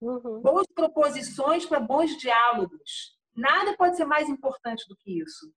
[0.00, 0.40] uhum.
[0.40, 3.18] boas proposições para bons diálogos.
[3.34, 5.52] Nada pode ser mais importante do que isso.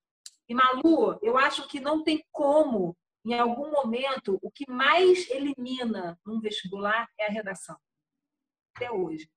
[0.48, 6.18] E Malu, eu acho que não tem como, em algum momento, o que mais elimina
[6.24, 7.76] num vestibular é a redação.
[8.74, 9.28] Até hoje.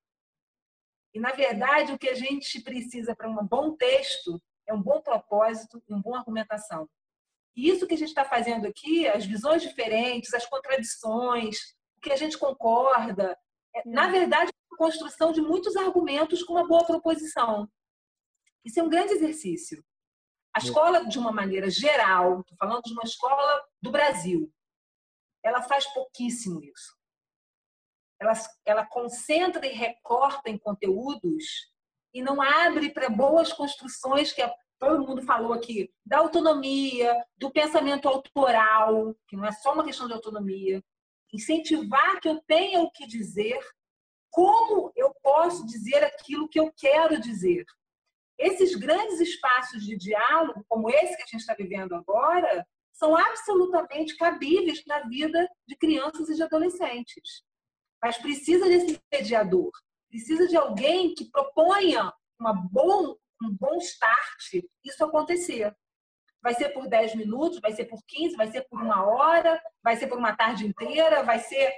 [1.13, 5.01] E, na verdade, o que a gente precisa para um bom texto é um bom
[5.01, 6.89] propósito e uma boa argumentação.
[7.55, 11.57] E isso que a gente está fazendo aqui, as visões diferentes, as contradições,
[11.97, 13.37] o que a gente concorda,
[13.75, 17.69] é, na verdade, é a construção de muitos argumentos com uma boa proposição.
[18.63, 19.83] Isso é um grande exercício.
[20.55, 24.51] A escola, de uma maneira geral, estou falando de uma escola do Brasil,
[25.43, 27.00] ela faz pouquíssimo isso
[28.21, 28.33] ela,
[28.63, 31.71] ela concentra e recorta em conteúdos
[32.13, 38.07] e não abre para boas construções que todo mundo falou aqui, da autonomia, do pensamento
[38.07, 40.83] autoral, que não é só uma questão de autonomia,
[41.33, 43.59] incentivar que eu tenha o que dizer,
[44.29, 47.65] como eu posso dizer aquilo que eu quero dizer.
[48.37, 54.15] Esses grandes espaços de diálogo, como esse que a gente está vivendo agora, são absolutamente
[54.15, 57.43] cabíveis na vida de crianças e de adolescentes.
[58.01, 59.71] Mas precisa desse mediador,
[60.09, 65.75] precisa de alguém que proponha uma bom, um bom start isso acontecer.
[66.41, 69.95] Vai ser por 10 minutos, vai ser por 15, vai ser por uma hora, vai
[69.95, 71.71] ser por uma tarde inteira, vai ser.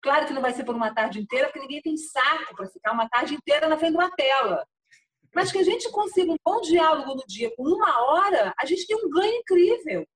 [0.00, 2.92] Claro que não vai ser por uma tarde inteira, porque ninguém tem saco para ficar
[2.92, 4.66] uma tarde inteira na frente de uma tela.
[5.34, 8.86] Mas que a gente consiga um bom diálogo no dia com uma hora, a gente
[8.86, 10.06] tem um ganho incrível.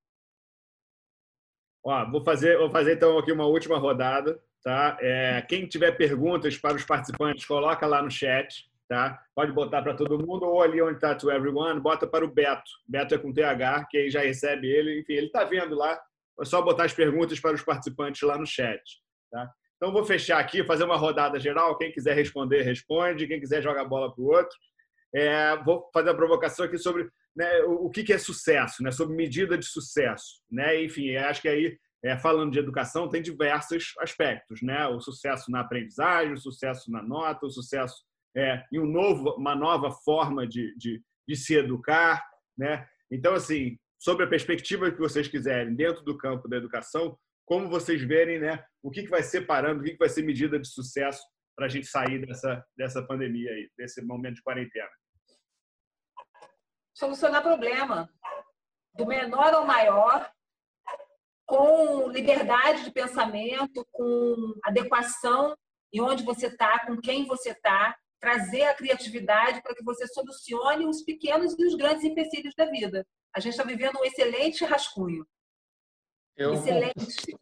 [1.85, 4.97] Ó, vou fazer, vou fazer então aqui uma última rodada Tá?
[5.01, 8.71] É, quem tiver perguntas para os participantes, coloca lá no chat.
[8.89, 9.21] Tá?
[9.35, 12.71] Pode botar para todo mundo ou ali onde está to everyone, bota para o Beto.
[12.87, 15.01] Beto é com TH, que aí já recebe ele.
[15.01, 16.01] Enfim, ele está vendo lá.
[16.41, 18.83] É só botar as perguntas para os participantes lá no chat.
[19.31, 19.51] Tá?
[19.77, 21.77] Então, vou fechar aqui, fazer uma rodada geral.
[21.77, 23.27] Quem quiser responder, responde.
[23.27, 24.57] Quem quiser, joga a bola para o outro.
[25.15, 28.91] É, vou fazer a provocação aqui sobre né, o, o que, que é sucesso, né,
[28.91, 30.43] sobre medida de sucesso.
[30.51, 30.83] Né?
[30.85, 34.87] Enfim, acho que aí é, falando de educação, tem diversos aspectos, né?
[34.89, 37.95] O sucesso na aprendizagem, o sucesso na nota, o sucesso
[38.37, 42.25] é, em um novo, uma nova forma de, de, de se educar,
[42.59, 42.89] né?
[43.11, 48.03] Então, assim, sobre a perspectiva que vocês quiserem dentro do campo da educação, como vocês
[48.03, 48.65] verem, né?
[48.83, 51.23] O que, que vai ser parando, o que, que vai ser medida de sucesso
[51.55, 54.91] para a gente sair dessa, dessa pandemia aí, desse momento de quarentena?
[57.03, 58.09] Solucionar problema.
[58.95, 60.31] Do menor ao maior,
[61.45, 65.57] com liberdade de pensamento, com adequação
[65.93, 70.87] em onde você está, com quem você está, trazer a criatividade para que você solucione
[70.87, 73.05] os pequenos e os grandes empecilhos da vida.
[73.35, 75.27] A gente está vivendo um excelente rascunho.
[76.37, 77.37] Eu excelente.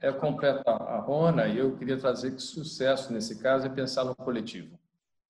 [0.00, 4.14] É completo a Rona e eu queria trazer que sucesso nesse caso é pensar no
[4.14, 4.78] coletivo.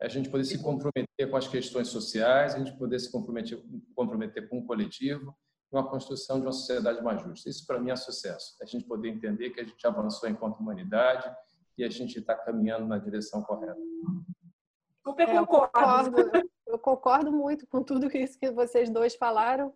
[0.00, 3.62] A gente poder se comprometer com as questões sociais, a gente poder se comprometer,
[3.94, 5.34] comprometer com o coletivo
[5.74, 7.48] uma construção de uma sociedade mais justa.
[7.48, 8.56] Isso, para mim, é sucesso.
[8.62, 11.30] A gente poder entender que a gente avançou enquanto humanidade
[11.76, 13.80] e a gente está caminhando na direção correta.
[15.06, 16.16] Super é, concordo.
[16.66, 19.74] Eu concordo muito com tudo isso que vocês dois falaram.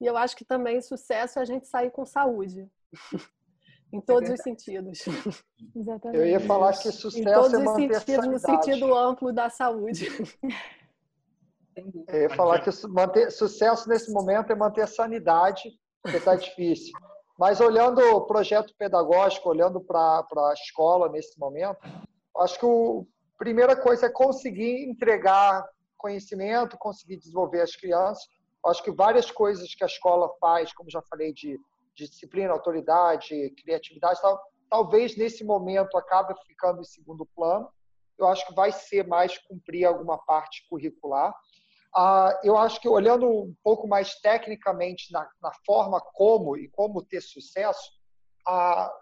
[0.00, 2.68] E eu acho que também sucesso é a gente sair com saúde.
[3.92, 5.04] Em todos é os sentidos.
[5.74, 6.18] Exatamente.
[6.18, 10.08] Eu ia falar que sucesso em todos é os sentidos, no sentido amplo da saúde.
[12.08, 15.70] Eu ia falar que manter, sucesso nesse momento é manter a sanidade,
[16.02, 16.92] porque está difícil.
[17.38, 21.78] Mas olhando o projeto pedagógico, olhando para a escola nesse momento,
[22.38, 25.68] acho que a primeira coisa é conseguir entregar
[25.98, 28.24] conhecimento, conseguir desenvolver as crianças.
[28.64, 31.58] Acho que várias coisas que a escola faz, como já falei, de
[31.96, 34.40] disciplina, autoridade, criatividade, tal,
[34.70, 37.68] talvez nesse momento acabe ficando em segundo plano.
[38.18, 41.34] Eu acho que vai ser mais cumprir alguma parte curricular.
[41.94, 47.02] Ah, eu acho que olhando um pouco mais tecnicamente na, na forma como e como
[47.02, 47.90] ter sucesso,
[48.46, 48.92] ah,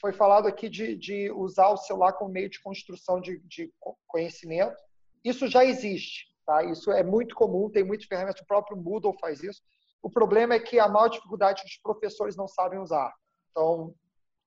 [0.00, 3.72] foi falado aqui de, de, usar o celular como meio de construção de, de,
[4.06, 4.76] conhecimento.
[5.24, 6.64] Isso já existe, tá?
[6.64, 9.62] Isso é muito comum, tem muitas ferramentas, o próprio Moodle faz isso.
[10.02, 13.14] O problema é que a maior dificuldade que os professores não sabem usar.
[13.50, 13.94] Então,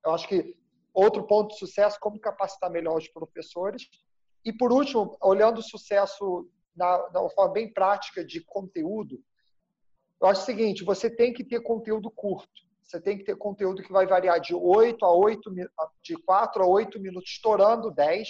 [0.04, 0.54] eu acho que
[0.92, 3.88] outro ponto de sucesso, como capacitar melhor os professores.
[4.44, 9.18] E, por último, olhando o sucesso na, na forma bem prática de conteúdo,
[10.20, 12.66] eu acho o seguinte, você tem que ter conteúdo curto.
[12.82, 15.52] Você tem que ter conteúdo que vai variar de 8 a 8,
[16.02, 18.28] de 4 a 8 minutos, estourando 10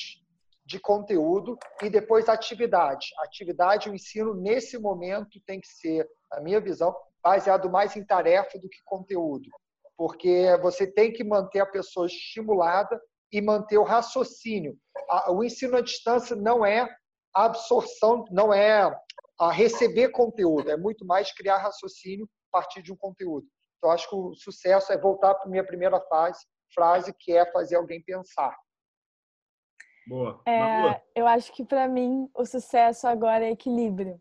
[0.65, 3.07] de conteúdo, e depois atividade.
[3.19, 6.97] Atividade, o ensino, nesse momento, tem que ser, na minha visão,
[7.27, 9.51] baseado mais em tarefa do que conteúdo.
[9.97, 13.01] Porque você tem que manter a pessoa estimulada
[13.33, 14.79] e manter o raciocínio.
[15.31, 16.89] O ensino à distância não é
[17.35, 18.89] absorção, não é
[19.53, 23.47] receber conteúdo, é muito mais criar raciocínio a partir de um conteúdo.
[23.79, 27.45] Então, acho que o sucesso é voltar para a minha primeira fase, frase, que é
[27.51, 28.57] fazer alguém pensar.
[30.07, 30.41] Boa.
[30.47, 34.21] É, eu acho que, para mim, o sucesso agora é equilíbrio.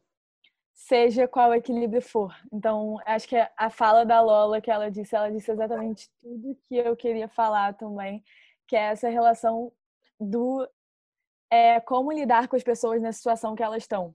[0.75, 2.35] Seja qual equilíbrio for.
[2.53, 6.75] Então, acho que a fala da Lola que ela disse, ela disse exatamente tudo que
[6.75, 8.23] eu queria falar também,
[8.67, 9.71] que é essa relação
[10.19, 10.67] do
[11.49, 14.13] é, como lidar com as pessoas na situação que elas estão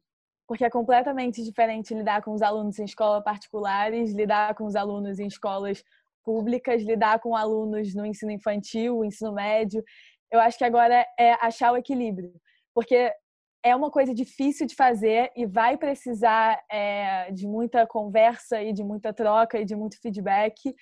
[0.50, 5.20] porque é completamente diferente lidar com os alunos em escolas particulares, lidar com os alunos
[5.20, 5.80] em escolas
[6.24, 9.80] públicas, lidar com alunos no ensino infantil, ensino médio.
[10.28, 12.32] Eu acho que agora é achar o equilíbrio,
[12.74, 13.14] porque
[13.62, 18.82] é uma coisa difícil de fazer e vai precisar é, de muita conversa e de
[18.82, 20.74] muita troca e de muito feedback,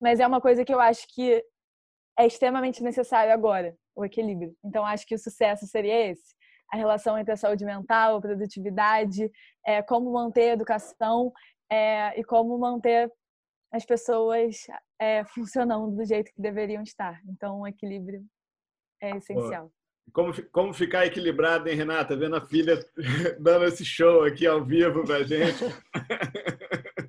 [0.00, 1.42] mas é uma coisa que eu acho que
[2.18, 4.54] é extremamente necessário agora, o equilíbrio.
[4.64, 6.36] Então, acho que o sucesso seria esse
[6.72, 9.30] a relação entre a saúde mental, a produtividade,
[9.64, 11.32] é, como manter a educação
[11.70, 13.12] é, e como manter
[13.72, 14.66] as pessoas
[15.00, 17.20] é, funcionando do jeito que deveriam estar.
[17.28, 18.24] Então, o equilíbrio
[19.00, 19.70] é essencial.
[20.12, 22.16] Como, como ficar equilibrado, hein, Renata?
[22.16, 22.78] Vendo a filha
[23.38, 25.64] dando esse show aqui ao vivo pra gente.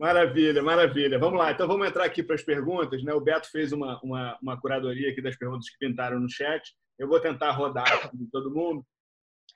[0.00, 1.18] Maravilha, maravilha.
[1.18, 3.04] Vamos lá, então vamos entrar aqui para as perguntas.
[3.04, 3.12] Né?
[3.12, 6.74] O Beto fez uma, uma, uma curadoria aqui das perguntas que pintaram no chat.
[6.98, 8.82] Eu vou tentar rodar de todo mundo.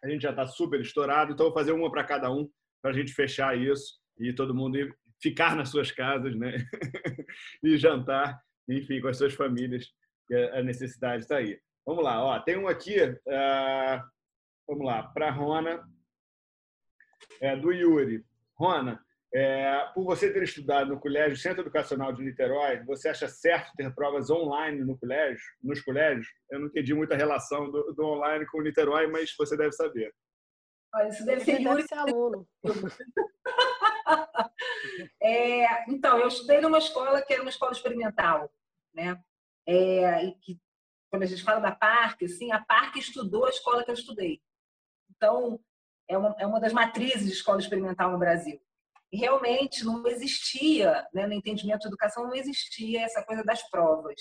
[0.03, 2.47] A gente já está super estourado, então vou fazer uma para cada um
[2.83, 4.77] para a gente fechar isso e todo mundo
[5.19, 6.57] ficar nas suas casas, né?
[7.65, 8.39] e jantar,
[8.69, 9.89] enfim, com as suas famílias.
[10.53, 11.59] A necessidade está aí.
[11.87, 12.97] Vamos lá, ó, tem um aqui.
[13.03, 14.03] Uh,
[14.67, 15.87] vamos lá, para Rona,
[17.41, 18.25] é, do Yuri.
[18.57, 19.05] Rona,
[19.35, 23.93] é, por você ter estudado no Colégio Centro Educacional de Niterói, você acha certo ter
[23.95, 26.29] provas online no colégio, nos colégios?
[26.51, 30.15] Eu não entendi muita relação do, do online com o Niterói, mas você deve saber.
[30.95, 32.49] Olha, isso deve ser, deve ser aluno.
[35.21, 38.49] é, então, eu estudei numa escola que era uma escola experimental,
[38.95, 39.21] né?
[39.67, 40.61] É, e que,
[41.15, 44.43] quando a gente fala da PARC, assim, a PARC estudou a escola que eu estudei.
[45.11, 45.61] Então,
[46.09, 48.61] é uma, é uma das matrizes de escola experimental no Brasil
[49.17, 54.21] realmente não existia, né, no entendimento de educação, não existia essa coisa das provas.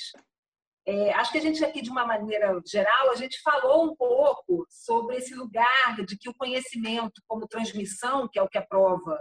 [0.85, 4.65] É, acho que a gente aqui, de uma maneira geral, a gente falou um pouco
[4.69, 9.19] sobre esse lugar de que o conhecimento como transmissão, que é o que a prova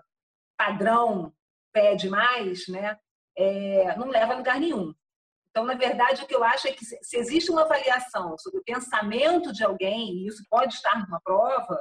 [0.58, 1.32] padrão
[1.72, 2.98] pede mais, né,
[3.36, 4.92] é, não leva a lugar nenhum.
[5.52, 8.64] Então, na verdade, o que eu acho é que se existe uma avaliação sobre o
[8.64, 11.78] pensamento de alguém, e isso pode estar numa prova,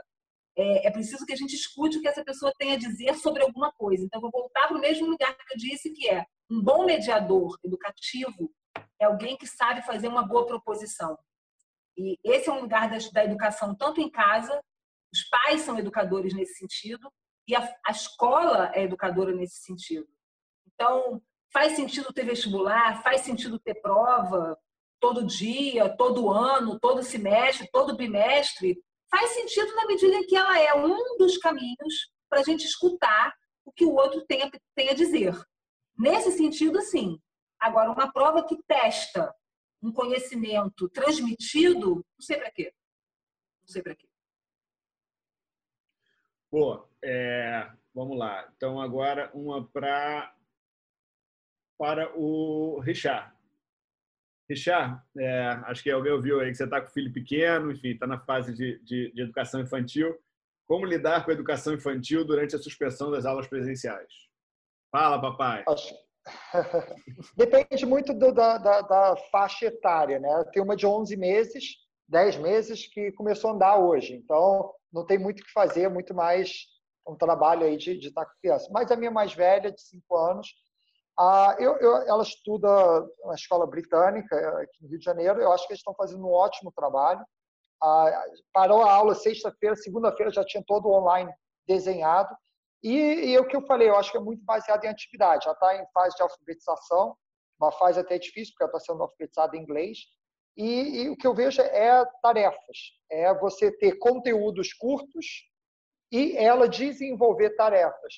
[0.57, 3.41] é, é, preciso que a gente escute o que essa pessoa tem a dizer sobre
[3.41, 4.03] alguma coisa.
[4.03, 7.57] Então, vou voltar para o mesmo lugar que eu disse, que é um bom mediador
[7.63, 8.51] educativo
[8.99, 11.17] é alguém que sabe fazer uma boa proposição.
[11.97, 14.61] E esse é um lugar da, da educação, tanto em casa,
[15.13, 17.11] os pais são educadores nesse sentido,
[17.47, 20.07] e a, a escola é educadora nesse sentido.
[20.67, 21.21] Então,
[21.51, 24.57] faz sentido ter vestibular, faz sentido ter prova
[24.99, 30.57] todo dia, todo ano, todo semestre, todo bimestre, faz sentido na medida em que ela
[30.59, 33.33] é um dos caminhos para a gente escutar
[33.65, 35.33] o que o outro tem a, tem a dizer.
[35.97, 37.19] Nesse sentido, sim.
[37.59, 39.33] Agora, uma prova que testa
[39.83, 42.73] um conhecimento transmitido, não sei para quê.
[43.61, 44.07] Não sei para quê.
[46.51, 46.89] Boa.
[47.03, 48.51] É, vamos lá.
[48.55, 50.33] Então, agora uma pra,
[51.81, 53.33] para o Richard.
[54.47, 58.05] Richard, é, acho que alguém ouviu aí que você está com filho pequeno, enfim, está
[58.05, 60.15] na fase de, de, de, educação infantil.
[60.67, 64.13] Como lidar com a educação infantil durante a suspensão das aulas presenciais?
[64.91, 65.65] Fala, papai.
[67.35, 70.45] Depende muito do, da, da, da, faixa etária, né?
[70.53, 71.77] Tem uma de 11 meses,
[72.07, 74.13] 10 meses, que começou a andar hoje.
[74.13, 76.67] Então, não tem muito o que fazer, muito mais
[77.07, 78.69] um trabalho aí de, de estar com criança.
[78.71, 80.53] Mas a minha mais velha, de 5 anos,
[81.23, 82.67] ah, eu, eu, ela estuda
[83.25, 85.39] na escola britânica, aqui no Rio de Janeiro.
[85.39, 87.23] Eu acho que eles estão fazendo um ótimo trabalho.
[87.79, 91.31] Ah, parou a aula sexta-feira, segunda-feira já tinha todo online
[91.67, 92.35] desenhado.
[92.81, 95.45] E, e o que eu falei, eu acho que é muito baseado em atividade.
[95.45, 97.15] Já está em fase de alfabetização,
[97.59, 99.99] uma fase até difícil, porque ela está sendo alfabetizada em inglês.
[100.57, 102.77] E, e, o que eu vejo é tarefas,
[103.11, 105.47] é você ter conteúdos curtos
[106.11, 108.15] e ela desenvolver tarefas.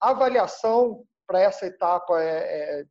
[0.00, 2.84] Avaliação para essa etapa é, é,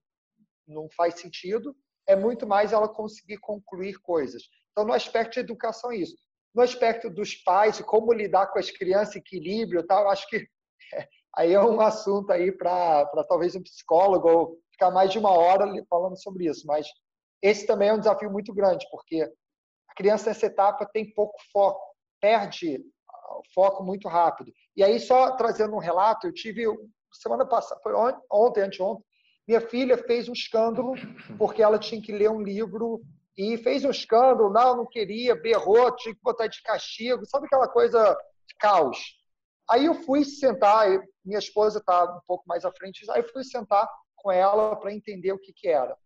[0.67, 1.75] não faz sentido,
[2.07, 4.43] é muito mais ela conseguir concluir coisas.
[4.71, 6.15] Então, no aspecto de educação, é isso.
[6.53, 10.47] No aspecto dos pais, como lidar com as crianças, equilíbrio tal, acho que
[11.35, 15.65] aí é um assunto aí para talvez um psicólogo ou ficar mais de uma hora
[15.89, 16.65] falando sobre isso.
[16.67, 16.87] Mas
[17.41, 19.21] esse também é um desafio muito grande, porque
[19.89, 21.81] a criança nessa etapa tem pouco foco,
[22.21, 22.79] perde
[23.37, 24.51] o foco muito rápido.
[24.75, 26.65] E aí, só trazendo um relato, eu tive
[27.21, 27.93] semana passada, foi
[28.31, 29.05] ontem, anteontem,
[29.47, 30.93] minha filha fez um escândalo
[31.37, 33.01] porque ela tinha que ler um livro
[33.37, 37.67] e fez um escândalo, não, não queria, berrou, tinha que botar de castigo, sabe aquela
[37.67, 38.17] coisa
[38.47, 38.97] de caos.
[39.69, 40.87] Aí eu fui sentar,
[41.23, 44.93] minha esposa está um pouco mais à frente, aí eu fui sentar com ela para
[44.93, 45.97] entender o que, que era.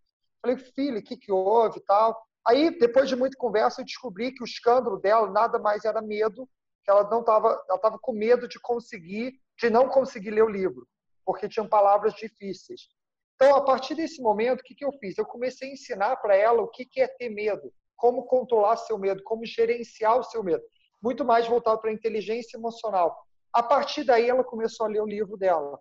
[0.42, 2.18] Falei, filha, o que, que houve e tal.
[2.48, 6.48] Aí, depois de muita conversa, eu descobri que o escândalo dela nada mais era medo,
[6.84, 10.50] que ela não estava, ela estava com medo de conseguir, de não conseguir ler o
[10.50, 10.88] livro,
[11.30, 12.90] porque tinham palavras difíceis.
[13.36, 15.16] Então, a partir desse momento, o que, que eu fiz?
[15.16, 18.98] Eu comecei a ensinar para ela o que, que é ter medo, como controlar seu
[18.98, 20.64] medo, como gerenciar o seu medo.
[21.00, 23.16] Muito mais voltado para a inteligência emocional.
[23.54, 25.80] A partir daí, ela começou a ler o livro dela.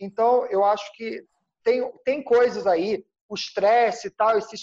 [0.00, 1.24] Então, eu acho que
[1.62, 4.62] tem, tem coisas aí, o estresse e tal, esses,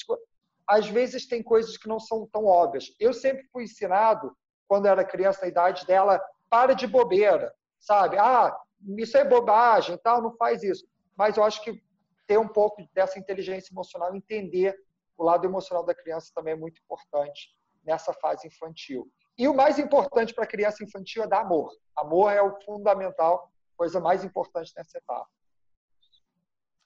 [0.68, 2.94] às vezes tem coisas que não são tão óbvias.
[3.00, 4.36] Eu sempre fui ensinado,
[4.68, 8.18] quando era criança, na idade dela, para de bobeira, sabe?
[8.18, 8.54] Ah,
[8.98, 10.86] isso é bobagem, tal, não faz isso.
[11.18, 11.82] Mas eu acho que
[12.28, 14.76] ter um pouco dessa inteligência emocional, entender
[15.18, 19.10] o lado emocional da criança também é muito importante nessa fase infantil.
[19.38, 21.72] E o mais importante para a criança infantil é dar amor.
[21.96, 25.28] Amor é o fundamental, coisa mais importante nessa etapa.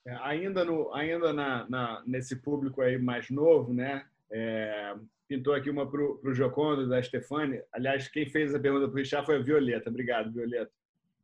[0.06, 4.06] É, ainda no, ainda na, na, nesse público aí mais novo, né?
[4.32, 4.94] É,
[5.28, 7.62] pintou aqui uma para o Jocondo, da Stefani.
[7.72, 9.90] Aliás, quem fez a pergunta para o Richard foi a Violeta.
[9.90, 10.72] Obrigado, Violeta.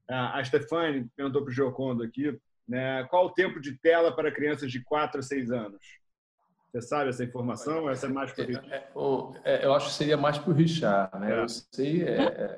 [0.09, 2.39] A Stefani perguntou para o Jocondo aqui
[2.69, 3.05] né?
[3.05, 5.81] Qual o tempo de tela para crianças de 4 a 6 anos?
[6.73, 7.89] Você sabe essa informação?
[7.89, 8.45] Essa é mais para
[8.95, 11.17] o é, é, Eu acho que seria mais para o Richard.
[11.19, 11.33] Né?
[11.33, 11.43] É.
[11.43, 12.57] Eu sei, é, é,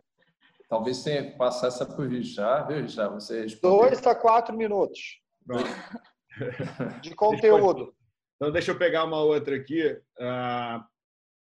[0.68, 2.72] talvez tenha que passar essa para o Richard.
[2.72, 3.14] Viu, Richard?
[3.14, 5.20] Você Dois a quatro minutos
[7.02, 7.94] de conteúdo.
[8.36, 10.84] Então, deixa eu pegar uma outra aqui, uh,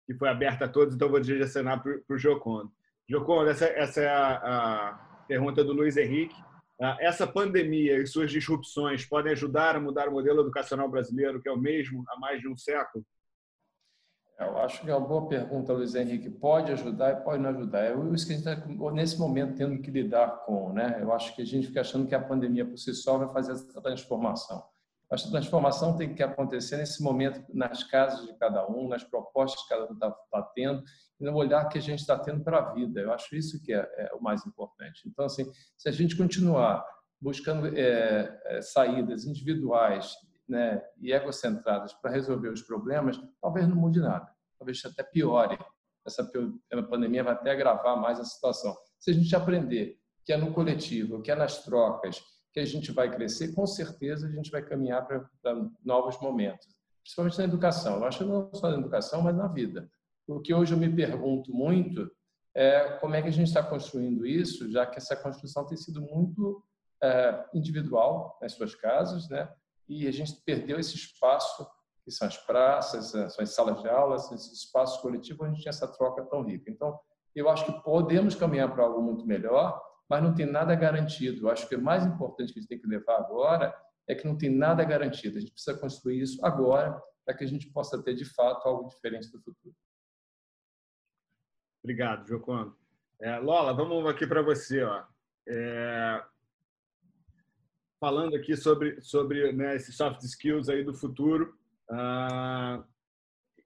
[0.06, 2.72] que foi aberta a todos, então vou direcionar para o Jocondo.
[3.06, 6.34] Jocondo, essa, essa é a, a pergunta do Luiz Henrique.
[6.80, 11.48] Ah, essa pandemia e suas disrupções podem ajudar a mudar o modelo educacional brasileiro, que
[11.48, 13.04] é o mesmo há mais de um século?
[14.38, 16.30] Eu acho que é uma boa pergunta, Luiz Henrique.
[16.30, 17.80] Pode ajudar e pode não ajudar.
[17.80, 20.72] É isso que a gente está, nesse momento, tendo que lidar com.
[20.72, 20.98] Né?
[21.00, 23.52] Eu acho que a gente fica achando que a pandemia por si só vai fazer
[23.52, 24.62] essa transformação.
[25.10, 29.68] Essa transformação tem que acontecer nesse momento, nas casas de cada um, nas propostas que
[29.68, 30.82] cada um está tá tendo
[31.18, 33.00] e no olhar que a gente está tendo para a vida.
[33.00, 35.02] Eu acho isso que é, é, o mais importante.
[35.06, 36.84] Então, assim, se a gente continuar
[37.20, 40.14] buscando é, é, saídas individuais
[40.48, 44.30] né, e egocentradas para resolver os problemas, talvez não mude nada.
[44.58, 45.58] Talvez até piore.
[46.06, 46.24] Essa
[46.88, 48.76] pandemia vai até agravar mais a situação.
[48.98, 52.22] Se a gente aprender que é no coletivo, que é nas trocas,
[52.52, 55.28] que a gente vai crescer, com certeza a gente vai caminhar para
[55.84, 56.66] novos momentos.
[57.02, 57.96] Principalmente na educação.
[57.96, 59.90] Eu acho não só na educação, mas na vida.
[60.26, 62.10] O que hoje eu me pergunto muito
[62.54, 66.00] é como é que a gente está construindo isso, já que essa construção tem sido
[66.02, 66.62] muito
[67.02, 69.48] é, individual nas suas casas, né?
[69.88, 71.66] E a gente perdeu esse espaço
[72.04, 75.62] que são as praças, são as salas de aulas, esse espaço coletivo onde a gente
[75.62, 76.70] tinha essa troca tão rica.
[76.70, 76.98] Então,
[77.34, 81.46] eu acho que podemos caminhar para algo muito melhor, mas não tem nada garantido.
[81.46, 83.74] Eu acho que o mais importante que a gente tem que levar agora
[84.08, 85.36] é que não tem nada garantido.
[85.36, 88.88] A gente precisa construir isso agora para que a gente possa ter, de fato, algo
[88.88, 89.74] diferente do futuro.
[91.84, 92.76] Obrigado, Jocondo.
[93.20, 94.82] É, Lola, vamos aqui para você.
[94.82, 95.04] Ó.
[95.46, 96.24] É,
[98.00, 101.54] falando aqui sobre, sobre né, esses soft skills aí do futuro.
[101.90, 102.82] Ah,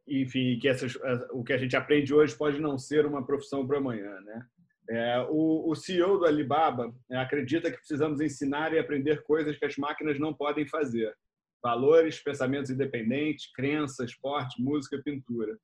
[0.07, 0.95] enfim, que essas,
[1.31, 4.21] o que a gente aprende hoje pode não ser uma profissão para amanhã.
[4.23, 4.47] Né?
[4.91, 9.65] É, o, o CEO do Alibaba é, acredita que precisamos ensinar e aprender coisas que
[9.65, 11.17] as máquinas não podem fazer.
[11.63, 15.57] Valores, pensamentos independentes, crença, esporte, música, pintura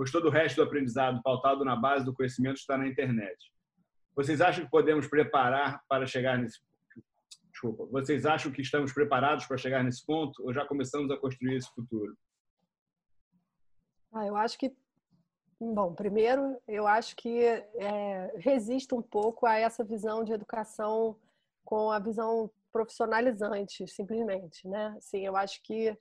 [0.00, 3.36] pois todo o resto do aprendizado pautado na base do conhecimento está na internet.
[4.16, 6.58] Vocês acham que podemos preparar para chegar nesse
[7.52, 7.84] Desculpa.
[7.84, 11.68] Vocês acham que estamos preparados para chegar nesse ponto ou já começamos a construir esse
[11.74, 12.16] futuro?
[14.10, 14.74] Ah, eu acho que
[15.60, 21.16] Bom, primeiro, eu acho que é, resiste um pouco a essa visão de educação
[21.64, 24.94] com a visão profissionalizante, simplesmente, né?
[24.96, 25.96] Assim, eu acho que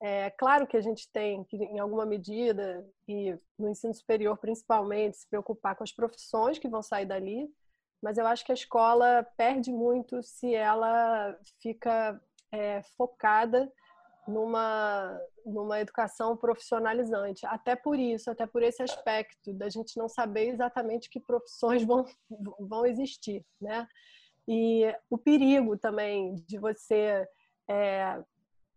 [0.00, 5.18] É claro que a gente tem que, em alguma medida, e no ensino superior principalmente,
[5.18, 7.48] se preocupar com as profissões que vão sair dali,
[8.02, 12.20] mas eu acho que a escola perde muito se ela fica
[12.52, 13.72] é, focada
[14.26, 17.46] numa, numa educação profissionalizante.
[17.46, 22.04] Até por isso, até por esse aspecto da gente não saber exatamente que profissões vão,
[22.58, 23.86] vão existir, né?
[24.48, 27.26] E o perigo também de você
[27.68, 28.22] é,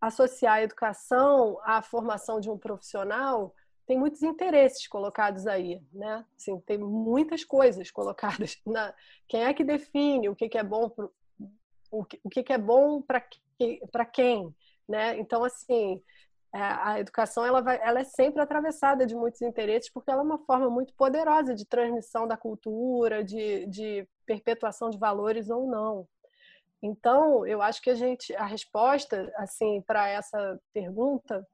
[0.02, 3.54] associar a educação à formação de um profissional
[3.86, 6.24] tem muitos interesses colocados aí, né?
[6.38, 8.94] Assim, tem muitas coisas colocadas na
[9.28, 10.92] quem é que define o que, que é bom
[11.92, 13.26] o, que, o que, que é bom para
[13.92, 14.56] para quem,
[14.90, 15.18] né?
[15.20, 16.02] Então assim
[16.54, 20.26] é, a educação ela, vai, ela é sempre atravessada de muitos interesses porque ela é
[20.26, 26.08] uma forma muito poderosa de transmissão da cultura, de, de perpetuação de valores ou não.
[26.82, 31.46] Então, eu acho que a gente, a resposta, assim, para essa pergunta,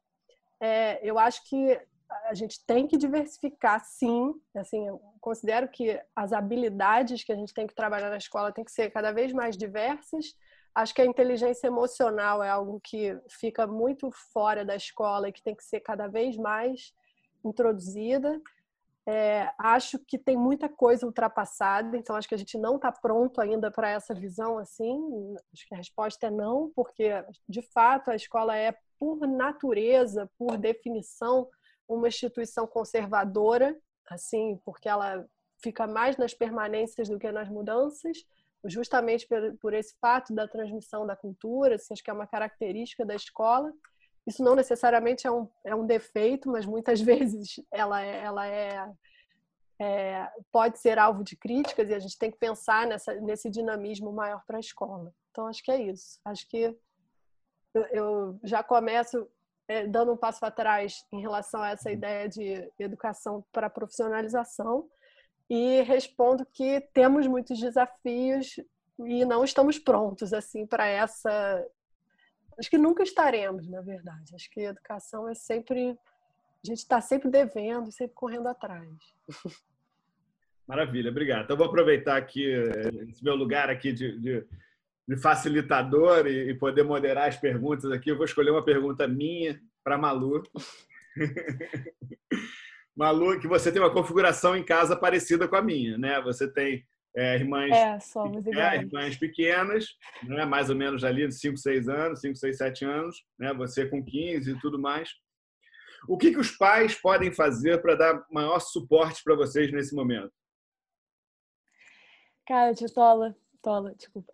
[0.59, 1.79] é, eu acho que
[2.25, 4.33] a gente tem que diversificar, sim.
[4.55, 8.63] Assim, eu considero que as habilidades que a gente tem que trabalhar na escola tem
[8.63, 10.35] que ser cada vez mais diversas.
[10.75, 15.41] Acho que a inteligência emocional é algo que fica muito fora da escola e que
[15.41, 16.93] tem que ser cada vez mais
[17.45, 18.41] introduzida.
[19.07, 23.39] É, acho que tem muita coisa ultrapassada, então acho que a gente não está pronto
[23.39, 25.35] ainda para essa visão assim.
[25.53, 27.11] Acho que a resposta é não, porque
[27.47, 31.47] de fato a escola é, por natureza, por definição,
[31.87, 33.77] uma instituição conservadora,
[34.09, 35.25] assim, porque ela
[35.61, 38.25] fica mais nas permanências do que nas mudanças,
[38.67, 39.27] justamente
[39.59, 43.71] por, esse fato da transmissão da cultura, assim, acho que é uma característica da escola.
[44.27, 48.91] Isso não necessariamente é um, é um defeito, mas muitas vezes ela é, ela é,
[49.79, 54.11] é pode ser alvo de críticas e a gente tem que pensar nessa, nesse dinamismo
[54.11, 55.13] maior para a escola.
[55.31, 56.19] Então, acho que é isso.
[56.25, 56.75] Acho que
[57.73, 59.27] eu, eu já começo
[59.67, 64.87] é, dando um passo atrás em relação a essa ideia de educação para profissionalização
[65.49, 68.59] e respondo que temos muitos desafios
[68.99, 71.65] e não estamos prontos assim para essa
[72.57, 74.33] Acho que nunca estaremos, na verdade.
[74.33, 75.91] Acho que a educação é sempre.
[75.91, 78.87] A gente está sempre devendo, sempre correndo atrás.
[80.67, 81.43] Maravilha, obrigado.
[81.43, 84.47] Então, vou aproveitar aqui eh, esse meu lugar aqui de, de,
[85.07, 88.09] de facilitador e, e, poder moderar as perguntas aqui.
[88.09, 90.41] Eu vou escolher uma pergunta minha para Malu.
[92.95, 96.21] Malu, que você tem uma configuração em casa parecida com a minha, né?
[96.21, 96.85] Você tem
[97.15, 97.97] é, irmãs, é,
[98.57, 99.85] é, irmãs pequenas,
[100.23, 103.87] né, mais ou menos ali de 5, 6 anos, 5, 6, 7 anos, né, você
[103.87, 105.09] com 15 e tudo mais.
[106.09, 110.31] O que, que os pais podem fazer para dar maior suporte para vocês nesse momento?
[112.45, 114.31] Cara, tia Tola, Tola, desculpa.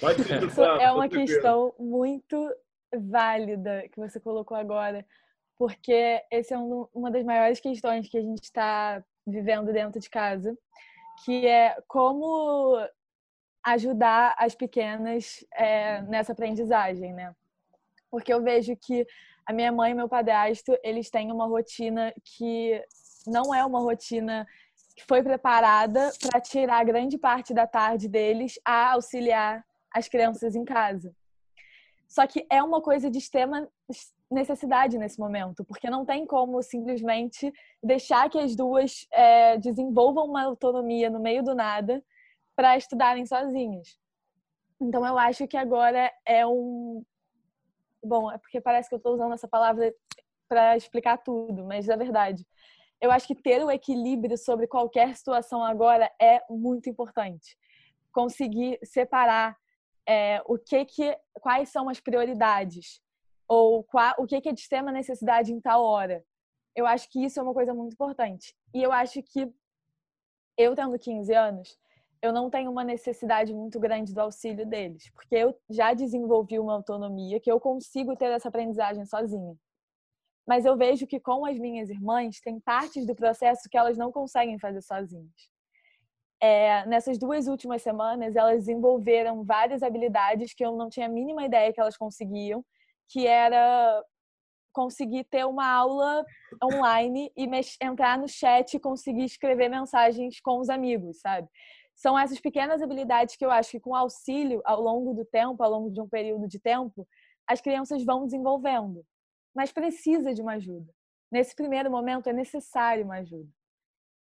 [0.00, 0.40] Pode ser,
[0.80, 2.36] é uma questão muito
[2.98, 5.06] válida que você colocou agora,
[5.58, 10.10] porque esse é um, uma das maiores questões que a gente está vivendo dentro de
[10.10, 10.56] casa
[11.22, 12.76] que é como
[13.64, 17.34] ajudar as pequenas é, nessa aprendizagem, né?
[18.10, 19.06] Porque eu vejo que
[19.46, 22.82] a minha mãe e meu padrasto, eles têm uma rotina que
[23.26, 24.46] não é uma rotina
[24.96, 30.64] que foi preparada para tirar grande parte da tarde deles a auxiliar as crianças em
[30.64, 31.14] casa.
[32.06, 33.68] Só que é uma coisa de extrema
[34.30, 37.52] necessidade nesse momento, porque não tem como simplesmente
[37.82, 42.02] deixar que as duas é, desenvolvam uma autonomia no meio do nada
[42.56, 43.98] para estudarem sozinhas.
[44.80, 47.04] Então eu acho que agora é um.
[48.02, 49.94] Bom, é porque parece que eu estou usando essa palavra
[50.48, 52.46] para explicar tudo, mas é verdade.
[53.00, 57.56] Eu acho que ter o equilíbrio sobre qualquer situação agora é muito importante.
[58.12, 59.56] Conseguir separar
[60.06, 63.02] é, o que que, quais são as prioridades
[63.48, 66.24] ou qual, o que, que é de extrema necessidade em tal hora.
[66.74, 68.54] Eu acho que isso é uma coisa muito importante.
[68.72, 69.48] E eu acho que
[70.56, 71.78] eu tendo 15 anos,
[72.22, 76.72] eu não tenho uma necessidade muito grande do auxílio deles, porque eu já desenvolvi uma
[76.72, 79.54] autonomia que eu consigo ter essa aprendizagem sozinha.
[80.46, 84.10] Mas eu vejo que com as minhas irmãs tem partes do processo que elas não
[84.10, 85.32] conseguem fazer sozinhas.
[86.40, 91.44] É, nessas duas últimas semanas, elas desenvolveram várias habilidades que eu não tinha a mínima
[91.44, 92.64] ideia que elas conseguiam
[93.08, 94.02] que era
[94.72, 96.24] conseguir ter uma aula
[96.62, 97.48] online e
[97.80, 101.48] entrar no chat e conseguir escrever mensagens com os amigos, sabe?
[101.94, 105.70] São essas pequenas habilidades que eu acho que com auxílio ao longo do tempo, ao
[105.70, 107.06] longo de um período de tempo,
[107.46, 109.04] as crianças vão desenvolvendo.
[109.54, 110.92] Mas precisa de uma ajuda.
[111.30, 113.48] Nesse primeiro momento é necessário uma ajuda.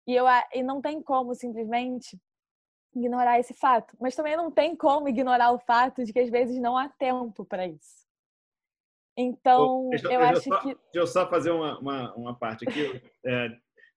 [0.07, 0.25] E, eu,
[0.55, 2.19] e não tem como simplesmente
[2.95, 3.95] ignorar esse fato.
[4.01, 7.45] Mas também não tem como ignorar o fato de que às vezes não há tempo
[7.45, 8.08] para isso.
[9.21, 10.67] Então, deixa, eu deixa acho só, que.
[10.67, 13.03] Deixa eu só fazer uma, uma, uma parte aqui.
[13.27, 13.51] É,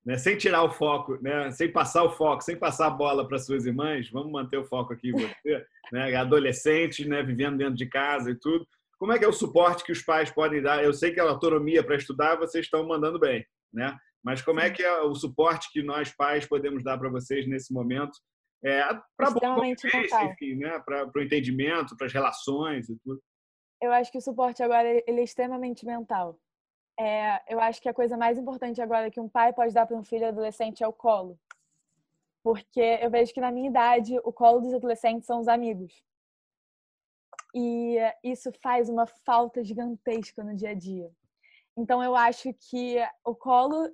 [0.04, 3.38] né, sem tirar o foco, né, sem passar o foco, sem passar a bola para
[3.38, 7.86] suas irmãs, vamos manter o foco aqui em você, né, adolescentes, né, vivendo dentro de
[7.86, 8.68] casa e tudo.
[8.98, 10.84] Como é que é o suporte que os pais podem dar?
[10.84, 13.96] Eu sei que a autonomia para estudar vocês estão mandando bem, né?
[14.24, 17.74] Mas como é que é o suporte que nós pais podemos dar para vocês nesse
[17.74, 18.12] momento?
[18.64, 18.84] É,
[19.18, 19.32] para
[20.26, 20.80] enfim, né?
[20.86, 23.20] Para o entendimento, para as relações e tudo.
[23.82, 26.40] Eu acho que o suporte agora ele é extremamente mental.
[27.00, 29.98] É, eu acho que a coisa mais importante agora que um pai pode dar para
[29.98, 31.40] um filho adolescente é o colo.
[32.44, 36.04] Porque eu vejo que na minha idade, o colo dos adolescentes são os amigos.
[37.56, 41.12] E isso faz uma falta gigantesca no dia a dia.
[41.76, 43.90] Então eu acho que o colo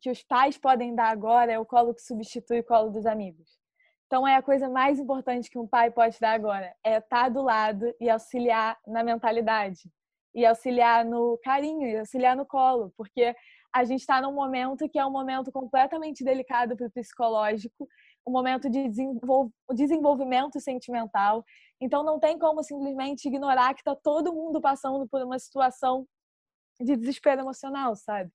[0.00, 3.58] que os pais podem dar agora é o colo que substitui o colo dos amigos.
[4.08, 7.42] Então é a coisa mais importante que um pai pode dar agora, é estar do
[7.42, 9.82] lado e auxiliar na mentalidade
[10.34, 13.36] e auxiliar no carinho, e auxiliar no colo, porque
[13.70, 17.86] a gente está num momento que é um momento completamente delicado para o psicológico,
[18.26, 18.88] um momento de
[19.74, 21.44] desenvolvimento sentimental.
[21.78, 26.06] Então não tem como simplesmente ignorar que está todo mundo passando por uma situação
[26.80, 28.30] de desespero emocional, sabe?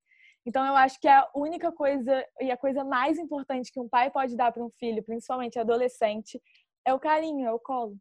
[0.46, 4.12] Então eu acho que a única coisa e a coisa mais importante que um pai
[4.12, 6.42] pode dar para um filho, principalmente adolescente,
[6.86, 7.98] é o carinho, é o colo.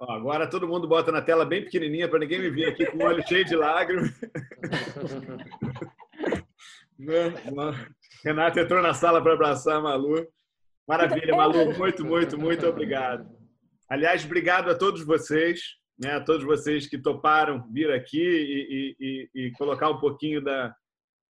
[0.00, 3.04] Agora todo mundo bota na tela bem pequenininha para ninguém me ver aqui com o
[3.04, 4.10] olho cheio de lágrimas.
[8.24, 10.26] Renato entrou na sala para abraçar a Malu.
[10.88, 11.76] Maravilha, Malu.
[11.76, 13.28] Muito, muito, muito obrigado.
[13.88, 19.30] Aliás, obrigado a todos vocês, né, a todos vocês que toparam vir aqui e, e,
[19.34, 20.74] e colocar um pouquinho da,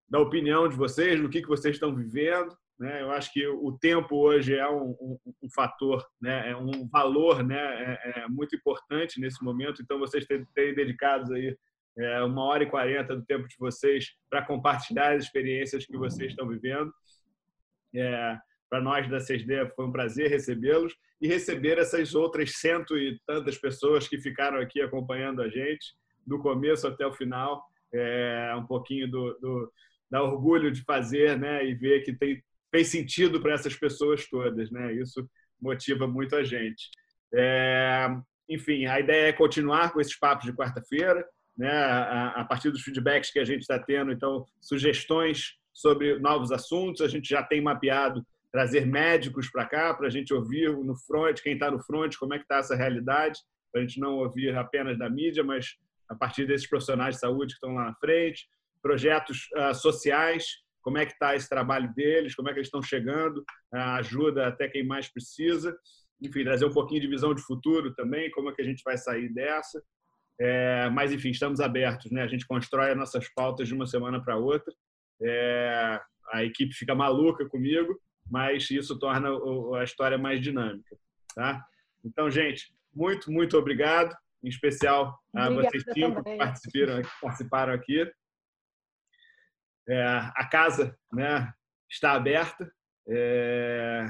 [0.08, 2.56] da opinião de vocês, do que, que vocês estão vivendo.
[2.80, 3.02] Né?
[3.02, 6.52] Eu acho que o tempo hoje é um, um, um fator, né?
[6.52, 7.58] é um valor né?
[7.58, 9.82] É, é, muito importante nesse momento.
[9.82, 11.58] Então, vocês terem, terem dedicado aí
[11.98, 16.30] é, uma hora e quarenta do tempo de vocês para compartilhar as experiências que vocês
[16.30, 16.94] estão vivendo.
[17.94, 18.38] É,
[18.70, 23.58] para nós da 6D foi um prazer recebê-los e receber essas outras cento e tantas
[23.58, 25.94] pessoas que ficaram aqui acompanhando a gente
[26.26, 27.64] do começo até o final.
[27.94, 29.72] É um pouquinho do, do
[30.10, 32.42] da orgulho de fazer, né, e ver que tem
[32.72, 34.94] fez sentido para essas pessoas todas, né?
[34.94, 35.28] Isso
[35.60, 36.90] motiva muito a gente.
[37.34, 38.08] É,
[38.48, 41.26] enfim, a ideia é continuar com esses papos de quarta-feira,
[41.58, 41.72] né?
[41.72, 47.02] A, a, partir dos feedbacks que a gente está tendo, então sugestões sobre novos assuntos,
[47.02, 51.42] a gente já tem mapeado trazer médicos para cá para a gente ouvir no front,
[51.42, 53.40] quem está no front, como é que está essa realidade,
[53.72, 55.76] para a gente não ouvir apenas da mídia, mas
[56.10, 58.48] a partir desses profissionais de saúde que estão lá na frente,
[58.82, 60.46] projetos uh, sociais
[60.82, 64.68] como é que está esse trabalho deles, como é que eles estão chegando, ajuda até
[64.68, 65.78] quem mais precisa.
[66.22, 68.98] Enfim, trazer um pouquinho de visão de futuro também, como é que a gente vai
[68.98, 69.82] sair dessa.
[70.40, 72.24] É, mas, enfim, estamos abertos, né?
[72.24, 74.74] A gente constrói as nossas pautas de uma semana para outra.
[75.22, 76.02] É,
[76.32, 78.00] a equipe fica maluca comigo,
[78.30, 79.30] mas isso torna
[79.80, 80.98] a história mais dinâmica,
[81.36, 81.66] tá?
[82.04, 88.10] Então, gente, muito, muito obrigado, em especial a vocês cinco que participaram, participaram aqui.
[89.88, 90.04] É,
[90.36, 91.52] a casa né,
[91.90, 92.72] está aberta
[93.08, 94.06] é,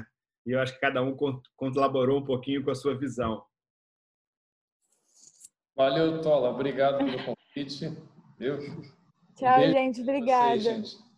[0.46, 1.16] e eu acho que cada um
[1.56, 3.44] colaborou um pouquinho com a sua visão.
[5.74, 6.50] Valeu, Tola.
[6.50, 7.96] Obrigado pelo convite.
[8.38, 8.58] Viu?
[9.36, 10.02] Tchau, um gente.
[10.02, 10.60] Obrigada.
[10.60, 11.09] Vocês, gente.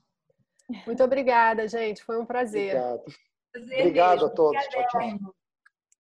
[0.86, 2.02] Muito obrigada, gente.
[2.04, 2.76] Foi um prazer.
[2.76, 3.02] Obrigado,
[3.54, 4.62] Obrigado a todos.
[4.68, 5.34] Tchau, tchau.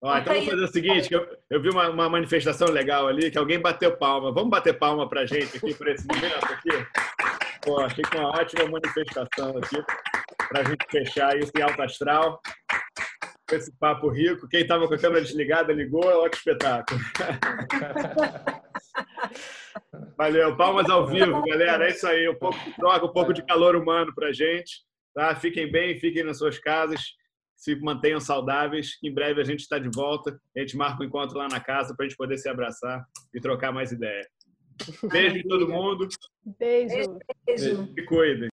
[0.04, 3.38] Ó, então vamos fazer o seguinte, eu, eu vi uma, uma, manifestação legal ali, que
[3.38, 4.32] alguém bateu palma.
[4.32, 6.70] Vamos bater palma para gente aqui, por esse momento aqui?
[7.62, 9.76] Pô, achei que uma ótima manifestação aqui
[10.48, 12.40] para a gente fechar isso em alto astral.
[13.52, 14.48] Esse papo rico.
[14.48, 17.00] Quem estava com a câmera desligada ligou, é ótimo espetáculo.
[20.16, 21.86] Valeu, palmas ao vivo, galera.
[21.86, 22.28] É isso aí.
[22.28, 24.82] Um pouco de troca, um pouco de calor humano para a gente.
[25.14, 25.34] Tá?
[25.36, 27.00] Fiquem bem, fiquem nas suas casas,
[27.56, 28.98] se mantenham saudáveis.
[29.02, 30.38] Em breve a gente está de volta.
[30.56, 33.04] A gente marca um encontro lá na casa para a gente poder se abraçar
[33.34, 34.26] e trocar mais ideia.
[35.10, 36.08] Beijo em todo mundo.
[36.58, 37.18] Beijo.
[37.46, 37.86] Beijo.
[37.94, 38.50] Se cuidem.